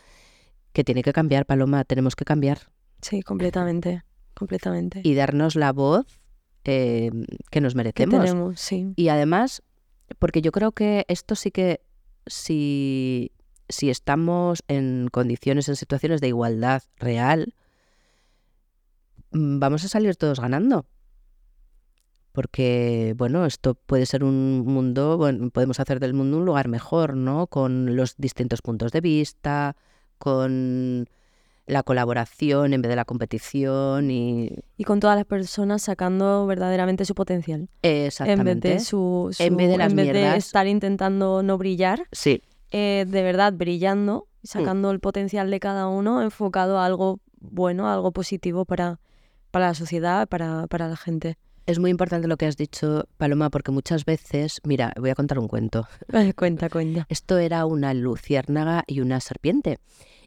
que 0.74 0.84
tiene 0.84 1.04
que 1.04 1.14
cambiar, 1.14 1.46
Paloma, 1.46 1.84
tenemos 1.86 2.16
que 2.16 2.26
cambiar 2.26 2.60
sí, 3.02 3.22
completamente, 3.22 4.04
completamente. 4.34 5.02
y 5.04 5.14
darnos 5.14 5.56
la 5.56 5.72
voz 5.72 6.20
eh, 6.66 7.12
que 7.52 7.62
nos 7.62 7.74
¿Qué 7.74 7.78
merecemos. 7.78 8.22
tenemos? 8.26 8.60
Sí. 8.60 8.94
Y 8.96 9.10
además, 9.10 9.64
porque 10.20 10.42
yo 10.42 10.52
creo 10.52 10.72
que 10.72 11.06
esto 11.08 11.36
sí 11.36 11.52
que, 11.52 11.82
si, 12.26 13.32
si 13.70 13.90
estamos 13.90 14.64
en 14.68 15.10
condiciones, 15.12 15.70
en 15.70 15.76
situaciones 15.76 16.22
de 16.22 16.30
igualdad 16.30 16.84
real, 16.98 17.54
mm, 19.32 19.60
vamos 19.60 19.84
a 19.84 19.90
salir 19.90 20.16
todos 20.16 20.40
ganando. 20.40 20.86
Porque, 22.32 23.14
bueno, 23.16 23.46
esto 23.46 23.76
puede 23.76 24.08
ser 24.08 24.24
un 24.24 24.64
mundo, 24.66 25.18
bueno, 25.18 25.52
podemos 25.52 25.80
hacer 25.80 26.00
del 26.00 26.16
mundo 26.16 26.38
un 26.38 26.46
lugar 26.46 26.68
mejor, 26.68 27.16
¿no? 27.16 27.46
Con 27.46 27.96
los 27.96 28.16
distintos 28.18 28.64
puntos 28.64 28.92
de 28.92 29.02
vista, 29.02 29.76
con 30.18 31.08
la 31.66 31.82
colaboración 31.84 32.74
en 32.74 32.82
vez 32.82 32.90
de 32.90 32.96
la 32.98 33.06
competición 33.06 34.12
y... 34.12 34.50
Y 34.78 34.84
con 34.84 35.00
todas 35.00 35.16
las 35.16 35.26
personas 35.26 35.82
sacando 35.82 36.46
verdaderamente 36.46 37.06
su 37.06 37.16
potencial. 37.16 37.70
Exactamente. 37.82 38.52
En 38.52 38.60
vez 38.76 38.80
de 38.82 38.86
su, 38.86 39.34
En 39.40 39.56
vez 39.58 39.68
de 39.70 39.74
su- 39.76 39.80
las 39.80 39.92
en 39.92 39.96
vez 39.96 40.08
de 40.08 40.14
mierdas. 40.14 40.38
estar 40.46 40.68
intentando 40.68 41.42
no 41.42 41.58
brillar, 41.58 42.06
Sí, 42.12 42.42
eh, 42.72 43.06
de 43.08 43.24
verdad 43.24 43.54
brillando 43.54 44.28
Mm. 44.44 44.48
sacando 44.48 44.92
el 44.92 45.00
potencial 45.00 45.50
de 45.50 45.60
cada 45.62 45.88
uno 45.88 46.22
enfocado 46.22 46.78
a 46.80 46.86
algo 46.86 47.20
bueno, 47.40 47.88
a 47.88 47.94
algo 47.94 48.12
positivo 48.12 48.66
para, 48.66 49.00
para 49.52 49.68
la 49.68 49.74
sociedad, 49.74 50.28
para, 50.28 50.68
para 50.68 50.90
la 50.90 50.98
gente. 50.98 51.38
Es 51.66 51.80
muy 51.80 51.92
importante 51.92 52.28
lo 52.28 52.36
que 52.36 52.46
has 52.46 52.58
dicho, 52.58 53.06
Paloma, 53.18 53.50
porque 53.50 53.72
muchas 53.72 54.04
veces, 54.04 54.60
mira, 54.66 54.92
voy 55.00 55.10
a 55.12 55.16
contar 55.16 55.40
un 55.40 55.48
cuento. 55.48 55.88
cuenta, 56.36 56.70
cuenta. 56.70 57.06
Esto 57.10 57.38
era 57.38 57.66
una 57.66 57.94
luciérnaga 57.94 58.84
y 58.86 59.00
una 59.00 59.22
serpiente. 59.22 59.80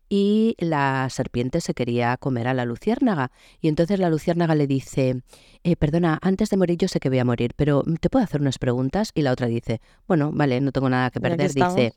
Y 0.08 0.54
la 0.58 1.08
serpiente 1.10 1.60
se 1.60 1.74
quería 1.74 2.16
comer 2.16 2.46
a 2.48 2.54
la 2.54 2.64
luciérnaga. 2.64 3.32
Y 3.60 3.68
entonces 3.68 3.98
la 3.98 4.08
luciérnaga 4.08 4.54
le 4.54 4.66
dice, 4.66 5.20
"Eh, 5.64 5.76
perdona, 5.76 6.18
antes 6.22 6.48
de 6.48 6.56
morir 6.56 6.78
yo 6.78 6.88
sé 6.88 7.00
que 7.00 7.08
voy 7.08 7.18
a 7.18 7.24
morir, 7.24 7.52
pero 7.56 7.82
¿te 8.00 8.08
puedo 8.08 8.24
hacer 8.24 8.40
unas 8.40 8.58
preguntas? 8.58 9.10
Y 9.14 9.22
la 9.22 9.32
otra 9.32 9.46
dice, 9.48 9.80
bueno, 10.06 10.30
vale, 10.32 10.60
no 10.60 10.70
tengo 10.72 10.88
nada 10.88 11.10
que 11.10 11.20
perder. 11.20 11.50
Dice, 11.74 11.92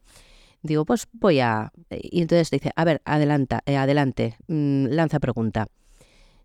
digo, 0.64 0.86
pues 0.86 1.08
voy 1.14 1.40
a... 1.40 1.72
Y 1.92 2.22
entonces 2.22 2.50
dice, 2.50 2.72
a 2.76 2.84
ver, 2.84 3.02
adelanta, 3.06 3.62
eh, 3.66 3.78
adelante, 3.78 4.36
mm, 4.48 4.88
lanza 4.88 5.20
pregunta. 5.20 5.68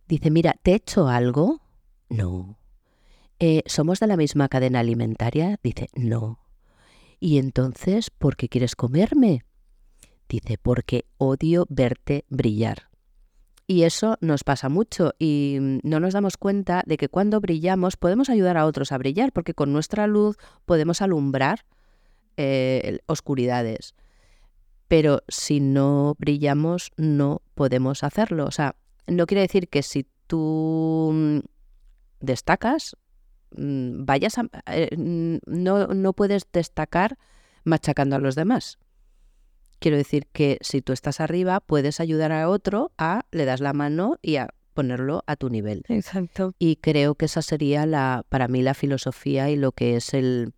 Dice, 0.07 0.31
mira, 0.31 0.55
¿te 0.63 0.73
he 0.73 0.75
hecho 0.75 1.09
algo? 1.09 1.61
No. 2.11 2.57
"Eh, 3.39 3.63
¿somos 3.67 4.01
de 4.01 4.07
la 4.07 4.17
misma 4.17 4.49
cadena 4.49 4.81
alimentaria? 4.81 5.59
Dice, 5.63 5.89
no. 5.95 6.41
¿Y 7.21 7.39
entonces 7.39 8.11
por 8.11 8.37
qué 8.37 8.49
quieres 8.49 8.77
comerme? 8.77 9.45
Dice, 10.29 10.59
porque 10.59 11.07
odio 11.19 11.67
verte 11.69 12.25
brillar. 12.29 12.89
Y 13.67 13.85
eso 13.85 14.19
nos 14.21 14.45
pasa 14.45 14.69
mucho 14.69 15.15
y 15.19 15.59
mm, 15.61 15.79
no 15.83 16.01
nos 16.01 16.13
damos 16.13 16.37
cuenta 16.37 16.83
de 16.87 16.97
que 16.97 17.09
cuando 17.09 17.41
brillamos 17.41 17.97
podemos 17.97 18.29
ayudar 18.29 18.57
a 18.59 18.67
otros 18.67 18.93
a 18.93 18.99
brillar, 18.99 19.33
porque 19.33 19.55
con 19.55 19.73
nuestra 19.73 20.07
luz 20.07 20.37
podemos 20.67 21.01
alumbrar 21.01 21.65
eh, 22.37 22.99
oscuridades. 23.07 23.95
Pero 24.89 25.23
si 25.29 25.61
no 25.61 26.15
brillamos 26.19 26.93
no 26.97 27.41
podemos 27.55 28.05
hacerlo. 28.05 28.45
O 28.45 28.51
sea, 28.51 28.77
no 29.07 29.27
quiere 29.27 29.41
decir 29.43 29.69
que 29.69 29.83
si 29.83 30.07
tú 30.27 31.11
mm, 31.15 31.39
destacas, 32.21 32.97
vayas 33.57 34.39
a... 34.39 34.49
eh, 34.67 34.97
mm, 34.97 35.39
no, 35.47 35.87
no 35.89 36.13
puedes 36.13 36.47
destacar 36.53 37.19
machacando 37.65 38.17
a 38.17 38.19
los 38.19 38.35
demás. 38.35 38.79
Quiero 39.79 39.97
decir 39.97 40.27
que 40.33 40.59
si 40.61 40.81
tú 40.81 40.93
estás 40.93 41.21
arriba, 41.21 41.61
puedes 41.61 42.01
ayudar 42.01 42.33
a 42.33 42.49
otro 42.49 42.93
a, 42.97 43.23
le 43.33 43.45
das 43.45 43.61
la 43.61 43.73
mano 43.73 44.19
y 44.23 44.37
a 44.37 44.49
ponerlo 44.73 45.23
a 45.27 45.37
tu 45.37 45.51
nivel. 45.51 45.85
Exacto. 45.89 46.55
Y 46.59 46.77
creo 46.77 47.15
que 47.15 47.27
esa 47.27 47.43
sería 47.43 47.87
la, 47.87 48.25
para 48.29 48.49
mí 48.49 48.63
la 48.63 48.75
filosofía 48.75 49.51
y 49.51 49.57
lo 49.57 49.73
que 49.73 49.97
es 49.97 50.15
el, 50.15 50.53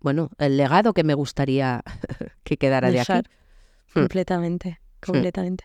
bueno, 0.00 0.30
el 0.38 0.56
legado 0.56 0.94
que 0.94 1.04
me 1.04 1.14
gustaría 1.14 1.82
que 2.44 2.56
quedara 2.56 2.90
de 2.90 3.00
aquí. 3.00 3.12
Hmm. 3.12 4.00
Completamente, 4.00 4.80
completamente. 5.04 5.64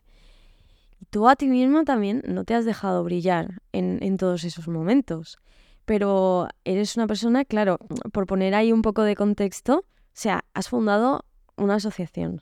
Tú 1.09 1.29
a 1.29 1.35
ti 1.35 1.47
misma 1.47 1.83
también 1.85 2.23
no 2.27 2.43
te 2.43 2.55
has 2.55 2.65
dejado 2.65 3.03
brillar 3.03 3.61
en, 3.71 3.99
en 4.01 4.17
todos 4.17 4.43
esos 4.43 4.67
momentos, 4.67 5.37
pero 5.85 6.47
eres 6.63 6.95
una 6.97 7.07
persona, 7.07 7.45
claro, 7.45 7.77
por 8.11 8.25
poner 8.25 8.55
ahí 8.55 8.71
un 8.71 8.81
poco 8.81 9.03
de 9.03 9.15
contexto, 9.15 9.77
o 9.77 9.83
sea, 10.13 10.45
has 10.53 10.69
fundado 10.69 11.25
una 11.57 11.75
asociación, 11.75 12.41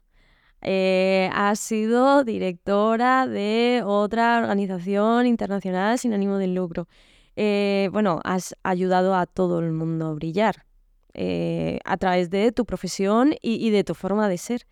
eh, 0.61 1.29
has 1.33 1.59
sido 1.59 2.23
directora 2.23 3.27
de 3.27 3.83
otra 3.85 4.39
organización 4.39 5.27
internacional 5.27 5.99
sin 5.99 6.13
ánimo 6.13 6.37
de 6.37 6.47
lucro, 6.47 6.87
eh, 7.35 7.89
bueno, 7.91 8.21
has 8.23 8.55
ayudado 8.63 9.15
a 9.15 9.25
todo 9.25 9.59
el 9.59 9.71
mundo 9.71 10.07
a 10.07 10.13
brillar 10.13 10.65
eh, 11.13 11.79
a 11.83 11.97
través 11.97 12.29
de 12.29 12.51
tu 12.51 12.65
profesión 12.65 13.33
y, 13.41 13.65
y 13.65 13.71
de 13.71 13.83
tu 13.83 13.93
forma 13.93 14.29
de 14.29 14.37
ser. 14.37 14.65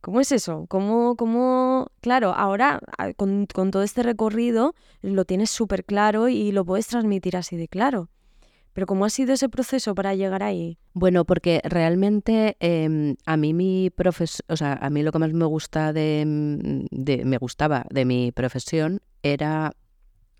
¿Cómo 0.00 0.20
es 0.20 0.30
eso? 0.32 0.66
¿Cómo, 0.68 1.16
cómo... 1.16 1.88
Claro, 2.00 2.32
ahora 2.34 2.80
a- 2.96 3.12
con, 3.14 3.46
con 3.46 3.70
todo 3.70 3.82
este 3.82 4.02
recorrido 4.02 4.74
lo 5.02 5.24
tienes 5.24 5.50
súper 5.50 5.84
claro 5.84 6.28
y 6.28 6.52
lo 6.52 6.64
puedes 6.64 6.86
transmitir 6.86 7.36
así 7.36 7.56
de 7.56 7.66
claro. 7.68 8.08
Pero 8.72 8.86
¿cómo 8.86 9.06
ha 9.06 9.10
sido 9.10 9.32
ese 9.32 9.48
proceso 9.48 9.94
para 9.94 10.14
llegar 10.14 10.42
ahí? 10.42 10.78
Bueno, 10.92 11.24
porque 11.24 11.60
realmente 11.64 12.56
em, 12.60 13.16
a 13.24 13.36
mí 13.38 13.54
mi 13.54 13.90
o 14.48 14.56
sea, 14.56 14.74
a 14.74 14.90
mí 14.90 15.02
lo 15.02 15.12
que 15.12 15.18
más 15.18 15.32
me 15.32 15.46
gusta 15.46 15.92
de, 15.94 16.24
mm, 16.26 16.84
de- 16.90 17.24
me 17.24 17.38
gustaba 17.38 17.86
de 17.90 18.04
mi 18.04 18.32
profesión 18.32 19.00
era 19.22 19.72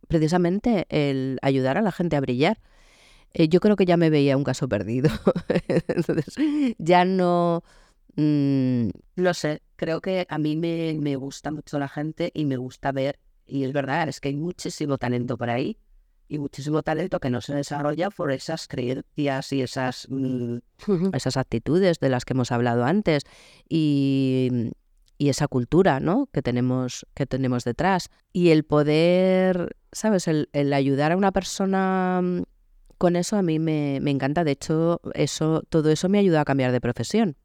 precisamente 0.08 0.86
el 0.90 1.38
ayudar 1.42 1.78
a 1.78 1.82
la 1.82 1.92
gente 1.92 2.14
a 2.16 2.20
brillar. 2.20 2.60
Eh, 3.34 3.48
yo 3.48 3.60
creo 3.60 3.76
que 3.76 3.86
ya 3.86 3.96
me 3.96 4.10
veía 4.10 4.36
un 4.36 4.44
caso 4.44 4.68
perdido. 4.68 5.08
Entonces, 5.88 6.34
ya 6.78 7.04
no 7.04 7.62
mm, 8.16 8.88
no 9.16 9.34
sé, 9.34 9.62
creo 9.76 10.00
que 10.00 10.26
a 10.28 10.38
mí 10.38 10.56
me, 10.56 10.96
me 11.00 11.16
gusta 11.16 11.50
mucho 11.50 11.78
la 11.78 11.88
gente 11.88 12.30
y 12.34 12.44
me 12.44 12.56
gusta 12.56 12.92
ver, 12.92 13.18
y 13.46 13.64
es 13.64 13.72
verdad, 13.72 14.08
es 14.08 14.20
que 14.20 14.28
hay 14.28 14.36
muchísimo 14.36 14.98
talento 14.98 15.36
por 15.36 15.50
ahí 15.50 15.78
y 16.28 16.38
muchísimo 16.38 16.82
talento 16.82 17.20
que 17.20 17.30
no 17.30 17.40
se 17.40 17.54
desarrolla 17.54 18.10
por 18.10 18.32
esas 18.32 18.66
creencias 18.66 19.52
y 19.52 19.62
esas, 19.62 20.06
mm, 20.10 20.56
esas 21.12 21.36
actitudes 21.36 22.00
de 22.00 22.08
las 22.08 22.24
que 22.24 22.32
hemos 22.32 22.50
hablado 22.50 22.84
antes 22.84 23.22
y, 23.68 24.72
y 25.18 25.28
esa 25.28 25.48
cultura 25.48 26.00
¿no? 26.00 26.28
que, 26.32 26.42
tenemos, 26.42 27.06
que 27.14 27.26
tenemos 27.26 27.64
detrás. 27.64 28.10
Y 28.32 28.50
el 28.50 28.64
poder, 28.64 29.76
¿sabes? 29.92 30.28
El, 30.28 30.48
el 30.52 30.72
ayudar 30.72 31.12
a 31.12 31.16
una 31.16 31.32
persona 31.32 32.20
mm, 32.22 32.42
con 32.98 33.16
eso 33.16 33.36
a 33.36 33.42
mí 33.42 33.58
me, 33.58 33.98
me 34.00 34.10
encanta. 34.10 34.44
De 34.44 34.52
hecho, 34.52 35.00
eso, 35.14 35.62
todo 35.68 35.90
eso 35.90 36.08
me 36.08 36.18
ayuda 36.18 36.40
a 36.40 36.44
cambiar 36.44 36.72
de 36.72 36.80
profesión. 36.80 37.36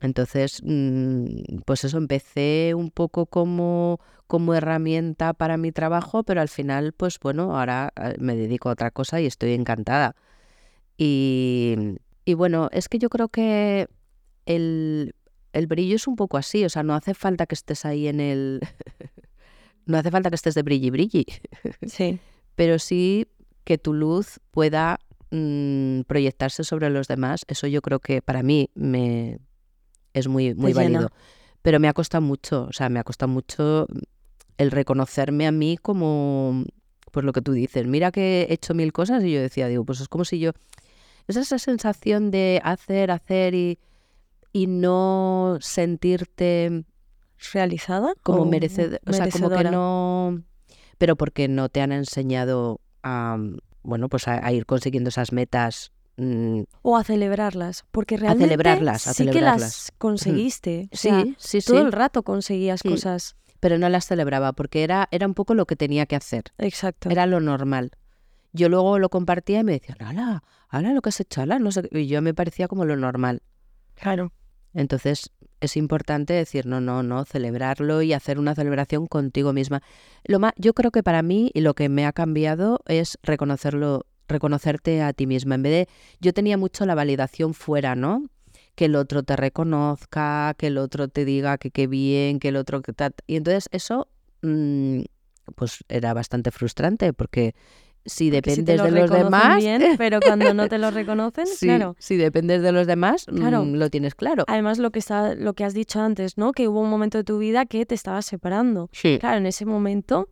Entonces, 0.00 0.60
mm, 0.64 1.60
pues 1.64 1.84
eso, 1.84 1.98
empecé 1.98 2.74
un 2.74 2.90
poco 2.90 3.26
como, 3.26 4.00
como 4.26 4.54
herramienta 4.54 5.32
para 5.32 5.56
mi 5.56 5.72
trabajo, 5.72 6.22
pero 6.22 6.40
al 6.40 6.48
final, 6.48 6.92
pues 6.92 7.18
bueno, 7.20 7.56
ahora 7.56 7.92
eh, 7.96 8.14
me 8.18 8.36
dedico 8.36 8.68
a 8.68 8.72
otra 8.72 8.90
cosa 8.90 9.20
y 9.20 9.26
estoy 9.26 9.52
encantada. 9.52 10.14
Y, 10.98 11.76
y 12.24 12.34
bueno, 12.34 12.68
es 12.72 12.88
que 12.88 12.98
yo 12.98 13.08
creo 13.08 13.28
que 13.28 13.88
el, 14.46 15.14
el 15.52 15.66
brillo 15.66 15.96
es 15.96 16.06
un 16.06 16.16
poco 16.16 16.36
así, 16.36 16.64
o 16.64 16.68
sea, 16.68 16.82
no 16.82 16.94
hace 16.94 17.14
falta 17.14 17.46
que 17.46 17.54
estés 17.54 17.84
ahí 17.84 18.08
en 18.08 18.20
el... 18.20 18.60
no 19.86 19.98
hace 19.98 20.10
falta 20.10 20.30
que 20.30 20.36
estés 20.36 20.54
de 20.54 20.62
brilli 20.62 20.90
brilli, 20.90 21.26
Sí, 21.86 22.18
pero 22.54 22.78
sí 22.78 23.28
que 23.64 23.78
tu 23.78 23.92
luz 23.92 24.40
pueda 24.50 24.98
mm, 25.30 26.02
proyectarse 26.02 26.64
sobre 26.64 26.90
los 26.90 27.08
demás. 27.08 27.44
Eso 27.48 27.66
yo 27.66 27.82
creo 27.82 28.00
que 28.00 28.22
para 28.22 28.42
mí 28.42 28.70
me 28.74 29.38
es 30.16 30.28
muy, 30.28 30.54
muy 30.54 30.72
llena. 30.72 30.98
válido. 31.00 31.10
Pero 31.62 31.78
me 31.78 31.88
ha 31.88 31.92
costado 31.92 32.22
mucho, 32.22 32.66
o 32.68 32.72
sea, 32.72 32.88
me 32.88 32.98
ha 32.98 33.04
costado 33.04 33.30
mucho 33.30 33.86
el 34.56 34.70
reconocerme 34.70 35.46
a 35.46 35.52
mí 35.52 35.76
como, 35.76 36.64
pues 37.12 37.24
lo 37.24 37.32
que 37.32 37.42
tú 37.42 37.52
dices, 37.52 37.86
mira 37.86 38.10
que 38.10 38.46
he 38.48 38.52
hecho 38.52 38.72
mil 38.72 38.92
cosas 38.92 39.22
y 39.24 39.32
yo 39.32 39.40
decía, 39.40 39.68
digo, 39.68 39.84
pues 39.84 40.00
es 40.00 40.08
como 40.08 40.24
si 40.24 40.38
yo, 40.38 40.52
es 41.28 41.36
esa 41.36 41.58
sensación 41.58 42.30
de 42.30 42.60
hacer, 42.64 43.10
hacer 43.10 43.54
y, 43.54 43.78
y 44.52 44.68
no 44.68 45.58
sentirte 45.60 46.84
realizada. 47.52 48.14
como 48.22 48.42
o 48.42 48.46
merecedor, 48.46 49.00
o 49.04 49.12
sea, 49.12 49.28
como 49.28 49.50
que 49.50 49.56
merecedora? 49.56 49.70
no, 49.70 50.42
pero 50.98 51.16
porque 51.16 51.48
no 51.48 51.68
te 51.68 51.82
han 51.82 51.92
enseñado 51.92 52.80
a, 53.02 53.36
bueno, 53.82 54.08
pues 54.08 54.28
a, 54.28 54.44
a 54.46 54.52
ir 54.52 54.64
consiguiendo 54.64 55.08
esas 55.08 55.32
metas. 55.32 55.92
Mm, 56.16 56.62
O 56.82 56.96
a 56.96 57.04
celebrarlas, 57.04 57.84
porque 57.90 58.16
realmente 58.16 58.44
celebrarlas, 58.46 59.06
a 59.06 59.14
sí 59.14 59.24
que 59.24 59.32
celebrarlas. 59.32 59.60
las 59.60 59.92
conseguiste. 59.98 60.88
O 60.92 60.96
sea, 60.96 61.22
sí, 61.22 61.34
sí, 61.38 61.60
todo 61.60 61.78
sí, 61.78 61.82
el 61.86 61.92
rato 61.92 62.22
conseguías 62.22 62.82
cosas. 62.82 63.36
pero 63.60 63.78
no 63.78 63.88
las 63.88 64.06
celebraba 64.06 64.52
porque 64.52 64.82
era, 64.84 65.08
era 65.10 65.26
un 65.26 65.34
poco 65.34 65.54
lo 65.54 65.66
que 65.66 65.76
tenía 65.76 66.06
que 66.06 66.16
hacer, 66.16 66.44
Exacto. 66.58 67.10
era 67.10 67.26
lo 67.26 67.40
normal. 67.40 67.90
Yo 68.52 68.68
luego 68.68 68.98
lo 68.98 69.08
compartía 69.10 69.60
y 69.60 69.64
me 69.64 69.72
decían, 69.72 69.98
hala, 70.00 70.42
hala 70.68 70.92
lo 70.92 71.02
que 71.02 71.10
has 71.10 71.20
hecho, 71.20 71.42
hala, 71.42 71.58
no 71.58 71.70
sé, 71.72 71.82
qué", 71.88 72.00
y 72.00 72.06
yo 72.06 72.22
me 72.22 72.32
parecía 72.34 72.68
como 72.68 72.84
lo 72.84 72.96
normal. 72.96 73.42
Claro. 73.94 74.32
Entonces 74.72 75.30
es 75.60 75.76
importante 75.76 76.34
decir, 76.34 76.66
no, 76.66 76.80
no, 76.82 77.02
no, 77.02 77.24
celebrarlo 77.24 78.02
y 78.02 78.12
hacer 78.12 78.38
una 78.38 78.54
celebración 78.54 79.06
contigo 79.06 79.52
misma. 79.54 79.82
Lo 80.24 80.38
más, 80.38 80.52
yo 80.56 80.74
creo 80.74 80.90
que 80.90 81.02
para 81.02 81.22
mí 81.22 81.50
y 81.54 81.62
lo 81.62 81.74
que 81.74 81.88
me 81.88 82.04
ha 82.06 82.12
cambiado 82.12 82.80
es 82.86 83.18
reconocerlo, 83.22 84.04
reconocerte 84.28 85.02
a 85.02 85.12
ti 85.12 85.26
misma. 85.26 85.54
En 85.56 85.62
vez 85.62 85.72
de, 85.72 85.88
yo 86.20 86.32
tenía 86.32 86.56
mucho 86.56 86.84
la 86.86 86.94
validación 86.94 87.54
fuera, 87.54 87.94
¿no? 87.94 88.22
Que 88.74 88.86
el 88.86 88.96
otro 88.96 89.22
te 89.22 89.36
reconozca, 89.36 90.54
que 90.58 90.66
el 90.68 90.78
otro 90.78 91.08
te 91.08 91.24
diga 91.24 91.58
que 91.58 91.70
qué 91.70 91.86
bien, 91.86 92.38
que 92.40 92.48
el 92.48 92.56
otro 92.56 92.82
que 92.82 92.92
tal. 92.92 93.14
Y 93.26 93.36
entonces 93.36 93.68
eso, 93.72 94.08
mm, 94.42 95.00
pues 95.54 95.84
era 95.88 96.12
bastante 96.14 96.50
frustrante 96.50 97.12
porque 97.12 97.54
si 98.04 98.30
Porque 98.30 98.50
si 98.52 98.62
te 98.62 98.72
dependes 98.72 98.76
lo 98.78 98.84
de 98.84 99.00
los 99.00 99.10
demás, 99.10 99.56
bien, 99.56 99.82
pero 99.98 100.20
cuando 100.20 100.54
no 100.54 100.68
te 100.68 100.78
lo 100.78 100.92
reconocen, 100.92 101.46
sí, 101.46 101.66
claro. 101.66 101.96
si 101.98 102.16
dependes 102.16 102.62
de 102.62 102.70
los 102.70 102.86
demás, 102.86 103.24
Claro. 103.26 103.64
mm, 103.64 103.74
lo 103.74 103.90
tienes 103.90 104.14
claro. 104.14 104.44
Además, 104.46 104.78
lo 104.78 104.90
que, 104.92 105.00
está, 105.00 105.34
lo 105.34 105.54
que 105.54 105.64
has 105.64 105.74
dicho 105.74 106.00
antes, 106.00 106.38
¿no? 106.38 106.52
Que 106.52 106.68
hubo 106.68 106.80
un 106.80 106.88
momento 106.90 107.18
de 107.18 107.24
tu 107.24 107.38
vida 107.38 107.66
que 107.66 107.84
te 107.84 107.96
estabas 107.96 108.24
separando. 108.26 108.88
Sí. 108.92 109.16
Claro, 109.18 109.38
en 109.38 109.46
ese 109.46 109.64
momento 109.66 110.28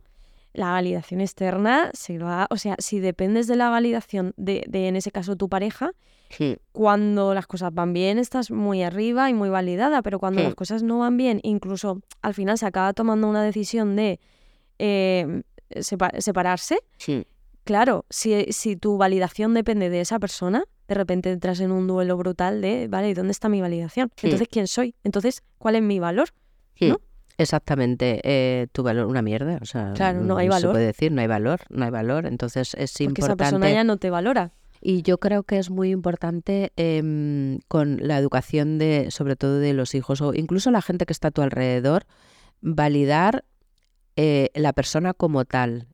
la 0.55 0.71
validación 0.71 1.21
externa 1.21 1.91
se 1.93 2.17
va, 2.17 2.47
o 2.49 2.57
sea, 2.57 2.75
si 2.79 2.99
dependes 2.99 3.47
de 3.47 3.55
la 3.55 3.69
validación 3.69 4.33
de, 4.37 4.63
de, 4.67 4.87
en 4.87 4.95
ese 4.95 5.11
caso, 5.11 5.35
tu 5.35 5.49
pareja, 5.49 5.91
Sí. 6.29 6.57
cuando 6.71 7.33
las 7.35 7.45
cosas 7.45 7.71
van 7.73 7.93
bien 7.93 8.17
estás 8.17 8.49
muy 8.49 8.81
arriba 8.81 9.29
y 9.29 9.33
muy 9.33 9.49
validada, 9.49 10.01
pero 10.01 10.17
cuando 10.19 10.39
Sí. 10.41 10.45
las 10.45 10.55
cosas 10.55 10.81
no 10.81 10.97
van 10.99 11.17
bien, 11.17 11.39
incluso 11.43 12.01
al 12.23 12.33
final 12.33 12.57
se 12.57 12.65
acaba 12.65 12.93
tomando 12.93 13.29
una 13.29 13.43
decisión 13.43 13.95
de 13.95 14.19
eh, 14.79 15.43
sepa- 15.81 16.19
separarse, 16.19 16.79
Sí. 16.97 17.25
claro, 17.63 18.05
si, 18.09 18.51
si 18.51 18.75
tu 18.75 18.97
validación 18.97 19.53
depende 19.53 19.89
de 19.89 20.01
esa 20.01 20.19
persona, 20.19 20.63
de 20.87 20.95
repente 20.95 21.31
entras 21.31 21.59
en 21.61 21.71
un 21.71 21.87
duelo 21.87 22.17
brutal 22.17 22.59
de, 22.61 22.87
vale, 22.87 23.09
¿y 23.09 23.13
dónde 23.13 23.31
está 23.31 23.47
mi 23.49 23.61
validación? 23.61 24.11
Entonces, 24.21 24.47
¿quién 24.51 24.67
soy? 24.67 24.93
Entonces, 25.03 25.43
¿cuál 25.57 25.75
es 25.75 25.81
mi 25.83 25.99
valor? 25.99 26.29
Exactamente, 27.37 28.21
eh, 28.23 28.67
tu 28.71 28.81
valor, 28.83 29.07
una 29.07 29.21
mierda, 29.21 29.59
o 29.61 29.65
sea, 29.65 29.91
Claro, 29.93 30.21
no 30.21 30.37
hay 30.37 30.47
Se 30.47 30.51
valor. 30.51 30.71
puede 30.71 30.85
decir, 30.85 31.11
no 31.11 31.21
hay 31.21 31.27
valor, 31.27 31.59
no 31.69 31.83
hay 31.85 31.91
valor, 31.91 32.25
entonces 32.27 32.73
es 32.75 32.91
Porque 32.91 33.03
esa 33.03 33.03
importante. 33.03 33.43
persona 33.43 33.69
ya 33.71 33.83
no 33.83 33.97
te 33.97 34.09
valora. 34.09 34.53
Y 34.81 35.01
yo 35.01 35.17
creo 35.17 35.43
que 35.43 35.57
es 35.57 35.69
muy 35.69 35.89
importante 35.91 36.71
em, 36.77 37.59
con 37.67 37.97
la 38.01 38.17
educación 38.19 38.77
de, 38.77 39.09
sobre 39.11 39.35
todo 39.35 39.59
de 39.59 39.73
los 39.73 39.95
hijos 39.95 40.21
o 40.21 40.33
incluso 40.33 40.69
la 40.71 40.81
gente 40.81 41.05
que 41.05 41.13
está 41.13 41.29
a 41.29 41.31
tu 41.31 41.41
alrededor, 41.41 42.05
validar 42.61 43.43
eh, 44.15 44.49
la 44.53 44.73
persona 44.73 45.13
como 45.13 45.43
tal 45.45 45.87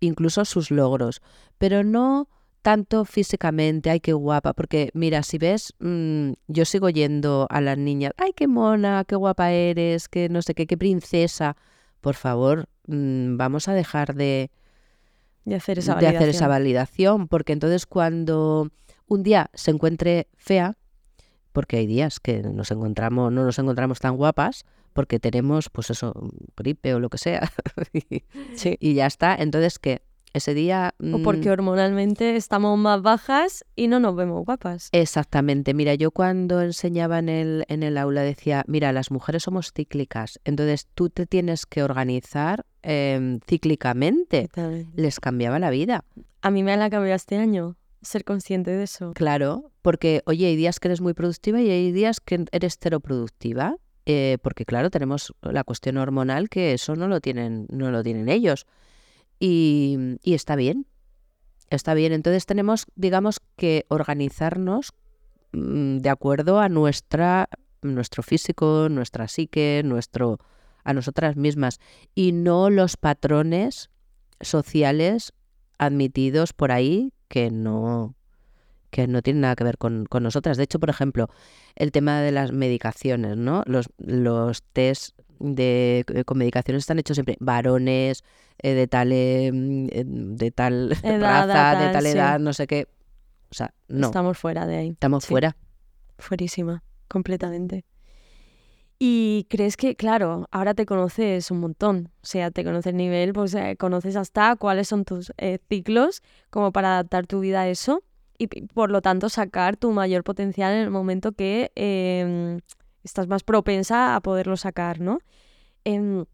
incluso 0.00 0.44
sus 0.46 0.70
logros, 0.70 1.20
pero 1.58 1.84
no 1.84 2.28
tanto 2.62 3.04
físicamente, 3.04 3.90
ay, 3.90 4.00
qué 4.00 4.12
guapa, 4.12 4.52
porque 4.52 4.90
mira, 4.94 5.22
si 5.22 5.38
ves, 5.38 5.74
mm, 5.80 6.32
yo 6.48 6.64
sigo 6.64 6.90
yendo 6.90 7.46
a 7.50 7.60
las 7.60 7.78
niñas, 7.78 8.12
ay, 8.16 8.32
qué 8.34 8.46
mona, 8.48 9.04
qué 9.06 9.16
guapa 9.16 9.50
eres, 9.52 10.08
qué 10.08 10.28
no 10.28 10.42
sé 10.42 10.54
qué, 10.54 10.66
qué 10.66 10.76
princesa. 10.76 11.56
Por 12.00 12.14
favor, 12.14 12.68
mm, 12.86 13.36
vamos 13.36 13.68
a 13.68 13.74
dejar 13.74 14.14
de, 14.14 14.50
de 15.44 15.54
hacer 15.54 15.78
esa 15.78 15.92
de 15.92 15.96
validación. 15.96 16.16
hacer 16.22 16.28
esa 16.28 16.48
validación, 16.48 17.28
porque 17.28 17.52
entonces 17.52 17.86
cuando 17.86 18.70
un 19.06 19.22
día 19.22 19.50
se 19.54 19.70
encuentre 19.70 20.28
fea, 20.36 20.76
porque 21.52 21.78
hay 21.78 21.86
días 21.86 22.20
que 22.20 22.42
nos 22.42 22.70
encontramos, 22.70 23.32
no 23.32 23.44
nos 23.44 23.58
encontramos 23.58 23.98
tan 24.00 24.16
guapas, 24.16 24.64
porque 24.92 25.18
tenemos, 25.18 25.68
pues 25.70 25.90
eso, 25.90 26.14
gripe 26.56 26.94
o 26.94 27.00
lo 27.00 27.08
que 27.08 27.18
sea, 27.18 27.50
Sí. 28.54 28.76
y 28.80 28.94
ya 28.94 29.06
está. 29.06 29.34
Entonces, 29.34 29.78
¿qué? 29.78 30.02
Ese 30.32 30.54
día... 30.54 30.94
O 31.00 31.18
mm, 31.18 31.22
porque 31.22 31.50
hormonalmente 31.50 32.36
estamos 32.36 32.78
más 32.78 33.02
bajas 33.02 33.64
y 33.74 33.88
no 33.88 34.00
nos 34.00 34.14
vemos 34.14 34.44
guapas. 34.44 34.88
Exactamente. 34.92 35.74
Mira, 35.74 35.94
yo 35.94 36.10
cuando 36.10 36.60
enseñaba 36.62 37.18
en 37.18 37.28
el, 37.28 37.64
en 37.68 37.82
el 37.82 37.98
aula 37.98 38.22
decía, 38.22 38.64
mira, 38.66 38.92
las 38.92 39.10
mujeres 39.10 39.42
somos 39.42 39.72
cíclicas, 39.72 40.40
entonces 40.44 40.86
tú 40.94 41.10
te 41.10 41.26
tienes 41.26 41.66
que 41.66 41.82
organizar 41.82 42.64
em, 42.82 43.40
cíclicamente. 43.46 44.48
Les 44.94 45.20
cambiaba 45.20 45.58
la 45.58 45.70
vida. 45.70 46.04
A 46.42 46.50
mí 46.50 46.62
me 46.62 46.76
la 46.76 46.90
cambiado 46.90 47.16
este 47.16 47.36
año 47.36 47.76
ser 48.02 48.24
consciente 48.24 48.70
de 48.70 48.84
eso. 48.84 49.12
Claro, 49.14 49.70
porque, 49.82 50.22
oye, 50.26 50.46
hay 50.46 50.56
días 50.56 50.80
que 50.80 50.88
eres 50.88 51.00
muy 51.00 51.14
productiva 51.14 51.60
y 51.60 51.70
hay 51.70 51.92
días 51.92 52.20
que 52.20 52.44
eres 52.52 52.78
cero 52.80 53.00
productiva. 53.00 53.76
eh, 54.06 54.38
porque, 54.42 54.64
claro, 54.64 54.90
tenemos 54.90 55.34
la 55.42 55.62
cuestión 55.62 55.98
hormonal 55.98 56.48
que 56.48 56.72
eso 56.72 56.96
no 56.96 57.06
lo 57.06 57.20
tienen, 57.20 57.66
no 57.70 57.90
lo 57.90 58.02
tienen 58.02 58.28
ellos. 58.28 58.66
Y, 59.40 60.18
y 60.22 60.34
está 60.34 60.54
bien. 60.54 60.86
Está 61.70 61.94
bien. 61.94 62.12
Entonces 62.12 62.46
tenemos, 62.46 62.86
digamos, 62.94 63.40
que 63.56 63.86
organizarnos 63.88 64.92
mm, 65.52 65.98
de 65.98 66.10
acuerdo 66.10 66.60
a 66.60 66.68
nuestra, 66.68 67.48
nuestro 67.80 68.22
físico, 68.22 68.88
nuestra 68.90 69.26
psique, 69.26 69.82
nuestro, 69.84 70.38
a 70.84 70.92
nosotras 70.92 71.36
mismas. 71.36 71.80
Y 72.14 72.32
no 72.32 72.68
los 72.70 72.96
patrones 72.96 73.90
sociales 74.40 75.32
admitidos 75.78 76.52
por 76.52 76.72
ahí 76.72 77.14
que 77.28 77.50
no, 77.50 78.14
que 78.90 79.06
no 79.06 79.22
tienen 79.22 79.42
nada 79.42 79.56
que 79.56 79.64
ver 79.64 79.78
con, 79.78 80.04
con 80.04 80.22
nosotras. 80.22 80.56
De 80.56 80.64
hecho, 80.64 80.80
por 80.80 80.90
ejemplo, 80.90 81.28
el 81.76 81.92
tema 81.92 82.20
de 82.20 82.32
las 82.32 82.52
medicaciones, 82.52 83.36
¿no? 83.36 83.62
Los, 83.66 83.88
los 83.98 84.62
test 84.72 85.19
de, 85.40 86.04
eh, 86.14 86.24
con 86.24 86.38
medicaciones 86.38 86.82
están 86.82 86.98
hechos 86.98 87.16
siempre 87.16 87.36
varones 87.40 88.22
eh, 88.58 88.74
de 88.74 88.86
tal 88.86 89.10
eh, 89.12 89.50
mm, 89.52 89.86
eh, 89.90 90.04
de 90.06 90.50
tal 90.50 90.96
Edad, 91.02 91.48
raza, 91.48 91.80
de 91.86 91.92
tal, 91.92 92.02
sí. 92.04 92.08
edad, 92.10 92.38
no 92.38 92.52
sé 92.52 92.66
qué. 92.66 92.86
O 93.50 93.54
sea, 93.54 93.74
no, 93.88 94.06
Estamos 94.06 94.38
fuera 94.38 94.66
de 94.66 94.76
ahí. 94.76 94.88
estamos 94.90 95.24
sí. 95.24 95.28
fuera. 95.30 95.56
Fuerísima, 96.18 96.84
completamente. 97.08 97.84
Y 99.02 99.46
crees 99.48 99.78
que, 99.78 99.96
claro, 99.96 100.46
ahora 100.50 100.74
te 100.74 100.84
conoces 100.84 101.50
un 101.50 101.60
montón. 101.60 102.10
O 102.22 102.26
sea, 102.26 102.50
te 102.50 102.62
conoces 102.64 102.90
el 102.90 102.98
nivel, 102.98 103.32
pues 103.32 103.54
eh, 103.54 103.76
conoces 103.78 104.14
hasta 104.14 104.56
cuáles 104.56 104.88
son 104.88 105.06
tus 105.06 105.32
eh, 105.38 105.58
ciclos 105.70 106.22
como 106.50 106.70
para 106.70 106.92
adaptar 106.92 107.26
tu 107.26 107.40
vida 107.40 107.62
a 107.62 107.68
eso 107.68 108.02
y 108.36 108.46
por 108.46 108.90
lo 108.90 109.00
tanto 109.00 109.30
sacar 109.30 109.76
tu 109.78 109.92
mayor 109.92 110.22
potencial 110.22 110.74
en 110.74 110.80
el 110.82 110.90
momento 110.90 111.32
que 111.32 111.72
em, 111.76 112.60
estás 113.04 113.28
más 113.28 113.42
propensa 113.42 114.14
a 114.14 114.20
poderlo 114.20 114.56
sacar, 114.56 115.00
¿no? 115.00 115.20
Em, 115.84 116.24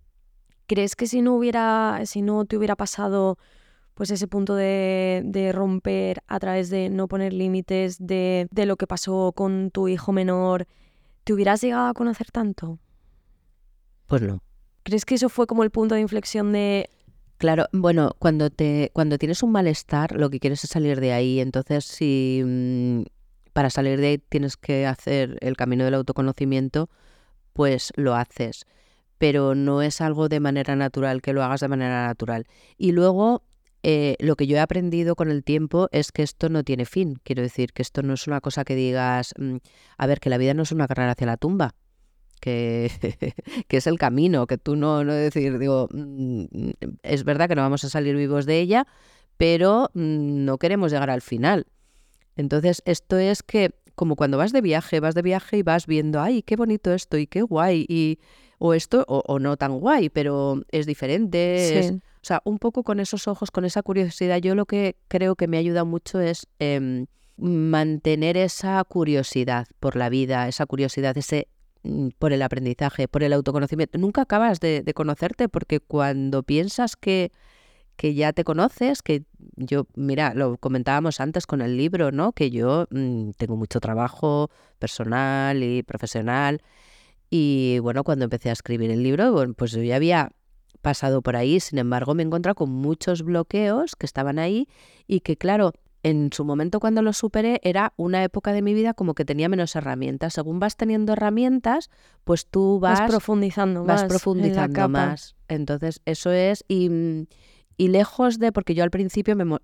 ¿Crees 0.66 0.96
que 0.96 1.06
si 1.06 1.22
no 1.22 1.34
hubiera, 1.34 2.00
si 2.06 2.22
no 2.22 2.44
te 2.44 2.56
hubiera 2.56 2.74
pasado 2.74 3.38
pues 3.94 4.10
ese 4.10 4.28
punto 4.28 4.54
de, 4.54 5.22
de 5.24 5.52
romper 5.52 6.22
a 6.26 6.38
través 6.38 6.68
de 6.68 6.90
no 6.90 7.08
poner 7.08 7.32
límites, 7.32 7.96
de, 7.98 8.46
de 8.50 8.66
lo 8.66 8.76
que 8.76 8.86
pasó 8.86 9.32
con 9.34 9.70
tu 9.70 9.88
hijo 9.88 10.12
menor, 10.12 10.66
¿te 11.24 11.32
hubieras 11.32 11.62
llegado 11.62 11.86
a 11.86 11.94
conocer 11.94 12.30
tanto? 12.30 12.78
Pues 14.06 14.20
no. 14.20 14.42
¿Crees 14.82 15.06
que 15.06 15.14
eso 15.14 15.30
fue 15.30 15.46
como 15.46 15.62
el 15.62 15.70
punto 15.70 15.94
de 15.94 16.02
inflexión 16.02 16.52
de... 16.52 16.90
Claro, 17.38 17.68
bueno, 17.72 18.12
cuando 18.18 18.50
te, 18.50 18.90
cuando 18.92 19.16
tienes 19.16 19.42
un 19.42 19.50
malestar, 19.50 20.14
lo 20.14 20.28
que 20.28 20.40
quieres 20.40 20.62
es 20.62 20.70
salir 20.70 21.00
de 21.00 21.12
ahí. 21.12 21.40
Entonces, 21.40 21.86
si 21.86 22.42
mm, 22.44 23.02
para 23.56 23.70
salir 23.70 23.98
de 23.98 24.08
ahí 24.08 24.18
tienes 24.18 24.58
que 24.58 24.84
hacer 24.84 25.38
el 25.40 25.56
camino 25.56 25.86
del 25.86 25.94
autoconocimiento, 25.94 26.90
pues 27.54 27.90
lo 27.96 28.14
haces. 28.14 28.66
Pero 29.16 29.54
no 29.54 29.80
es 29.80 30.02
algo 30.02 30.28
de 30.28 30.40
manera 30.40 30.76
natural, 30.76 31.22
que 31.22 31.32
lo 31.32 31.42
hagas 31.42 31.60
de 31.60 31.68
manera 31.68 32.06
natural. 32.06 32.44
Y 32.76 32.92
luego, 32.92 33.44
eh, 33.82 34.16
lo 34.18 34.36
que 34.36 34.46
yo 34.46 34.58
he 34.58 34.60
aprendido 34.60 35.16
con 35.16 35.30
el 35.30 35.42
tiempo 35.42 35.88
es 35.90 36.12
que 36.12 36.22
esto 36.22 36.50
no 36.50 36.64
tiene 36.64 36.84
fin. 36.84 37.18
Quiero 37.22 37.40
decir, 37.40 37.72
que 37.72 37.80
esto 37.80 38.02
no 38.02 38.12
es 38.12 38.26
una 38.26 38.42
cosa 38.42 38.62
que 38.62 38.74
digas, 38.74 39.32
mm, 39.38 39.56
a 39.96 40.06
ver, 40.06 40.20
que 40.20 40.28
la 40.28 40.36
vida 40.36 40.52
no 40.52 40.64
es 40.64 40.72
una 40.72 40.86
carrera 40.86 41.12
hacia 41.12 41.26
la 41.26 41.38
tumba. 41.38 41.74
Que, 42.42 42.90
que 43.68 43.76
es 43.78 43.86
el 43.86 43.98
camino, 43.98 44.46
que 44.46 44.58
tú 44.58 44.76
no, 44.76 45.02
no 45.02 45.14
decir, 45.14 45.58
digo, 45.58 45.88
mm, 45.90 46.44
es 47.02 47.24
verdad 47.24 47.48
que 47.48 47.54
no 47.54 47.62
vamos 47.62 47.84
a 47.84 47.88
salir 47.88 48.16
vivos 48.16 48.44
de 48.44 48.60
ella, 48.60 48.86
pero 49.38 49.90
mm, 49.94 50.44
no 50.44 50.58
queremos 50.58 50.92
llegar 50.92 51.08
al 51.08 51.22
final. 51.22 51.66
Entonces, 52.36 52.82
esto 52.84 53.18
es 53.18 53.42
que, 53.42 53.74
como 53.94 54.14
cuando 54.16 54.36
vas 54.38 54.52
de 54.52 54.60
viaje, 54.60 55.00
vas 55.00 55.14
de 55.14 55.22
viaje 55.22 55.58
y 55.58 55.62
vas 55.62 55.86
viendo, 55.86 56.20
ay, 56.20 56.42
qué 56.42 56.56
bonito 56.56 56.92
esto 56.92 57.16
y 57.16 57.26
qué 57.26 57.42
guay, 57.42 57.86
y, 57.88 58.18
o 58.58 58.74
esto, 58.74 59.04
o, 59.08 59.22
o 59.26 59.38
no 59.38 59.56
tan 59.56 59.78
guay, 59.78 60.08
pero 60.10 60.62
es 60.70 60.86
diferente. 60.86 61.78
es- 61.78 61.90
o 61.92 62.26
sea, 62.26 62.42
un 62.44 62.58
poco 62.58 62.82
con 62.82 62.98
esos 62.98 63.28
ojos, 63.28 63.50
con 63.52 63.64
esa 63.64 63.82
curiosidad, 63.82 64.38
yo 64.38 64.54
lo 64.56 64.66
que 64.66 64.96
creo 65.06 65.36
que 65.36 65.46
me 65.46 65.58
ayuda 65.58 65.84
mucho 65.84 66.18
es 66.20 66.48
em, 66.58 67.06
mantener 67.36 68.36
esa 68.36 68.82
curiosidad 68.84 69.66
por 69.80 69.94
la 69.96 70.08
vida, 70.08 70.48
esa 70.48 70.66
curiosidad, 70.66 71.16
ese 71.16 71.46
mm, 71.84 72.08
por 72.18 72.32
el 72.32 72.42
aprendizaje, 72.42 73.06
por 73.08 73.22
el 73.22 73.32
autoconocimiento. 73.32 73.98
Nunca 73.98 74.22
acabas 74.22 74.58
de, 74.60 74.82
de 74.82 74.92
conocerte 74.94 75.48
porque 75.48 75.78
cuando 75.80 76.42
piensas 76.42 76.96
que, 76.96 77.30
que 77.96 78.14
ya 78.14 78.32
te 78.32 78.42
conoces, 78.44 79.02
que 79.02 79.22
yo, 79.56 79.86
mira, 79.94 80.34
lo 80.34 80.56
comentábamos 80.58 81.20
antes 81.20 81.46
con 81.46 81.60
el 81.62 81.76
libro, 81.76 82.12
¿no? 82.12 82.32
Que 82.32 82.50
yo 82.50 82.86
mm, 82.90 83.30
tengo 83.36 83.56
mucho 83.56 83.80
trabajo 83.80 84.50
personal 84.78 85.62
y 85.62 85.82
profesional. 85.82 86.62
Y 87.30 87.78
bueno, 87.80 88.04
cuando 88.04 88.24
empecé 88.24 88.50
a 88.50 88.52
escribir 88.52 88.90
el 88.90 89.02
libro, 89.02 89.32
bueno, 89.32 89.54
pues 89.54 89.72
yo 89.72 89.82
ya 89.82 89.96
había 89.96 90.30
pasado 90.82 91.22
por 91.22 91.34
ahí, 91.36 91.58
sin 91.58 91.78
embargo 91.78 92.14
me 92.14 92.22
he 92.22 92.26
encontrado 92.26 92.54
con 92.54 92.70
muchos 92.70 93.22
bloqueos 93.22 93.96
que 93.96 94.06
estaban 94.06 94.38
ahí 94.38 94.68
y 95.08 95.20
que 95.20 95.36
claro, 95.36 95.72
en 96.04 96.30
su 96.32 96.44
momento 96.44 96.78
cuando 96.78 97.02
los 97.02 97.16
superé 97.16 97.58
era 97.64 97.92
una 97.96 98.22
época 98.22 98.52
de 98.52 98.62
mi 98.62 98.72
vida 98.74 98.94
como 98.94 99.14
que 99.14 99.24
tenía 99.24 99.48
menos 99.48 99.74
herramientas. 99.74 100.34
Según 100.34 100.60
vas 100.60 100.76
teniendo 100.76 101.14
herramientas, 101.14 101.90
pues 102.22 102.46
tú 102.46 102.78
vas, 102.78 103.00
Vas 103.00 103.10
profundizando 103.10 103.80
vas 103.80 103.86
más. 103.94 104.02
en 104.02 104.04
la 104.04 104.08
profundizando 104.08 104.74
capa. 104.74 104.88
más. 104.88 105.34
Entonces, 105.48 106.00
eso 106.04 106.30
es, 106.30 106.64
y, 106.68 106.88
mm, 106.90 107.26
y 107.76 107.88
lejos 107.88 108.38
de, 108.38 108.52
porque 108.52 108.74
yo 108.74 108.82
al 108.84 108.90
principio 108.90 109.36
me... 109.36 109.56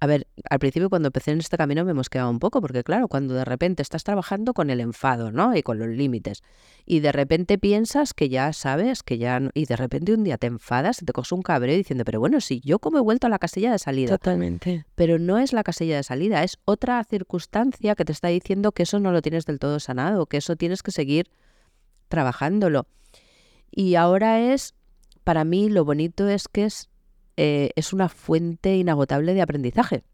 A 0.00 0.06
ver, 0.06 0.26
al 0.50 0.58
principio 0.58 0.90
cuando 0.90 1.08
empecé 1.08 1.30
en 1.30 1.38
este 1.38 1.56
camino 1.56 1.82
me 1.84 1.94
mosqueaba 1.94 2.28
un 2.28 2.38
poco, 2.38 2.60
porque 2.60 2.84
claro, 2.84 3.08
cuando 3.08 3.32
de 3.32 3.44
repente 3.44 3.80
estás 3.80 4.04
trabajando 4.04 4.52
con 4.52 4.68
el 4.68 4.80
enfado, 4.80 5.32
¿no? 5.32 5.56
Y 5.56 5.62
con 5.62 5.78
los 5.78 5.88
límites, 5.88 6.42
y 6.84 7.00
de 7.00 7.10
repente 7.10 7.56
piensas 7.56 8.12
que 8.12 8.28
ya 8.28 8.52
sabes, 8.52 9.02
que 9.02 9.16
ya... 9.16 9.40
no- 9.40 9.50
y 9.54 9.64
de 9.64 9.76
repente 9.76 10.12
un 10.12 10.24
día 10.24 10.36
te 10.36 10.48
enfadas, 10.48 10.98
te 10.98 11.12
coges 11.12 11.32
un 11.32 11.40
cabreo 11.40 11.74
diciendo, 11.74 12.04
pero 12.04 12.20
bueno, 12.20 12.42
si 12.42 12.60
yo 12.60 12.80
como 12.80 12.98
he 12.98 13.00
vuelto 13.00 13.28
a 13.28 13.30
la 13.30 13.38
casilla 13.38 13.72
de 13.72 13.78
salida, 13.78 14.18
Totalmente. 14.18 14.84
pero 14.94 15.18
no 15.18 15.38
es 15.38 15.54
la 15.54 15.62
casilla 15.62 15.96
de 15.96 16.02
salida, 16.02 16.42
es 16.42 16.58
otra 16.66 17.02
circunstancia 17.04 17.94
que 17.94 18.04
te 18.04 18.12
está 18.12 18.28
diciendo 18.28 18.72
que 18.72 18.82
eso 18.82 19.00
no 19.00 19.10
lo 19.10 19.22
tienes 19.22 19.46
del 19.46 19.58
todo 19.58 19.80
sanado, 19.80 20.26
que 20.26 20.36
eso 20.36 20.56
tienes 20.56 20.82
que 20.82 20.90
seguir 20.90 21.30
trabajándolo. 22.08 22.86
Y 23.70 23.94
ahora 23.94 24.40
es, 24.52 24.74
para 25.22 25.44
mí, 25.44 25.70
lo 25.70 25.84
bonito 25.84 26.28
es 26.28 26.46
que 26.48 26.64
es, 26.64 26.90
eh, 27.36 27.70
es 27.76 27.92
una 27.92 28.08
fuente 28.08 28.76
inagotable 28.76 29.34
de 29.34 29.42
aprendizaje. 29.42 30.04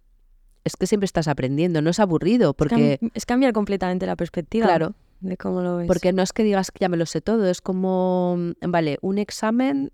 Es 0.64 0.76
que 0.76 0.86
siempre 0.86 1.06
estás 1.06 1.28
aprendiendo, 1.28 1.80
no 1.82 1.90
es 1.90 2.00
aburrido, 2.00 2.52
porque, 2.54 2.98
Cam- 3.00 3.10
es 3.14 3.26
cambiar 3.26 3.52
completamente 3.52 4.06
la 4.06 4.16
perspectiva 4.16 4.66
claro, 4.66 4.94
de 5.20 5.36
cómo 5.36 5.62
lo 5.62 5.76
ves. 5.78 5.86
porque 5.86 6.12
no 6.12 6.22
es 6.22 6.32
que 6.32 6.44
digas 6.44 6.70
que 6.70 6.78
ya 6.80 6.88
me 6.88 6.96
lo 6.98 7.06
sé 7.06 7.20
todo, 7.20 7.46
es 7.48 7.60
como, 7.60 8.36
mm, 8.38 8.70
vale, 8.70 8.98
un 9.00 9.18
examen, 9.18 9.90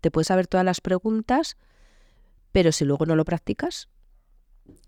te 0.00 0.10
puedes 0.10 0.28
saber 0.28 0.46
todas 0.46 0.64
las 0.64 0.80
preguntas, 0.80 1.56
pero 2.52 2.70
si 2.70 2.84
luego 2.84 3.06
no 3.06 3.16
lo 3.16 3.24
practicas, 3.24 3.88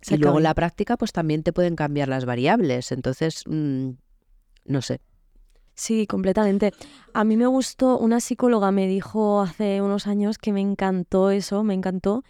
Se 0.00 0.14
y 0.14 0.18
luego 0.18 0.36
acaba. 0.38 0.42
la 0.48 0.54
práctica, 0.54 0.96
pues 0.96 1.10
también 1.12 1.42
te 1.42 1.52
pueden 1.52 1.74
cambiar 1.74 2.08
las 2.08 2.24
variables. 2.24 2.92
Entonces, 2.92 3.42
mm, 3.46 3.90
no 4.66 4.82
sé. 4.82 5.00
Sí, 5.76 6.06
completamente. 6.06 6.72
A 7.12 7.22
mí 7.24 7.36
me 7.36 7.46
gustó, 7.46 7.98
una 7.98 8.18
psicóloga 8.20 8.72
me 8.72 8.86
dijo 8.88 9.42
hace 9.42 9.82
unos 9.82 10.06
años 10.06 10.38
que 10.38 10.50
me 10.52 10.62
encantó 10.62 11.30
eso, 11.30 11.62
me 11.64 11.74
encantó, 11.74 12.24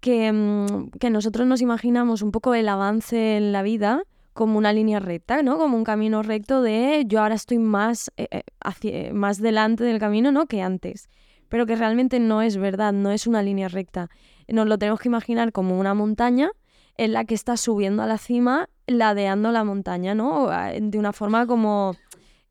que, 0.00 0.30
mm, 0.30 0.90
que 1.00 1.08
nosotros 1.08 1.46
nos 1.46 1.62
imaginamos 1.62 2.20
un 2.20 2.30
poco 2.30 2.54
el 2.54 2.68
avance 2.68 3.38
en 3.38 3.52
la 3.52 3.62
vida 3.62 4.02
como 4.34 4.58
una 4.58 4.72
línea 4.74 5.00
recta, 5.00 5.42
¿no? 5.42 5.56
Como 5.56 5.76
un 5.78 5.84
camino 5.84 6.22
recto 6.22 6.60
de 6.60 7.04
yo 7.06 7.22
ahora 7.22 7.36
estoy 7.36 7.58
más, 7.58 8.10
eh, 8.18 8.28
eh, 8.30 8.42
hacia- 8.60 9.14
más 9.14 9.38
delante 9.40 9.84
del 9.84 9.98
camino, 9.98 10.30
¿no? 10.30 10.46
Que 10.46 10.60
antes. 10.60 11.08
Pero 11.48 11.64
que 11.66 11.76
realmente 11.76 12.20
no 12.20 12.42
es 12.42 12.58
verdad, 12.58 12.92
no 12.92 13.10
es 13.12 13.26
una 13.26 13.42
línea 13.42 13.68
recta. 13.68 14.08
nos 14.48 14.66
lo 14.66 14.76
tenemos 14.76 15.00
que 15.00 15.08
imaginar 15.08 15.50
como 15.52 15.78
una 15.80 15.94
montaña 15.94 16.50
en 16.98 17.12
la 17.14 17.24
que 17.24 17.34
estás 17.34 17.60
subiendo 17.60 18.02
a 18.02 18.06
la 18.06 18.18
cima, 18.18 18.68
ladeando 18.86 19.50
la 19.52 19.64
montaña, 19.64 20.14
¿no? 20.14 20.50
De 20.78 20.98
una 20.98 21.12
forma 21.14 21.46
como 21.46 21.94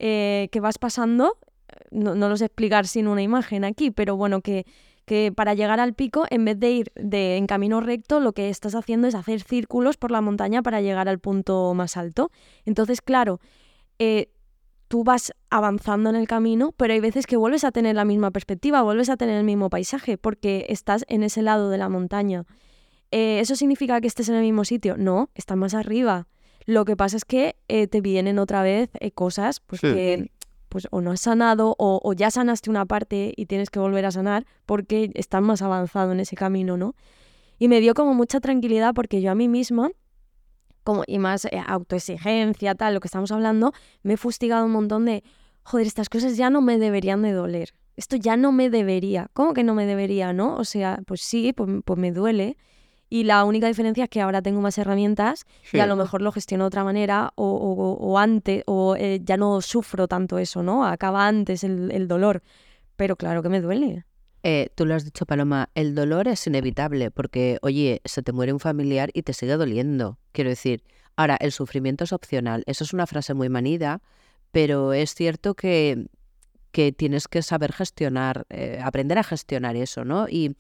eh, 0.03 0.49
que 0.51 0.59
vas 0.59 0.79
pasando, 0.79 1.37
no, 1.91 2.15
no 2.15 2.27
lo 2.27 2.35
sé 2.35 2.45
explicar 2.45 2.87
sin 2.87 3.07
una 3.07 3.21
imagen 3.21 3.63
aquí, 3.63 3.91
pero 3.91 4.17
bueno, 4.17 4.41
que, 4.41 4.65
que 5.05 5.31
para 5.31 5.53
llegar 5.53 5.79
al 5.79 5.93
pico, 5.93 6.25
en 6.31 6.43
vez 6.43 6.59
de 6.59 6.71
ir 6.71 6.91
de, 6.95 7.37
en 7.37 7.45
camino 7.45 7.81
recto, 7.81 8.19
lo 8.19 8.33
que 8.33 8.49
estás 8.49 8.73
haciendo 8.73 9.07
es 9.07 9.13
hacer 9.13 9.41
círculos 9.41 9.97
por 9.97 10.09
la 10.09 10.19
montaña 10.19 10.63
para 10.63 10.81
llegar 10.81 11.07
al 11.07 11.19
punto 11.19 11.75
más 11.75 11.97
alto. 11.97 12.31
Entonces, 12.65 12.99
claro, 12.99 13.39
eh, 13.99 14.31
tú 14.87 15.03
vas 15.03 15.33
avanzando 15.51 16.09
en 16.09 16.15
el 16.15 16.27
camino, 16.27 16.73
pero 16.77 16.93
hay 16.93 16.99
veces 16.99 17.27
que 17.27 17.37
vuelves 17.37 17.63
a 17.63 17.71
tener 17.71 17.95
la 17.95 18.03
misma 18.03 18.31
perspectiva, 18.31 18.81
vuelves 18.81 19.09
a 19.09 19.17
tener 19.17 19.37
el 19.37 19.43
mismo 19.43 19.69
paisaje, 19.69 20.17
porque 20.17 20.65
estás 20.67 21.05
en 21.09 21.21
ese 21.21 21.43
lado 21.43 21.69
de 21.69 21.77
la 21.77 21.89
montaña. 21.89 22.45
Eh, 23.11 23.39
¿Eso 23.39 23.55
significa 23.55 24.01
que 24.01 24.07
estés 24.07 24.29
en 24.29 24.35
el 24.35 24.41
mismo 24.41 24.65
sitio? 24.65 24.97
No, 24.97 25.29
estás 25.35 25.57
más 25.57 25.75
arriba. 25.75 26.27
Lo 26.65 26.85
que 26.85 26.95
pasa 26.95 27.17
es 27.17 27.25
que 27.25 27.55
eh, 27.67 27.87
te 27.87 28.01
vienen 28.01 28.39
otra 28.39 28.61
vez 28.63 28.89
eh, 28.99 29.11
cosas 29.11 29.59
pues, 29.59 29.81
que 29.81 30.31
pues, 30.69 30.87
o 30.91 31.01
no 31.01 31.11
has 31.11 31.21
sanado 31.21 31.75
o, 31.77 31.99
o, 32.03 32.13
ya 32.13 32.31
sanaste 32.31 32.69
una 32.69 32.85
parte 32.85 33.33
y 33.35 33.45
tienes 33.45 33.69
que 33.69 33.79
volver 33.79 34.05
a 34.05 34.11
sanar 34.11 34.45
porque 34.65 35.11
estás 35.15 35.41
más 35.41 35.61
avanzado 35.61 36.11
en 36.11 36.19
ese 36.19 36.35
camino, 36.35 36.77
¿no? 36.77 36.95
Y 37.59 37.67
me 37.67 37.79
dio 37.81 37.93
como 37.93 38.13
mucha 38.13 38.39
tranquilidad 38.39 38.93
porque 38.93 39.21
yo 39.21 39.31
a 39.31 39.35
mí 39.35 39.47
misma 39.47 39.91
como, 40.83 41.03
y 41.05 41.19
más 41.19 41.45
eh, 41.45 41.61
autoexigencia, 41.65 42.75
tal, 42.75 42.93
lo 42.93 42.99
que 42.99 43.07
estamos 43.07 43.31
hablando, 43.31 43.73
me 44.03 44.13
he 44.13 44.17
fustigado 44.17 44.65
un 44.65 44.71
montón 44.71 45.05
de, 45.05 45.23
joder, 45.63 45.87
estas 45.87 46.09
cosas 46.09 46.37
ya 46.37 46.49
no 46.49 46.61
me 46.61 46.77
deberían 46.77 47.21
de 47.21 47.31
doler. 47.31 47.73
Esto 47.95 48.15
ya 48.15 48.37
no 48.37 48.51
me 48.51 48.69
debería. 48.69 49.29
¿Cómo 49.33 49.53
que 49.53 49.63
no 49.63 49.75
me 49.75 49.85
debería, 49.85 50.33
no? 50.33 50.55
O 50.55 50.63
sea, 50.63 51.01
pues 51.05 51.21
sí, 51.21 51.53
pues, 51.53 51.69
pues 51.85 51.99
me 51.99 52.11
duele. 52.11 52.57
Y 53.11 53.25
la 53.25 53.43
única 53.43 53.67
diferencia 53.67 54.05
es 54.05 54.09
que 54.09 54.21
ahora 54.21 54.41
tengo 54.41 54.61
más 54.61 54.77
herramientas 54.77 55.45
y 55.73 55.79
a 55.79 55.85
lo 55.85 55.97
mejor 55.97 56.21
lo 56.21 56.31
gestiono 56.31 56.63
de 56.63 56.67
otra 56.69 56.85
manera 56.85 57.33
o, 57.35 57.45
o, 57.45 57.91
o 57.97 58.17
antes, 58.17 58.63
o 58.67 58.95
eh, 58.95 59.19
ya 59.21 59.35
no 59.35 59.59
sufro 59.59 60.07
tanto 60.07 60.37
eso, 60.39 60.63
¿no? 60.63 60.85
Acaba 60.85 61.27
antes 61.27 61.65
el, 61.65 61.91
el 61.91 62.07
dolor. 62.07 62.41
Pero 62.95 63.17
claro 63.17 63.43
que 63.43 63.49
me 63.49 63.59
duele. 63.59 64.05
Eh, 64.43 64.69
tú 64.75 64.85
lo 64.85 64.95
has 64.95 65.03
dicho, 65.03 65.25
Paloma, 65.25 65.69
el 65.75 65.93
dolor 65.93 66.29
es 66.29 66.47
inevitable 66.47 67.11
porque, 67.11 67.59
oye, 67.63 68.01
se 68.05 68.23
te 68.23 68.31
muere 68.31 68.53
un 68.53 68.61
familiar 68.61 69.09
y 69.13 69.23
te 69.23 69.33
sigue 69.33 69.57
doliendo. 69.57 70.17
Quiero 70.31 70.49
decir, 70.49 70.81
ahora, 71.17 71.35
el 71.41 71.51
sufrimiento 71.51 72.05
es 72.05 72.13
opcional. 72.13 72.63
Eso 72.65 72.85
es 72.85 72.93
una 72.93 73.07
frase 73.07 73.33
muy 73.33 73.49
manida, 73.49 74.01
pero 74.51 74.93
es 74.93 75.15
cierto 75.15 75.53
que, 75.53 76.07
que 76.71 76.93
tienes 76.93 77.27
que 77.27 77.41
saber 77.41 77.73
gestionar, 77.73 78.45
eh, 78.49 78.79
aprender 78.81 79.17
a 79.17 79.23
gestionar 79.23 79.75
eso, 79.75 80.05
¿no? 80.05 80.29
Y 80.29 80.55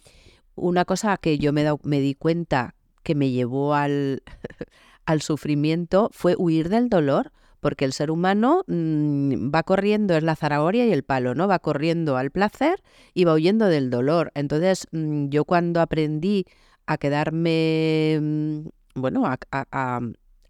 una 0.55 0.85
cosa 0.85 1.17
que 1.17 1.37
yo 1.37 1.53
me, 1.53 1.65
di 1.99 2.15
cuenta 2.15 2.75
que 3.03 3.15
me 3.15 3.31
llevó 3.31 3.73
al, 3.73 4.23
al 5.05 5.21
sufrimiento 5.21 6.09
fue 6.13 6.35
huir 6.37 6.69
del 6.69 6.89
dolor 6.89 7.31
porque 7.61 7.85
el 7.85 7.93
ser 7.93 8.11
humano 8.11 8.63
mmm, 8.67 9.51
va 9.53 9.63
corriendo, 9.63 10.15
es 10.17 10.23
la 10.23 10.35
zanahoria 10.35 10.85
y 10.85 10.91
el 10.91 11.03
palo, 11.03 11.35
¿no? 11.35 11.47
Va 11.47 11.59
corriendo 11.59 12.17
al 12.17 12.31
placer 12.31 12.81
y 13.13 13.23
va 13.23 13.33
huyendo 13.33 13.67
del 13.67 13.89
dolor. 13.89 14.31
Entonces, 14.35 14.87
mmm, 14.91 15.29
yo 15.29 15.45
cuando 15.45 15.79
aprendí 15.79 16.45
a 16.87 16.97
quedarme, 16.97 18.19
mmm, 18.19 18.67
bueno, 18.95 19.25
a, 19.27 19.37
a, 19.51 20.01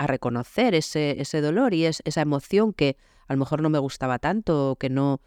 reconocer 0.07 0.73
ese, 0.73 1.21
ese 1.21 1.41
dolor 1.41 1.75
y 1.75 1.85
es, 1.85 2.01
esa 2.05 2.21
emoción 2.21 2.73
que 2.73 2.97
a 3.27 3.33
lo 3.33 3.39
mejor 3.39 3.61
no 3.61 3.69
me 3.69 3.77
gustaba 3.77 4.17
tanto, 4.17 4.77
que 4.79 4.89
no... 4.89 5.21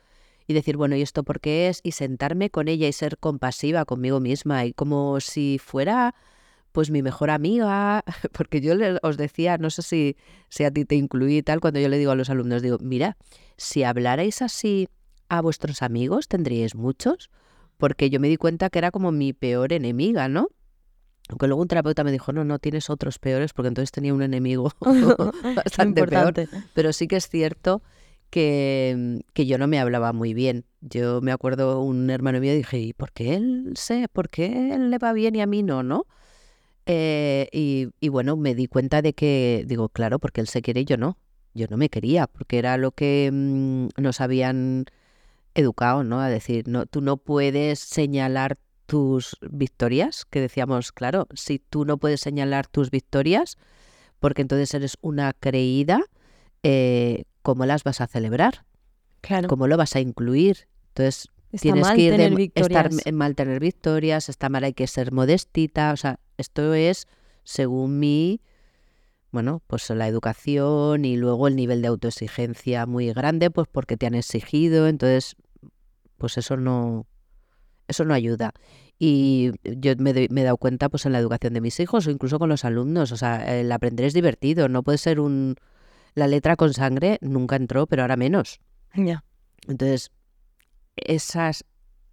Y 0.47 0.55
decir, 0.55 0.77
bueno, 0.77 0.97
¿y 0.97 1.03
esto 1.03 1.23
por 1.23 1.41
qué 1.41 1.69
es? 1.69 1.81
Y 1.83 1.93
sentarme 1.93 2.51
con 2.51 2.69
ella 2.69 2.87
y 2.87 2.93
ser 2.93 3.19
compasiva 3.19 3.85
conmigo 3.85 4.21
misma 4.21 4.65
y 4.67 4.73
como 4.73 5.21
si 5.21 5.59
fuera 5.59 6.15
pues 6.75 6.91
mi 6.91 7.03
mejor 7.03 7.31
amiga, 7.31 8.03
porque 8.33 8.61
yo 8.61 8.75
le, 8.75 8.99
os 9.03 9.17
decía, 9.17 9.59
no 9.59 9.71
sé 9.71 9.83
si, 9.83 10.17
si 10.49 10.65
a 10.65 10.73
ti 10.73 10.85
te 10.85 10.97
incluí 10.97 11.39
y 11.39 11.43
tal, 11.43 11.61
cuando 11.61 11.79
yo 11.79 11.89
le 11.89 11.99
digo 11.99 12.11
a 12.11 12.17
los 12.17 12.31
alumnos, 12.31 12.63
digo, 12.63 12.79
mira, 12.81 13.17
si 13.57 13.85
hablarais 13.85 14.43
así 14.43 14.89
a 15.29 15.41
vuestros 15.41 15.83
amigos, 15.83 16.27
tendríais 16.27 16.75
muchos, 16.75 17.31
porque 17.77 18.11
yo 18.11 18.19
me 18.19 18.29
di 18.29 18.37
cuenta 18.37 18.71
que 18.71 18.79
era 18.79 18.91
como 18.91 19.13
mi 19.13 19.33
peor 19.33 19.73
enemiga, 19.73 20.29
¿no? 20.29 20.49
Aunque 21.29 21.47
luego 21.47 21.63
un 21.63 21.69
terapeuta 21.69 22.03
me 22.03 22.11
dijo, 22.11 22.33
no, 22.33 22.43
no, 22.43 22.59
tienes 22.59 22.91
otros 22.91 23.21
peores, 23.21 23.53
porque 23.53 23.69
entonces 23.69 23.93
tenía 23.93 24.13
un 24.13 24.23
enemigo 24.23 24.73
bastante 25.55 26.05
peor. 26.05 26.35
Pero 26.75 26.93
sí 26.93 27.07
que 27.07 27.17
es 27.17 27.29
cierto 27.29 27.83
que, 28.35 29.21
que, 29.33 29.47
yo 29.47 29.59
no 29.59 29.69
me 29.69 29.79
hablaba 29.79 30.13
muy 30.13 30.35
bien. 30.35 30.65
Yo 30.81 31.21
me 31.21 31.31
acuerdo 31.31 31.81
un 31.83 32.11
hermano 32.11 32.41
mío 32.41 32.53
dije, 32.53 32.81
¿y 32.81 32.93
por 32.93 33.13
qué 33.13 33.37
él 33.37 33.75
sé? 33.77 34.09
¿Por 34.13 34.29
qué 34.29 34.75
él 34.75 34.91
le 34.91 34.99
va 34.99 35.13
bien 35.13 35.37
y 35.37 35.41
a 35.41 35.47
mí 35.47 35.63
no, 35.63 35.85
no? 35.85 36.07
Eh, 36.87 37.49
y, 37.53 37.91
y, 38.01 38.09
bueno, 38.09 38.37
me 38.37 38.57
di 38.57 38.67
cuenta 38.67 39.03
de 39.03 39.13
que, 39.13 39.63
digo, 39.69 39.89
claro, 39.89 40.19
porque 40.19 40.41
él 40.41 40.49
se 40.49 40.63
quiere 40.63 40.81
y 40.81 40.85
yo 40.85 40.97
no. 40.97 41.17
Yo 41.55 41.69
no 41.71 41.77
me 41.77 41.89
quería, 41.89 42.27
porque 42.27 42.59
era 42.59 42.77
lo 42.77 42.91
que 42.91 43.31
mmm, 43.33 43.87
nos 43.99 44.21
habían 44.21 44.87
educado, 45.55 46.03
¿no? 46.03 46.21
A 46.21 46.29
decir, 46.29 46.67
no, 46.67 46.87
tú 46.87 47.03
no 47.03 47.19
puedes 47.19 47.79
señalar 47.79 48.59
tus 48.87 49.37
victorias, 49.49 50.25
que 50.25 50.41
decíamos, 50.41 50.91
claro, 50.91 51.29
si 51.35 51.61
tú 51.61 51.85
no 51.85 51.99
puedes 51.99 52.21
señalar 52.21 52.67
tus 52.67 52.91
victorias, 52.91 53.59
porque 54.19 54.43
entonces 54.43 54.75
eres 54.75 54.99
una 55.03 55.35
creída, 55.35 56.01
eh, 56.65 57.27
¿cómo 57.45 57.67
las 57.67 57.85
vas 57.85 58.01
a 58.01 58.09
celebrar? 58.09 58.65
Claro. 59.21 59.49
¿Cómo 59.49 59.69
lo 59.69 59.77
vas 59.77 59.95
a 59.95 60.01
incluir? 60.01 60.67
Entonces, 60.89 61.29
Está 61.53 61.63
tienes 61.63 61.89
que 61.91 62.01
ir 62.01 62.11
tener 62.17 62.35
de 62.35 62.53
estar 62.57 62.91
mal 63.13 63.37
tener 63.37 63.61
victorias, 63.61 64.29
está 64.29 64.49
mal 64.49 64.65
hay 64.65 64.73
que 64.73 64.89
ser 64.89 65.13
modestita, 65.13 65.93
o 65.93 65.97
sea, 65.97 66.19
esto 66.37 66.75
es 66.75 67.07
según 67.45 68.01
mi 68.01 68.41
bueno, 69.31 69.63
pues 69.67 69.91
la 69.91 70.09
educación 70.09 71.05
y 71.05 71.17
luego 71.17 71.49
el 71.49 71.57
nivel 71.57 71.83
de 71.83 71.89
autoexigencia 71.89 72.87
muy 72.87 73.13
grande, 73.13 73.51
pues 73.51 73.69
porque 73.71 73.97
te 73.97 74.07
han 74.07 74.15
exigido, 74.15 74.89
entonces 74.89 75.37
pues 76.17 76.39
eso 76.39 76.57
no 76.57 77.07
eso 77.87 78.05
no 78.05 78.15
ayuda. 78.15 78.53
Y 78.99 79.51
yo 79.63 79.93
me, 79.99 80.13
doy, 80.13 80.29
me 80.31 80.41
he 80.41 80.45
dado 80.45 80.57
cuenta 80.57 80.89
pues 80.89 81.05
en 81.05 81.13
la 81.13 81.19
educación 81.19 81.53
de 81.53 81.61
mis 81.61 81.79
hijos 81.79 82.07
o 82.07 82.11
incluso 82.11 82.39
con 82.39 82.49
los 82.49 82.65
alumnos, 82.65 83.13
o 83.13 83.17
sea, 83.17 83.61
el 83.61 83.71
aprender 83.71 84.07
es 84.07 84.15
divertido, 84.15 84.69
no 84.69 84.83
puede 84.83 84.99
ser 84.99 85.21
un 85.21 85.57
la 86.15 86.29
letra 86.29 86.57
con 86.57 86.73
sangre 86.73 87.19
nunca 87.21 87.57
entró, 87.57 87.87
pero 87.87 88.03
ahora 88.03 88.17
menos. 88.17 88.61
Ya. 88.95 89.05
Yeah. 89.05 89.25
Entonces, 89.67 90.11
esas, 90.97 91.65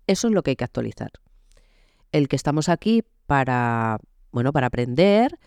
eso 0.08 0.28
es 0.28 0.34
lo 0.34 0.44
que 0.44 0.52
hay 0.52 0.56
que 0.56 0.64
actualizar. 0.64 1.12
El 2.12 2.28
que 2.28 2.36
estamos 2.36 2.70
aquí 2.70 3.04
para, 3.26 4.00
bueno, 4.32 4.52
para 4.52 4.68
aprender, 4.68 5.38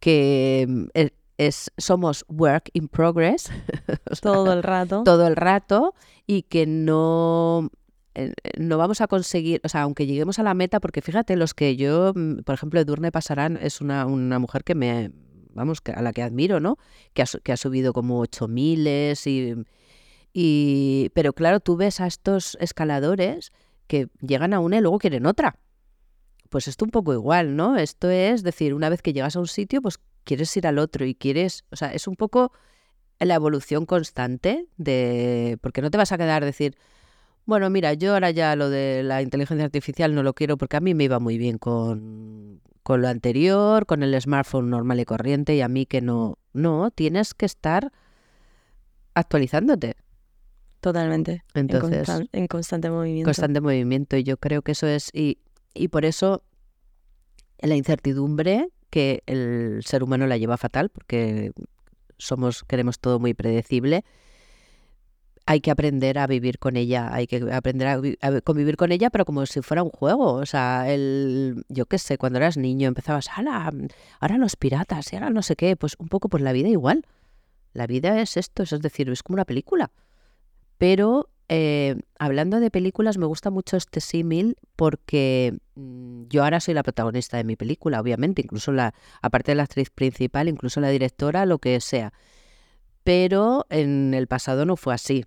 que 0.00 0.66
es, 0.94 1.12
es 1.38 1.72
somos 1.78 2.24
work 2.28 2.70
in 2.72 2.88
progress. 2.88 3.50
todo 4.22 4.52
el 4.52 4.62
rato. 4.62 5.02
Todo 5.04 5.26
el 5.26 5.36
rato 5.36 5.94
y 6.26 6.42
que 6.42 6.66
no 6.66 7.70
no 8.58 8.78
vamos 8.78 9.00
a 9.00 9.08
conseguir, 9.08 9.60
o 9.64 9.68
sea, 9.68 9.82
aunque 9.82 10.06
lleguemos 10.06 10.38
a 10.38 10.42
la 10.42 10.54
meta, 10.54 10.80
porque 10.80 11.02
fíjate, 11.02 11.36
los 11.36 11.54
que 11.54 11.76
yo, 11.76 12.12
por 12.44 12.54
ejemplo, 12.54 12.80
Edurne 12.80 13.10
Pasarán 13.10 13.58
es 13.60 13.80
una, 13.80 14.06
una 14.06 14.38
mujer 14.38 14.62
que 14.64 14.74
me, 14.74 15.10
vamos, 15.54 15.78
a 15.94 16.02
la 16.02 16.12
que 16.12 16.22
admiro, 16.22 16.60
¿no? 16.60 16.78
Que 17.12 17.22
ha, 17.22 17.26
que 17.42 17.52
ha 17.52 17.56
subido 17.56 17.92
como 17.92 18.20
ocho 18.20 18.48
miles 18.48 19.26
y 19.26 19.54
y, 20.36 21.10
pero 21.14 21.32
claro, 21.32 21.60
tú 21.60 21.76
ves 21.76 22.00
a 22.00 22.08
estos 22.08 22.58
escaladores 22.60 23.52
que 23.86 24.08
llegan 24.20 24.52
a 24.52 24.58
una 24.58 24.78
y 24.78 24.80
luego 24.80 24.98
quieren 24.98 25.26
otra. 25.26 25.60
Pues 26.50 26.66
esto 26.66 26.84
un 26.84 26.90
poco 26.90 27.14
igual, 27.14 27.54
¿no? 27.54 27.76
Esto 27.76 28.10
es 28.10 28.42
decir, 28.42 28.74
una 28.74 28.88
vez 28.88 29.00
que 29.00 29.12
llegas 29.12 29.36
a 29.36 29.40
un 29.40 29.46
sitio, 29.46 29.80
pues 29.80 30.00
quieres 30.24 30.54
ir 30.56 30.66
al 30.66 30.78
otro 30.78 31.06
y 31.06 31.14
quieres, 31.14 31.64
o 31.70 31.76
sea, 31.76 31.92
es 31.94 32.08
un 32.08 32.16
poco 32.16 32.52
la 33.20 33.36
evolución 33.36 33.86
constante 33.86 34.66
de, 34.76 35.56
porque 35.62 35.82
no 35.82 35.90
te 35.90 35.98
vas 35.98 36.10
a 36.10 36.18
quedar 36.18 36.44
decir, 36.44 36.76
bueno, 37.46 37.70
mira, 37.70 37.94
yo 37.94 38.14
ahora 38.14 38.30
ya 38.32 38.56
lo 38.56 38.70
de 38.70 39.04
la 39.04 39.22
inteligencia 39.22 39.64
artificial 39.64 40.14
no 40.16 40.24
lo 40.24 40.34
quiero 40.34 40.56
porque 40.56 40.76
a 40.78 40.80
mí 40.80 40.94
me 40.94 41.04
iba 41.04 41.20
muy 41.20 41.38
bien 41.38 41.58
con, 41.58 42.60
con 42.84 43.00
lo 43.02 43.08
anterior, 43.08 43.86
con 43.86 44.02
el 44.02 44.20
smartphone 44.20 44.70
normal 44.70 45.00
y 45.00 45.04
corriente 45.06 45.56
y 45.56 45.62
a 45.62 45.68
mí 45.68 45.86
que 45.86 46.02
no, 46.02 46.38
no, 46.52 46.90
tienes 46.90 47.34
que 47.34 47.46
estar 47.46 47.90
actualizándote. 49.14 49.96
Totalmente. 50.80 51.42
Entonces, 51.54 51.90
en, 51.90 52.04
constan 52.04 52.28
en, 52.32 52.46
constante 52.46 52.90
movimiento. 52.90 53.26
Constante 53.26 53.60
movimiento. 53.62 54.18
Y 54.18 54.22
yo 54.22 54.36
creo 54.36 54.60
que 54.60 54.72
eso 54.72 54.86
es. 54.86 55.08
Y, 55.14 55.38
y 55.72 55.88
por 55.88 56.04
eso 56.04 56.44
la 57.58 57.74
incertidumbre 57.74 58.68
que 58.90 59.22
el 59.24 59.80
ser 59.82 60.02
humano 60.02 60.26
la 60.26 60.36
lleva 60.36 60.58
fatal, 60.58 60.90
porque 60.90 61.52
somos, 62.18 62.64
queremos 62.64 62.98
todo 62.98 63.18
muy 63.18 63.32
predecible. 63.32 64.04
Hay 65.46 65.60
que 65.60 65.70
aprender 65.70 66.18
a 66.18 66.26
vivir 66.26 66.58
con 66.58 66.76
ella, 66.76 67.12
hay 67.12 67.26
que 67.26 67.36
aprender 67.52 68.16
a, 68.22 68.40
convivir 68.40 68.76
con 68.76 68.92
ella, 68.92 69.10
pero 69.10 69.24
como 69.26 69.44
si 69.46 69.60
fuera 69.60 69.82
un 69.82 69.90
juego. 69.90 70.34
O 70.34 70.46
sea, 70.46 70.90
el, 70.90 71.64
yo 71.68 71.86
qué 71.86 71.98
sé, 71.98 72.16
cuando 72.16 72.38
eras 72.38 72.56
niño 72.56 72.88
empezabas, 72.88 73.28
ahora, 73.28 73.70
ahora 74.20 74.38
los 74.38 74.56
piratas 74.56 75.12
y 75.12 75.16
ahora 75.16 75.30
no 75.30 75.42
sé 75.42 75.56
qué, 75.56 75.76
pues 75.76 75.96
un 75.98 76.08
poco 76.08 76.28
pues 76.28 76.42
la 76.42 76.52
vida 76.52 76.68
igual. 76.68 77.04
La 77.74 77.86
vida 77.86 78.20
es 78.20 78.36
esto, 78.36 78.62
es 78.62 78.70
decir, 78.70 79.10
es 79.10 79.22
como 79.22 79.34
una 79.34 79.44
película 79.44 79.90
pero 80.78 81.30
eh, 81.48 81.96
hablando 82.18 82.60
de 82.60 82.70
películas, 82.70 83.18
me 83.18 83.26
gusta 83.26 83.50
mucho 83.50 83.76
este 83.76 84.00
símil 84.00 84.56
porque 84.76 85.58
mm, 85.74 86.24
yo 86.28 86.44
ahora 86.44 86.60
soy 86.60 86.74
la 86.74 86.82
protagonista 86.82 87.36
de 87.36 87.44
mi 87.44 87.56
película, 87.56 88.00
obviamente, 88.00 88.42
incluso 88.42 88.72
la, 88.72 88.94
aparte 89.22 89.52
de 89.52 89.56
la 89.56 89.64
actriz 89.64 89.90
principal, 89.90 90.48
incluso 90.48 90.80
la 90.80 90.88
directora, 90.90 91.46
lo 91.46 91.58
que 91.58 91.80
sea. 91.80 92.12
Pero 93.02 93.66
en 93.70 94.14
el 94.14 94.26
pasado 94.26 94.64
no 94.64 94.76
fue 94.76 94.94
así. 94.94 95.24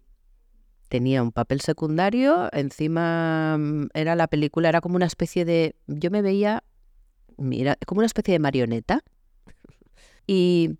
Tenía 0.89 1.21
un 1.21 1.31
papel 1.31 1.61
secundario, 1.61 2.49
encima 2.53 3.57
mm, 3.57 3.87
era 3.93 4.15
la 4.15 4.27
película, 4.27 4.69
era 4.69 4.81
como 4.81 4.95
una 4.95 5.05
especie 5.05 5.45
de. 5.45 5.75
Yo 5.87 6.11
me 6.11 6.21
veía. 6.21 6.63
Mira, 7.37 7.77
como 7.85 7.99
una 7.99 8.05
especie 8.07 8.33
de 8.33 8.39
marioneta. 8.39 9.03
Y 10.25 10.77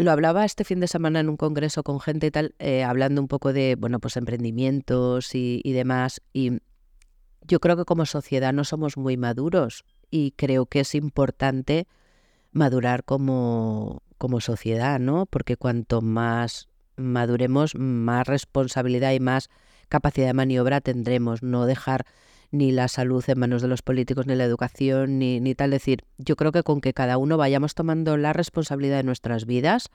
lo 0.00 0.10
hablaba 0.10 0.44
este 0.44 0.64
fin 0.64 0.80
de 0.80 0.88
semana 0.88 1.20
en 1.20 1.28
un 1.28 1.36
congreso 1.36 1.82
con 1.82 2.00
gente 2.00 2.28
y 2.28 2.30
tal, 2.30 2.54
eh, 2.58 2.84
hablando 2.84 3.20
un 3.20 3.28
poco 3.28 3.52
de, 3.52 3.76
bueno, 3.78 4.00
pues 4.00 4.16
emprendimientos 4.16 5.34
y, 5.34 5.62
demás. 5.72 6.22
Y 6.32 6.60
yo 7.42 7.60
creo 7.60 7.76
que 7.76 7.84
como 7.84 8.06
sociedad 8.06 8.52
no 8.52 8.64
somos 8.64 8.96
muy 8.96 9.16
maduros 9.16 9.84
y 10.10 10.32
creo 10.32 10.66
que 10.66 10.80
es 10.80 10.94
importante 10.94 11.86
madurar 12.52 13.04
como, 13.04 14.02
como 14.18 14.40
sociedad, 14.40 14.98
¿no? 14.98 15.26
Porque 15.26 15.56
cuanto 15.56 16.00
más 16.00 16.69
maduremos, 17.00 17.74
más 17.74 18.26
responsabilidad 18.26 19.12
y 19.12 19.20
más 19.20 19.48
capacidad 19.88 20.28
de 20.28 20.34
maniobra 20.34 20.80
tendremos, 20.80 21.42
no 21.42 21.66
dejar 21.66 22.06
ni 22.52 22.72
la 22.72 22.88
salud 22.88 23.24
en 23.28 23.38
manos 23.38 23.62
de 23.62 23.68
los 23.68 23.82
políticos, 23.82 24.26
ni 24.26 24.34
la 24.34 24.44
educación, 24.44 25.18
ni, 25.18 25.40
ni 25.40 25.54
tal. 25.54 25.70
decir, 25.70 26.04
yo 26.18 26.36
creo 26.36 26.52
que 26.52 26.62
con 26.62 26.80
que 26.80 26.92
cada 26.92 27.18
uno 27.18 27.36
vayamos 27.36 27.74
tomando 27.74 28.16
la 28.16 28.32
responsabilidad 28.32 28.96
de 28.98 29.04
nuestras 29.04 29.46
vidas, 29.46 29.88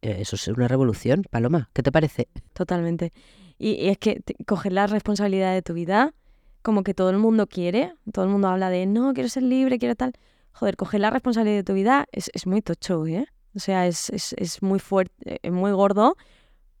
eh, 0.00 0.16
eso 0.20 0.36
es 0.36 0.48
una 0.48 0.68
revolución. 0.68 1.24
Paloma, 1.30 1.70
¿qué 1.72 1.82
te 1.82 1.92
parece? 1.92 2.28
Totalmente. 2.54 3.12
Y, 3.58 3.88
es 3.88 3.98
que 3.98 4.22
coger 4.46 4.72
la 4.72 4.86
responsabilidad 4.86 5.54
de 5.54 5.62
tu 5.62 5.74
vida, 5.74 6.14
como 6.62 6.82
que 6.82 6.94
todo 6.94 7.10
el 7.10 7.18
mundo 7.18 7.46
quiere, 7.46 7.94
todo 8.12 8.24
el 8.24 8.30
mundo 8.30 8.48
habla 8.48 8.70
de, 8.70 8.86
no, 8.86 9.14
quiero 9.14 9.28
ser 9.28 9.44
libre, 9.44 9.78
quiero 9.78 9.94
tal. 9.94 10.12
Joder, 10.52 10.76
coger 10.76 11.00
la 11.00 11.10
responsabilidad 11.10 11.58
de 11.58 11.64
tu 11.64 11.74
vida 11.74 12.06
es, 12.12 12.30
es 12.34 12.46
muy 12.46 12.62
tocho, 12.62 13.06
¿eh? 13.06 13.26
O 13.54 13.58
sea, 13.58 13.86
es, 13.86 14.10
es, 14.10 14.34
es 14.38 14.62
muy 14.62 14.78
fuerte, 14.78 15.14
es 15.24 15.38
eh, 15.42 15.50
muy 15.50 15.72
gordo 15.72 16.16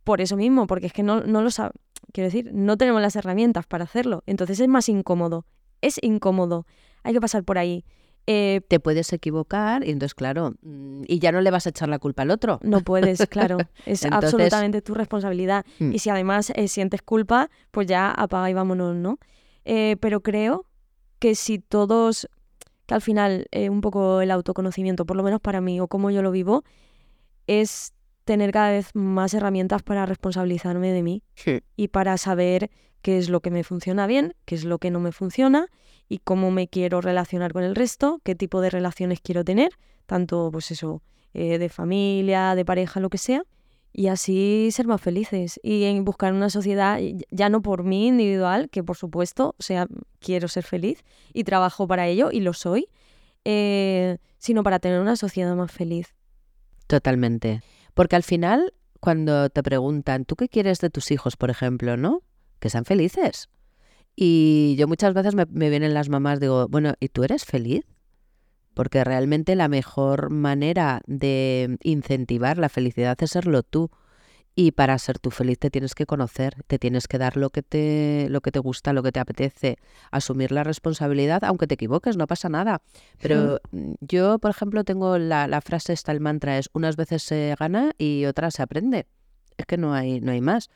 por 0.04 0.20
eso 0.20 0.36
mismo, 0.36 0.66
porque 0.66 0.86
es 0.86 0.92
que 0.92 1.02
no, 1.02 1.20
no 1.22 1.42
lo 1.42 1.50
sabes 1.50 1.74
Quiero 2.12 2.26
decir, 2.26 2.50
no 2.52 2.76
tenemos 2.76 3.00
las 3.00 3.16
herramientas 3.16 3.66
para 3.66 3.84
hacerlo. 3.84 4.22
Entonces 4.26 4.60
es 4.60 4.68
más 4.68 4.88
incómodo. 4.88 5.46
Es 5.80 5.98
incómodo. 6.02 6.66
Hay 7.04 7.14
que 7.14 7.20
pasar 7.20 7.44
por 7.44 7.58
ahí. 7.58 7.84
Eh, 8.26 8.60
te 8.68 8.78
puedes 8.78 9.12
equivocar 9.12 9.84
y 9.84 9.90
entonces, 9.90 10.14
claro, 10.14 10.54
mm, 10.62 11.02
y 11.08 11.18
ya 11.18 11.32
no 11.32 11.40
le 11.40 11.50
vas 11.50 11.66
a 11.66 11.70
echar 11.70 11.88
la 11.88 11.98
culpa 11.98 12.22
al 12.22 12.30
otro. 12.30 12.60
No 12.62 12.80
puedes, 12.82 13.26
claro. 13.28 13.56
Es 13.86 14.04
absolutamente 14.04 14.82
tu 14.82 14.94
responsabilidad. 14.94 15.64
Mm. 15.78 15.92
Y 15.92 15.98
si 15.98 16.10
además 16.10 16.52
eh, 16.54 16.68
sientes 16.68 17.02
culpa, 17.02 17.50
pues 17.70 17.86
ya 17.86 18.10
apaga 18.10 18.48
y 18.50 18.54
vámonos, 18.54 18.94
¿no? 18.94 19.18
Eh, 19.64 19.96
pero 20.00 20.22
creo 20.22 20.66
que 21.18 21.34
si 21.34 21.58
todos, 21.58 22.28
que 22.86 22.94
al 22.94 23.00
final 23.00 23.48
un 23.52 23.80
poco 23.80 24.20
el 24.20 24.30
autoconocimiento, 24.30 25.06
por 25.06 25.16
lo 25.16 25.22
menos 25.22 25.40
para 25.40 25.60
mí 25.60 25.80
o 25.80 25.88
como 25.88 26.10
yo 26.10 26.22
lo 26.22 26.30
vivo, 26.30 26.64
es 27.46 27.91
tener 28.24 28.52
cada 28.52 28.70
vez 28.70 28.90
más 28.94 29.34
herramientas 29.34 29.82
para 29.82 30.06
responsabilizarme 30.06 30.92
de 30.92 31.02
mí 31.02 31.22
y 31.76 31.88
para 31.88 32.16
saber 32.18 32.70
qué 33.02 33.18
es 33.18 33.28
lo 33.28 33.40
que 33.40 33.50
me 33.50 33.64
funciona 33.64 34.06
bien, 34.06 34.34
qué 34.44 34.54
es 34.54 34.64
lo 34.64 34.78
que 34.78 34.90
no 34.90 35.00
me 35.00 35.12
funciona 35.12 35.66
y 36.08 36.18
cómo 36.18 36.50
me 36.50 36.68
quiero 36.68 37.00
relacionar 37.00 37.52
con 37.52 37.64
el 37.64 37.74
resto, 37.74 38.20
qué 38.24 38.34
tipo 38.34 38.60
de 38.60 38.70
relaciones 38.70 39.20
quiero 39.20 39.44
tener, 39.44 39.72
tanto 40.06 40.50
pues 40.52 40.70
eso, 40.70 41.02
eh, 41.34 41.58
de 41.58 41.68
familia, 41.68 42.54
de 42.54 42.64
pareja, 42.64 43.00
lo 43.00 43.10
que 43.10 43.18
sea, 43.18 43.42
y 43.92 44.06
así 44.06 44.70
ser 44.72 44.86
más 44.86 45.00
felices 45.00 45.60
y 45.62 45.84
en 45.84 46.04
buscar 46.04 46.32
una 46.32 46.48
sociedad, 46.48 46.98
ya 47.30 47.48
no 47.48 47.60
por 47.60 47.84
mí 47.84 48.08
individual, 48.08 48.70
que 48.70 48.82
por 48.82 48.96
supuesto, 48.96 49.54
o 49.58 49.62
sea, 49.62 49.86
quiero 50.20 50.48
ser 50.48 50.64
feliz 50.64 51.04
y 51.32 51.44
trabajo 51.44 51.86
para 51.86 52.06
ello 52.06 52.30
y 52.30 52.40
lo 52.40 52.52
soy, 52.52 52.88
eh, 53.44 54.18
sino 54.38 54.62
para 54.62 54.78
tener 54.78 55.00
una 55.00 55.16
sociedad 55.16 55.54
más 55.56 55.70
feliz. 55.70 56.14
Totalmente. 56.86 57.62
Porque 57.94 58.16
al 58.16 58.22
final, 58.22 58.74
cuando 59.00 59.50
te 59.50 59.62
preguntan, 59.62 60.24
¿tú 60.24 60.36
qué 60.36 60.48
quieres 60.48 60.80
de 60.80 60.90
tus 60.90 61.10
hijos, 61.10 61.36
por 61.36 61.50
ejemplo, 61.50 61.96
no? 61.96 62.22
Que 62.58 62.70
sean 62.70 62.84
felices. 62.84 63.48
Y 64.14 64.74
yo 64.78 64.88
muchas 64.88 65.14
veces 65.14 65.34
me, 65.34 65.46
vienen 65.46 65.94
las 65.94 66.08
mamás, 66.08 66.40
digo, 66.40 66.68
bueno, 66.68 66.94
¿y 67.00 67.08
tú 67.08 67.24
eres 67.24 67.44
feliz? 67.44 67.84
Porque 68.74 69.04
realmente 69.04 69.56
la 69.56 69.68
mejor 69.68 70.30
manera 70.30 71.02
de 71.06 71.78
incentivar 71.82 72.58
la 72.58 72.68
felicidad 72.68 73.16
es 73.20 73.30
serlo 73.30 73.62
tú. 73.62 73.90
Y 74.54 74.72
para 74.72 74.98
ser 74.98 75.18
tú 75.18 75.30
feliz 75.30 75.58
te 75.58 75.70
tienes 75.70 75.94
que 75.94 76.04
conocer, 76.04 76.62
te 76.66 76.78
tienes 76.78 77.08
que 77.08 77.16
dar 77.16 77.38
lo 77.38 77.48
que 77.48 77.62
te, 77.62 78.26
lo 78.28 78.42
que 78.42 78.52
te 78.52 78.58
gusta, 78.58 78.92
lo 78.92 79.02
que 79.02 79.10
te 79.10 79.18
apetece, 79.18 79.78
asumir 80.10 80.52
la 80.52 80.62
responsabilidad, 80.62 81.42
aunque 81.44 81.66
te 81.66 81.74
equivoques, 81.74 82.18
no 82.18 82.26
pasa 82.26 82.50
nada. 82.50 82.82
Pero 83.20 83.60
mm, 83.70 83.92
yo, 84.00 84.38
por 84.38 84.50
ejemplo, 84.50 84.84
tengo 84.84 85.16
la, 85.16 85.46
la 85.46 85.62
frase 85.62 85.94
esta, 85.94 86.12
el 86.12 86.20
mantra 86.20 86.58
es, 86.58 86.68
unas 86.74 86.96
veces 86.96 87.22
se 87.22 87.54
gana 87.58 87.92
y 87.96 88.26
otras 88.26 88.54
se 88.54 88.62
aprende. 88.62 89.06
Es 89.56 89.64
que 89.64 89.78
no 89.78 89.94
hay, 89.94 90.20
no 90.20 90.32
hay 90.32 90.42
más. 90.42 90.68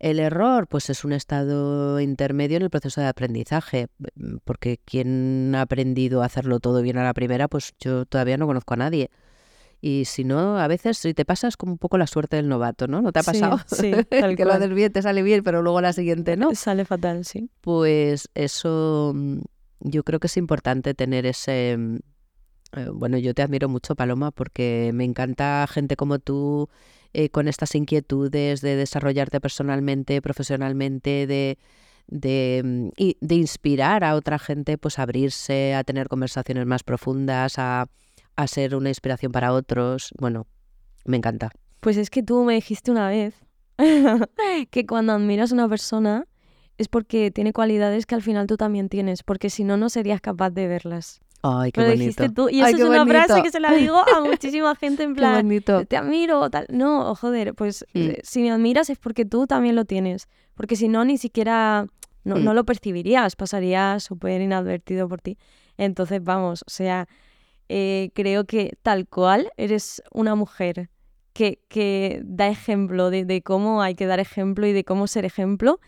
El 0.00 0.18
error, 0.18 0.66
pues 0.66 0.90
es 0.90 1.04
un 1.04 1.12
estado 1.12 2.00
intermedio 2.00 2.56
en 2.56 2.64
el 2.64 2.70
proceso 2.70 3.00
de 3.00 3.06
aprendizaje, 3.06 3.88
mm, 4.16 4.38
porque 4.44 4.78
quien 4.84 5.54
ha 5.54 5.62
aprendido 5.62 6.22
a 6.22 6.26
hacerlo 6.26 6.58
todo 6.58 6.82
bien 6.82 6.98
a 6.98 7.04
la 7.04 7.14
primera, 7.14 7.46
pues 7.46 7.74
yo 7.78 8.06
todavía 8.06 8.36
no 8.36 8.46
conozco 8.46 8.74
a 8.74 8.78
nadie. 8.78 9.10
Y 9.86 10.06
si 10.06 10.24
no, 10.24 10.58
a 10.58 10.66
veces 10.66 10.96
si 10.96 11.12
te 11.12 11.26
pasas 11.26 11.58
como 11.58 11.72
un 11.72 11.78
poco 11.78 11.98
la 11.98 12.06
suerte 12.06 12.36
del 12.36 12.48
novato, 12.48 12.88
¿no? 12.88 13.02
¿No 13.02 13.12
te 13.12 13.18
ha 13.18 13.22
pasado? 13.22 13.60
Sí, 13.66 13.92
que 14.34 14.44
lo 14.46 14.54
haces 14.54 14.72
bien, 14.72 14.90
te 14.90 15.02
sale 15.02 15.22
bien, 15.22 15.44
pero 15.44 15.60
luego 15.60 15.82
la 15.82 15.92
siguiente 15.92 16.38
no. 16.38 16.54
Sale 16.54 16.86
fatal, 16.86 17.26
sí. 17.26 17.50
Pues 17.60 18.30
eso 18.34 19.12
mm, 19.14 19.40
yo 19.80 20.02
creo 20.02 20.20
que 20.20 20.28
es 20.28 20.38
importante 20.38 20.94
tener 20.94 21.26
ese... 21.26 21.76
Mm, 21.76 21.96
eh, 22.76 22.88
bueno, 22.94 23.18
yo 23.18 23.34
te 23.34 23.42
admiro 23.42 23.68
mucho, 23.68 23.94
Paloma, 23.94 24.30
porque 24.30 24.90
me 24.94 25.04
encanta 25.04 25.66
gente 25.68 25.96
como 25.96 26.18
tú 26.18 26.70
eh, 27.12 27.28
con 27.28 27.46
estas 27.46 27.74
inquietudes 27.74 28.62
de 28.62 28.76
desarrollarte 28.76 29.38
personalmente, 29.38 30.22
profesionalmente, 30.22 31.26
de, 31.26 31.58
de, 32.06 32.62
mm, 32.64 32.88
de 33.20 33.34
inspirar 33.34 34.02
a 34.02 34.14
otra 34.14 34.38
gente 34.38 34.78
pues 34.78 34.98
a 34.98 35.02
abrirse, 35.02 35.74
a 35.74 35.84
tener 35.84 36.08
conversaciones 36.08 36.64
más 36.64 36.82
profundas, 36.84 37.58
a 37.58 37.86
a 38.36 38.46
ser 38.46 38.74
una 38.74 38.88
inspiración 38.88 39.32
para 39.32 39.52
otros. 39.52 40.10
Bueno, 40.18 40.46
me 41.04 41.16
encanta. 41.16 41.50
Pues 41.80 41.96
es 41.96 42.10
que 42.10 42.22
tú 42.22 42.44
me 42.44 42.54
dijiste 42.54 42.90
una 42.90 43.08
vez 43.08 43.34
que 44.70 44.86
cuando 44.86 45.12
admiras 45.12 45.52
a 45.52 45.54
una 45.54 45.68
persona 45.68 46.26
es 46.78 46.88
porque 46.88 47.30
tiene 47.30 47.52
cualidades 47.52 48.06
que 48.06 48.14
al 48.14 48.22
final 48.22 48.46
tú 48.46 48.56
también 48.56 48.88
tienes, 48.88 49.22
porque 49.22 49.50
si 49.50 49.64
no, 49.64 49.76
no 49.76 49.88
serías 49.88 50.20
capaz 50.20 50.50
de 50.50 50.66
verlas. 50.66 51.20
Ay, 51.46 51.72
qué 51.72 51.82
Lo 51.82 51.90
dijiste 51.90 52.30
tú. 52.30 52.48
Y 52.48 52.62
eso 52.62 52.76
es 52.76 52.82
una 52.82 53.04
frase 53.04 53.42
que 53.42 53.50
se 53.50 53.60
la 53.60 53.74
digo 53.74 53.96
a 53.98 54.22
muchísima 54.22 54.74
gente 54.80 55.02
en 55.02 55.14
plan, 55.14 55.46
te 55.86 55.96
admiro, 55.96 56.48
tal. 56.48 56.66
No, 56.70 57.14
joder, 57.14 57.54
pues 57.54 57.84
mm. 57.92 57.98
eh, 58.00 58.20
si 58.22 58.40
me 58.40 58.50
admiras 58.50 58.88
es 58.88 58.98
porque 58.98 59.26
tú 59.26 59.46
también 59.46 59.76
lo 59.76 59.84
tienes. 59.84 60.26
Porque 60.54 60.74
si 60.74 60.88
no, 60.88 61.04
ni 61.04 61.18
siquiera, 61.18 61.86
no, 62.24 62.36
no 62.36 62.52
mm. 62.52 62.54
lo 62.54 62.64
percibirías, 62.64 63.36
pasaría 63.36 64.00
súper 64.00 64.40
inadvertido 64.40 65.06
por 65.06 65.20
ti. 65.20 65.36
Entonces, 65.76 66.24
vamos, 66.24 66.62
o 66.66 66.70
sea, 66.70 67.08
eh, 67.68 68.10
creo 68.14 68.44
que 68.44 68.76
tal 68.82 69.06
cual 69.06 69.50
eres 69.56 70.02
una 70.12 70.34
mujer 70.34 70.90
que, 71.32 71.60
que 71.68 72.22
da 72.24 72.48
ejemplo 72.48 73.10
de, 73.10 73.42
cómo 73.42 73.82
hay 73.82 73.94
que 73.94 74.06
dar 74.06 74.20
ejemplo 74.20 74.66
y 74.66 74.72
de 74.72 74.84
cómo 74.84 75.06
ser 75.06 75.24
ejemplo. 75.24 75.80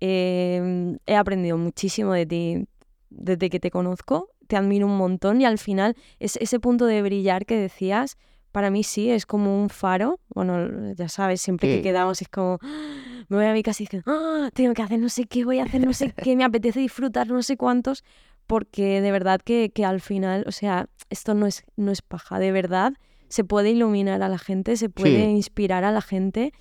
Em, 0.00 0.98
he 1.06 1.16
aprendido 1.16 1.56
muchísimo 1.56 2.12
de 2.12 2.26
ti 2.26 2.66
desde 3.10 3.50
que 3.50 3.60
te 3.60 3.70
conozco, 3.70 4.30
te 4.46 4.56
admiro 4.56 4.86
un 4.86 4.96
montón 4.96 5.40
y 5.40 5.44
al 5.44 5.58
final 5.58 5.96
es 6.18 6.36
ese 6.36 6.60
punto 6.60 6.86
de 6.86 7.02
brillar 7.02 7.46
que 7.46 7.56
decías, 7.56 8.16
para 8.52 8.70
mí 8.70 8.82
sí, 8.82 9.10
es 9.10 9.26
como 9.26 9.60
un 9.60 9.68
faro. 9.68 10.20
Bueno, 10.34 10.92
ya 10.94 11.08
sabes, 11.08 11.40
siempre 11.40 11.68
que 11.68 11.82
quedamos 11.82 12.22
es 12.22 12.28
como, 12.28 12.58
me 13.28 13.36
voy 13.36 13.46
a 13.46 13.52
mi 13.52 13.62
casa 13.62 13.82
y 13.82 13.86
digo, 13.86 14.02
ah, 14.06 14.50
tengo 14.52 14.74
que 14.74 14.82
hacer 14.82 14.98
no 14.98 15.08
sé 15.08 15.24
qué, 15.24 15.44
voy 15.44 15.58
a 15.58 15.64
hacer 15.64 15.84
no 15.84 15.92
sé 15.92 16.12
qué, 16.12 16.34
me 16.34 16.44
apetece 16.44 16.80
disfrutar 16.80 17.28
no 17.28 17.42
sé 17.42 17.56
cuántos, 17.56 18.04
porque 18.48 19.00
de 19.00 19.12
verdad 19.12 19.40
que, 19.40 19.70
que 19.70 19.84
al 19.84 20.00
final, 20.00 20.44
o 20.48 20.52
sea, 20.52 20.88
esto 21.10 21.34
no 21.34 21.46
es, 21.46 21.62
no 21.76 21.92
es 21.92 22.02
paja, 22.02 22.40
de 22.40 22.50
verdad 22.50 22.94
se 23.28 23.44
puede 23.44 23.70
iluminar 23.70 24.22
a 24.22 24.28
la 24.28 24.38
gente, 24.38 24.76
se 24.76 24.88
puede 24.88 25.24
inspirar 25.30 25.84
a 25.84 25.92
la 25.92 26.00
gente 26.00 26.52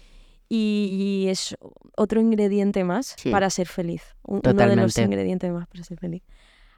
y, 0.50 1.26
es 1.30 1.58
otro 1.96 2.22
ingrediente 2.22 2.84
más 2.84 3.16
para 3.32 3.50
ser 3.50 3.68
feliz. 3.68 4.16
uno 4.24 4.42
de 4.42 4.76
los 4.76 4.98
ingredientes 4.98 5.52
más 5.52 5.68
para 5.68 5.84
ser 5.84 5.98
feliz. 5.98 6.24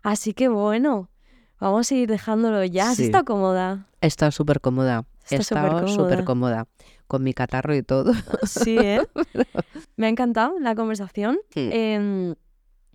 Así 0.02 0.34
que 0.34 0.48
bueno, 0.48 1.10
vamos 1.60 1.92
a 1.92 1.96
ir 1.96 2.10
dejándolo 2.10 2.64
ya. 2.64 2.92
Está 2.92 3.24
cómoda? 3.24 3.88
Está 4.02 4.32
súper 4.32 4.62
cómoda. 4.62 5.06
Está 5.30 5.44
súper 5.44 6.24
cómoda. 6.24 6.68
Con 7.08 7.24
mi 7.24 7.34
catarro 7.34 7.76
y 7.76 7.82
todo. 7.82 8.14
Sí, 8.44 8.78
¿eh? 8.78 9.02
Me 9.98 10.06
ha 10.06 10.10
encantado 10.10 10.60
la 10.60 10.76
conversación. 10.76 11.40
Em, 11.56 12.36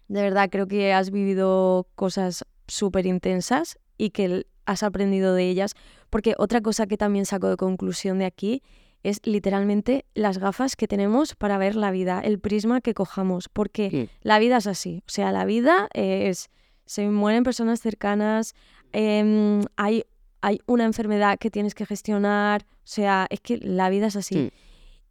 de 0.08 0.22
verdad, 0.22 0.48
creo 0.50 0.66
que 0.66 0.92
has 0.92 1.10
vivido 1.10 1.86
cosas 1.94 2.44
súper 2.66 3.06
intensas 3.06 3.78
y 3.96 4.10
que 4.10 4.46
has 4.66 4.82
aprendido 4.82 5.34
de 5.34 5.48
ellas. 5.48 5.74
Porque 6.10 6.34
otra 6.38 6.60
cosa 6.60 6.86
que 6.86 6.96
también 6.96 7.26
saco 7.26 7.48
de 7.48 7.56
conclusión 7.56 8.18
de 8.18 8.26
aquí 8.26 8.62
es 9.02 9.20
literalmente 9.24 10.06
las 10.14 10.38
gafas 10.38 10.76
que 10.76 10.88
tenemos 10.88 11.34
para 11.34 11.58
ver 11.58 11.76
la 11.76 11.90
vida, 11.90 12.20
el 12.20 12.38
prisma 12.38 12.80
que 12.80 12.94
cojamos, 12.94 13.48
porque 13.50 14.08
la 14.22 14.38
vida 14.38 14.56
es 14.56 14.66
así. 14.66 15.02
O 15.06 15.10
sea, 15.10 15.30
la 15.30 15.44
vida 15.44 15.88
es, 15.92 16.48
se 16.86 17.08
mueren 17.08 17.44
personas 17.44 17.80
cercanas, 17.80 18.54
em, 18.92 19.60
hay, 19.76 20.04
hay 20.40 20.60
una 20.66 20.84
enfermedad 20.84 21.38
que 21.38 21.50
tienes 21.50 21.74
que 21.74 21.84
gestionar, 21.84 22.64
o 22.64 22.86
sea, 22.86 23.26
es 23.28 23.40
que 23.40 23.58
la 23.58 23.90
vida 23.90 24.06
es 24.06 24.16
así. 24.16 24.50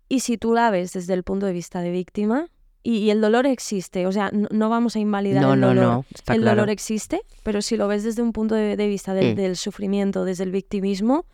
Y 0.09 0.21
si 0.21 0.37
tú 0.37 0.53
la 0.53 0.71
ves 0.71 0.93
desde 0.93 1.13
el 1.13 1.23
punto 1.23 1.45
de 1.45 1.53
vista 1.53 1.81
de 1.81 1.91
víctima, 1.91 2.47
y, 2.83 3.09
el 3.09 3.21
dolor 3.21 3.45
existe, 3.45 4.05
o 4.07 4.11
sea, 4.11 4.29
no, 4.31 4.69
vamos 4.69 4.95
a 4.97 4.99
invalidar 4.99 5.43
el 5.43 5.61
dolor. 5.61 5.75
No, 5.75 5.83
no, 5.83 6.05
el 6.33 6.43
dolor 6.43 6.69
existe, 6.69 7.21
pero 7.43 7.61
si 7.61 7.77
lo 7.77 7.87
ves 7.87 8.03
desde 8.03 8.21
un 8.21 8.33
punto 8.33 8.55
de, 8.55 8.75
vista 8.87 9.13
del, 9.13 9.55
sufrimiento, 9.55 10.25
desde 10.25 10.43
el 10.43 10.51
victimismo, 10.51 11.25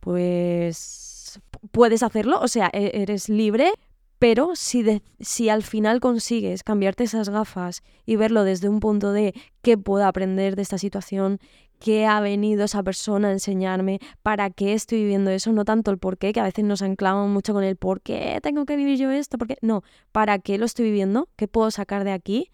pues 0.00 1.40
puedes 1.70 2.02
hacerlo, 2.02 2.40
o 2.40 2.48
sea, 2.48 2.70
e, 2.72 2.90
eres 2.94 3.28
libre, 3.28 3.70
pero 4.18 4.56
si, 4.56 5.02
si 5.20 5.48
al 5.48 5.62
final 5.62 6.00
consigues 6.00 6.62
cambiarte 6.62 7.04
esas 7.04 7.28
gafas 7.28 7.82
y 8.04 8.16
verlo 8.16 8.44
desde 8.44 8.68
un 8.68 8.80
punto 8.80 9.12
de 9.12 9.34
qué 9.62 9.78
puedo 9.78 10.04
aprender 10.06 10.56
de 10.56 10.62
esta 10.62 10.78
situación, 10.78 11.38
qué 11.78 12.06
ha 12.06 12.20
venido 12.20 12.64
esa 12.64 12.82
persona 12.82 13.28
a 13.28 13.32
enseñarme, 13.32 14.00
para 14.22 14.50
qué 14.50 14.74
estoy 14.74 15.02
viviendo 15.02 15.30
eso, 15.30 15.52
no 15.52 15.64
tanto 15.64 15.90
el 15.90 15.98
por 15.98 16.18
qué, 16.18 16.32
que 16.32 16.40
a 16.40 16.44
veces 16.44 16.64
nos 16.64 16.82
anclamos 16.82 17.28
mucho 17.28 17.52
con 17.52 17.62
el 17.62 17.76
por 17.76 18.00
qué 18.00 18.40
tengo 18.42 18.66
que 18.66 18.76
vivir 18.76 18.98
yo 18.98 19.10
esto, 19.10 19.38
porque 19.38 19.56
no, 19.62 19.82
para 20.10 20.38
qué 20.40 20.58
lo 20.58 20.66
estoy 20.66 20.86
viviendo, 20.86 21.28
qué 21.36 21.46
puedo 21.46 21.70
sacar 21.70 22.02
de 22.02 22.12
aquí, 22.12 22.50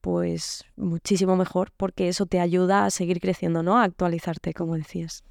pues 0.00 0.64
muchísimo 0.76 1.36
mejor, 1.36 1.72
porque 1.76 2.08
eso 2.08 2.26
te 2.26 2.40
ayuda 2.40 2.84
a 2.84 2.90
seguir 2.90 3.20
creciendo, 3.20 3.62
¿no? 3.62 3.78
A 3.78 3.84
actualizarte, 3.84 4.54
como 4.54 4.76
decías 4.76 5.24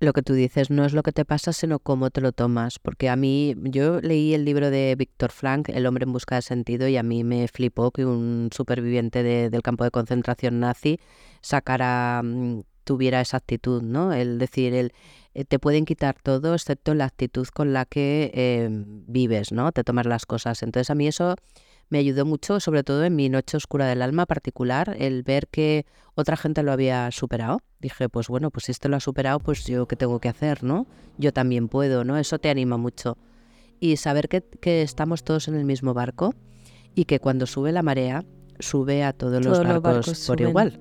lo 0.00 0.12
que 0.14 0.22
tú 0.22 0.32
dices 0.32 0.70
no 0.70 0.84
es 0.84 0.94
lo 0.94 1.02
que 1.02 1.12
te 1.12 1.24
pasa, 1.24 1.52
sino 1.52 1.78
cómo 1.78 2.10
te 2.10 2.20
lo 2.20 2.32
tomas. 2.32 2.78
Porque 2.78 3.08
a 3.08 3.16
mí, 3.16 3.54
yo 3.62 4.00
leí 4.00 4.34
el 4.34 4.44
libro 4.44 4.70
de 4.70 4.96
Víctor 4.96 5.30
Frank, 5.30 5.68
El 5.68 5.86
hombre 5.86 6.04
en 6.04 6.12
busca 6.12 6.36
de 6.36 6.42
sentido, 6.42 6.88
y 6.88 6.96
a 6.96 7.02
mí 7.02 7.22
me 7.22 7.46
flipó 7.48 7.90
que 7.90 8.06
un 8.06 8.48
superviviente 8.52 9.22
del 9.22 9.62
campo 9.62 9.84
de 9.84 9.90
concentración 9.90 10.58
nazi 10.60 10.98
sacara, 11.42 12.22
mm, 12.24 12.62
tuviera 12.84 13.20
esa 13.20 13.36
actitud, 13.36 13.82
¿no? 13.82 14.12
El 14.12 14.38
decir, 14.38 14.74
el, 14.74 14.92
eh, 15.34 15.44
te 15.44 15.58
pueden 15.58 15.84
quitar 15.84 16.16
todo 16.22 16.54
excepto 16.54 16.94
la 16.94 17.04
actitud 17.04 17.46
con 17.48 17.72
la 17.72 17.84
que 17.84 18.30
eh, 18.34 18.68
vives, 18.70 19.52
¿no? 19.52 19.70
Te 19.70 19.84
tomas 19.84 20.06
las 20.06 20.26
cosas. 20.26 20.62
Entonces 20.62 20.90
a 20.90 20.94
mí 20.94 21.06
eso 21.06 21.36
me 21.90 21.98
ayudó 21.98 22.24
mucho, 22.24 22.60
sobre 22.60 22.84
todo 22.84 23.04
en 23.04 23.16
mi 23.16 23.28
noche 23.28 23.56
oscura 23.56 23.86
del 23.86 24.00
alma 24.00 24.24
particular, 24.24 24.96
el 24.98 25.22
ver 25.22 25.48
que 25.48 25.84
otra 26.14 26.36
gente 26.36 26.62
lo 26.62 26.72
había 26.72 27.10
superado. 27.10 27.60
Dije, 27.80 28.08
pues 28.08 28.28
bueno, 28.28 28.50
pues 28.50 28.66
si 28.66 28.72
este 28.72 28.88
lo 28.88 28.96
ha 28.96 29.00
superado, 29.00 29.40
pues 29.40 29.64
yo 29.64 29.86
qué 29.86 29.96
tengo 29.96 30.20
que 30.20 30.28
hacer, 30.28 30.62
¿no? 30.62 30.86
Yo 31.18 31.32
también 31.32 31.68
puedo, 31.68 32.04
¿no? 32.04 32.16
Eso 32.16 32.38
te 32.38 32.48
anima 32.48 32.76
mucho. 32.76 33.18
Y 33.80 33.96
saber 33.96 34.28
que, 34.28 34.82
estamos 34.82 35.24
todos 35.24 35.48
en 35.48 35.56
el 35.56 35.64
mismo 35.64 35.92
barco 35.92 36.34
y 36.94 37.06
que 37.06 37.18
cuando 37.18 37.46
sube 37.46 37.72
la 37.72 37.82
marea, 37.82 38.24
sube 38.60 39.02
a 39.02 39.12
todos, 39.12 39.44
los 39.44 39.58
barcos, 39.64 40.26
por 40.26 40.40
igual. 40.40 40.78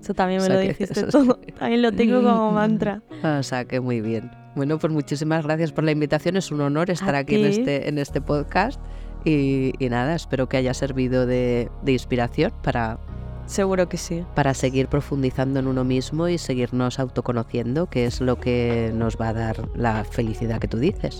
Eso 0.00 0.12
también 0.12 0.42
me 0.42 0.48
lo 0.50 0.58
dijiste 0.58 1.04
todo. 1.04 1.40
También 1.58 1.80
lo 1.80 1.92
tengo 1.92 2.22
como 2.22 2.52
mantra. 2.52 3.02
O 3.38 3.42
sea, 3.42 3.64
que 3.64 3.80
muy 3.80 4.02
bien. 4.02 4.30
Bueno, 4.56 4.78
pues 4.78 4.92
muchísimas 4.92 5.44
gracias 5.44 5.72
por 5.72 5.84
la 5.84 5.92
invitación. 5.92 6.36
Es 6.36 6.50
un 6.50 6.60
honor 6.60 6.90
estar 6.90 7.14
aquí 7.14 7.36
en 7.36 7.46
este, 7.46 7.88
en 7.88 7.98
este 7.98 8.20
podcast. 8.20 8.80
Y, 9.28 9.88
nada, 9.90 10.14
espero 10.14 10.48
que 10.48 10.56
haya 10.56 10.72
servido 10.72 11.26
de, 11.26 11.70
inspiración 11.86 12.52
para... 12.62 12.98
Seguro 13.44 13.88
que 13.88 13.96
sí. 13.96 14.24
Para 14.34 14.54
seguir 14.54 14.88
profundizando 14.88 15.60
en 15.60 15.66
uno 15.66 15.84
mismo 15.84 16.28
y 16.28 16.38
seguirnos 16.38 16.98
autoconociendo, 16.98 17.86
que 17.88 18.06
es 18.06 18.20
lo 18.20 18.40
que 18.40 18.90
nos 18.94 19.16
va 19.16 19.28
a 19.28 19.32
dar 19.32 19.68
la 19.76 20.04
felicidad 20.04 20.60
que 20.60 20.68
tú 20.68 20.78
dices 20.78 21.18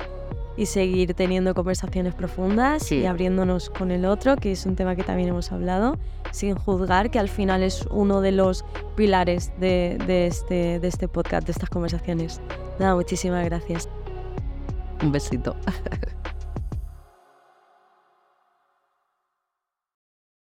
y 0.57 0.67
seguir 0.67 1.15
teniendo 1.15 1.55
conversaciones 1.55 2.15
profundas 2.15 2.91
y 2.91 3.07
abriéndonos 3.07 3.71
con 3.71 3.93
el 3.93 4.05
otro, 4.05 4.35
que 4.35 4.51
es 4.51 4.67
un 4.67 4.75
tema 4.75 4.97
que 4.97 5.05
también 5.05 5.29
hemos 5.29 5.53
hablado, 5.53 5.97
sin 6.33 6.57
juzgar, 6.57 7.13
que 7.13 7.21
al 7.21 7.29
final 7.29 7.63
es 7.63 7.87
uno 7.93 8.21
de 8.21 8.33
los 8.33 8.65
pilares 8.97 9.53
de, 9.61 9.99
de, 10.05 10.27
este, 10.27 10.81
de 10.81 10.89
este 10.89 11.07
podcast, 11.07 11.47
de 11.47 11.53
estas 11.53 11.71
conversaciones. 11.71 12.41
Nada, 12.81 12.97
muchísimas 12.97 13.45
gracias. 13.45 13.89
Un 15.01 15.13
besito. 15.13 15.55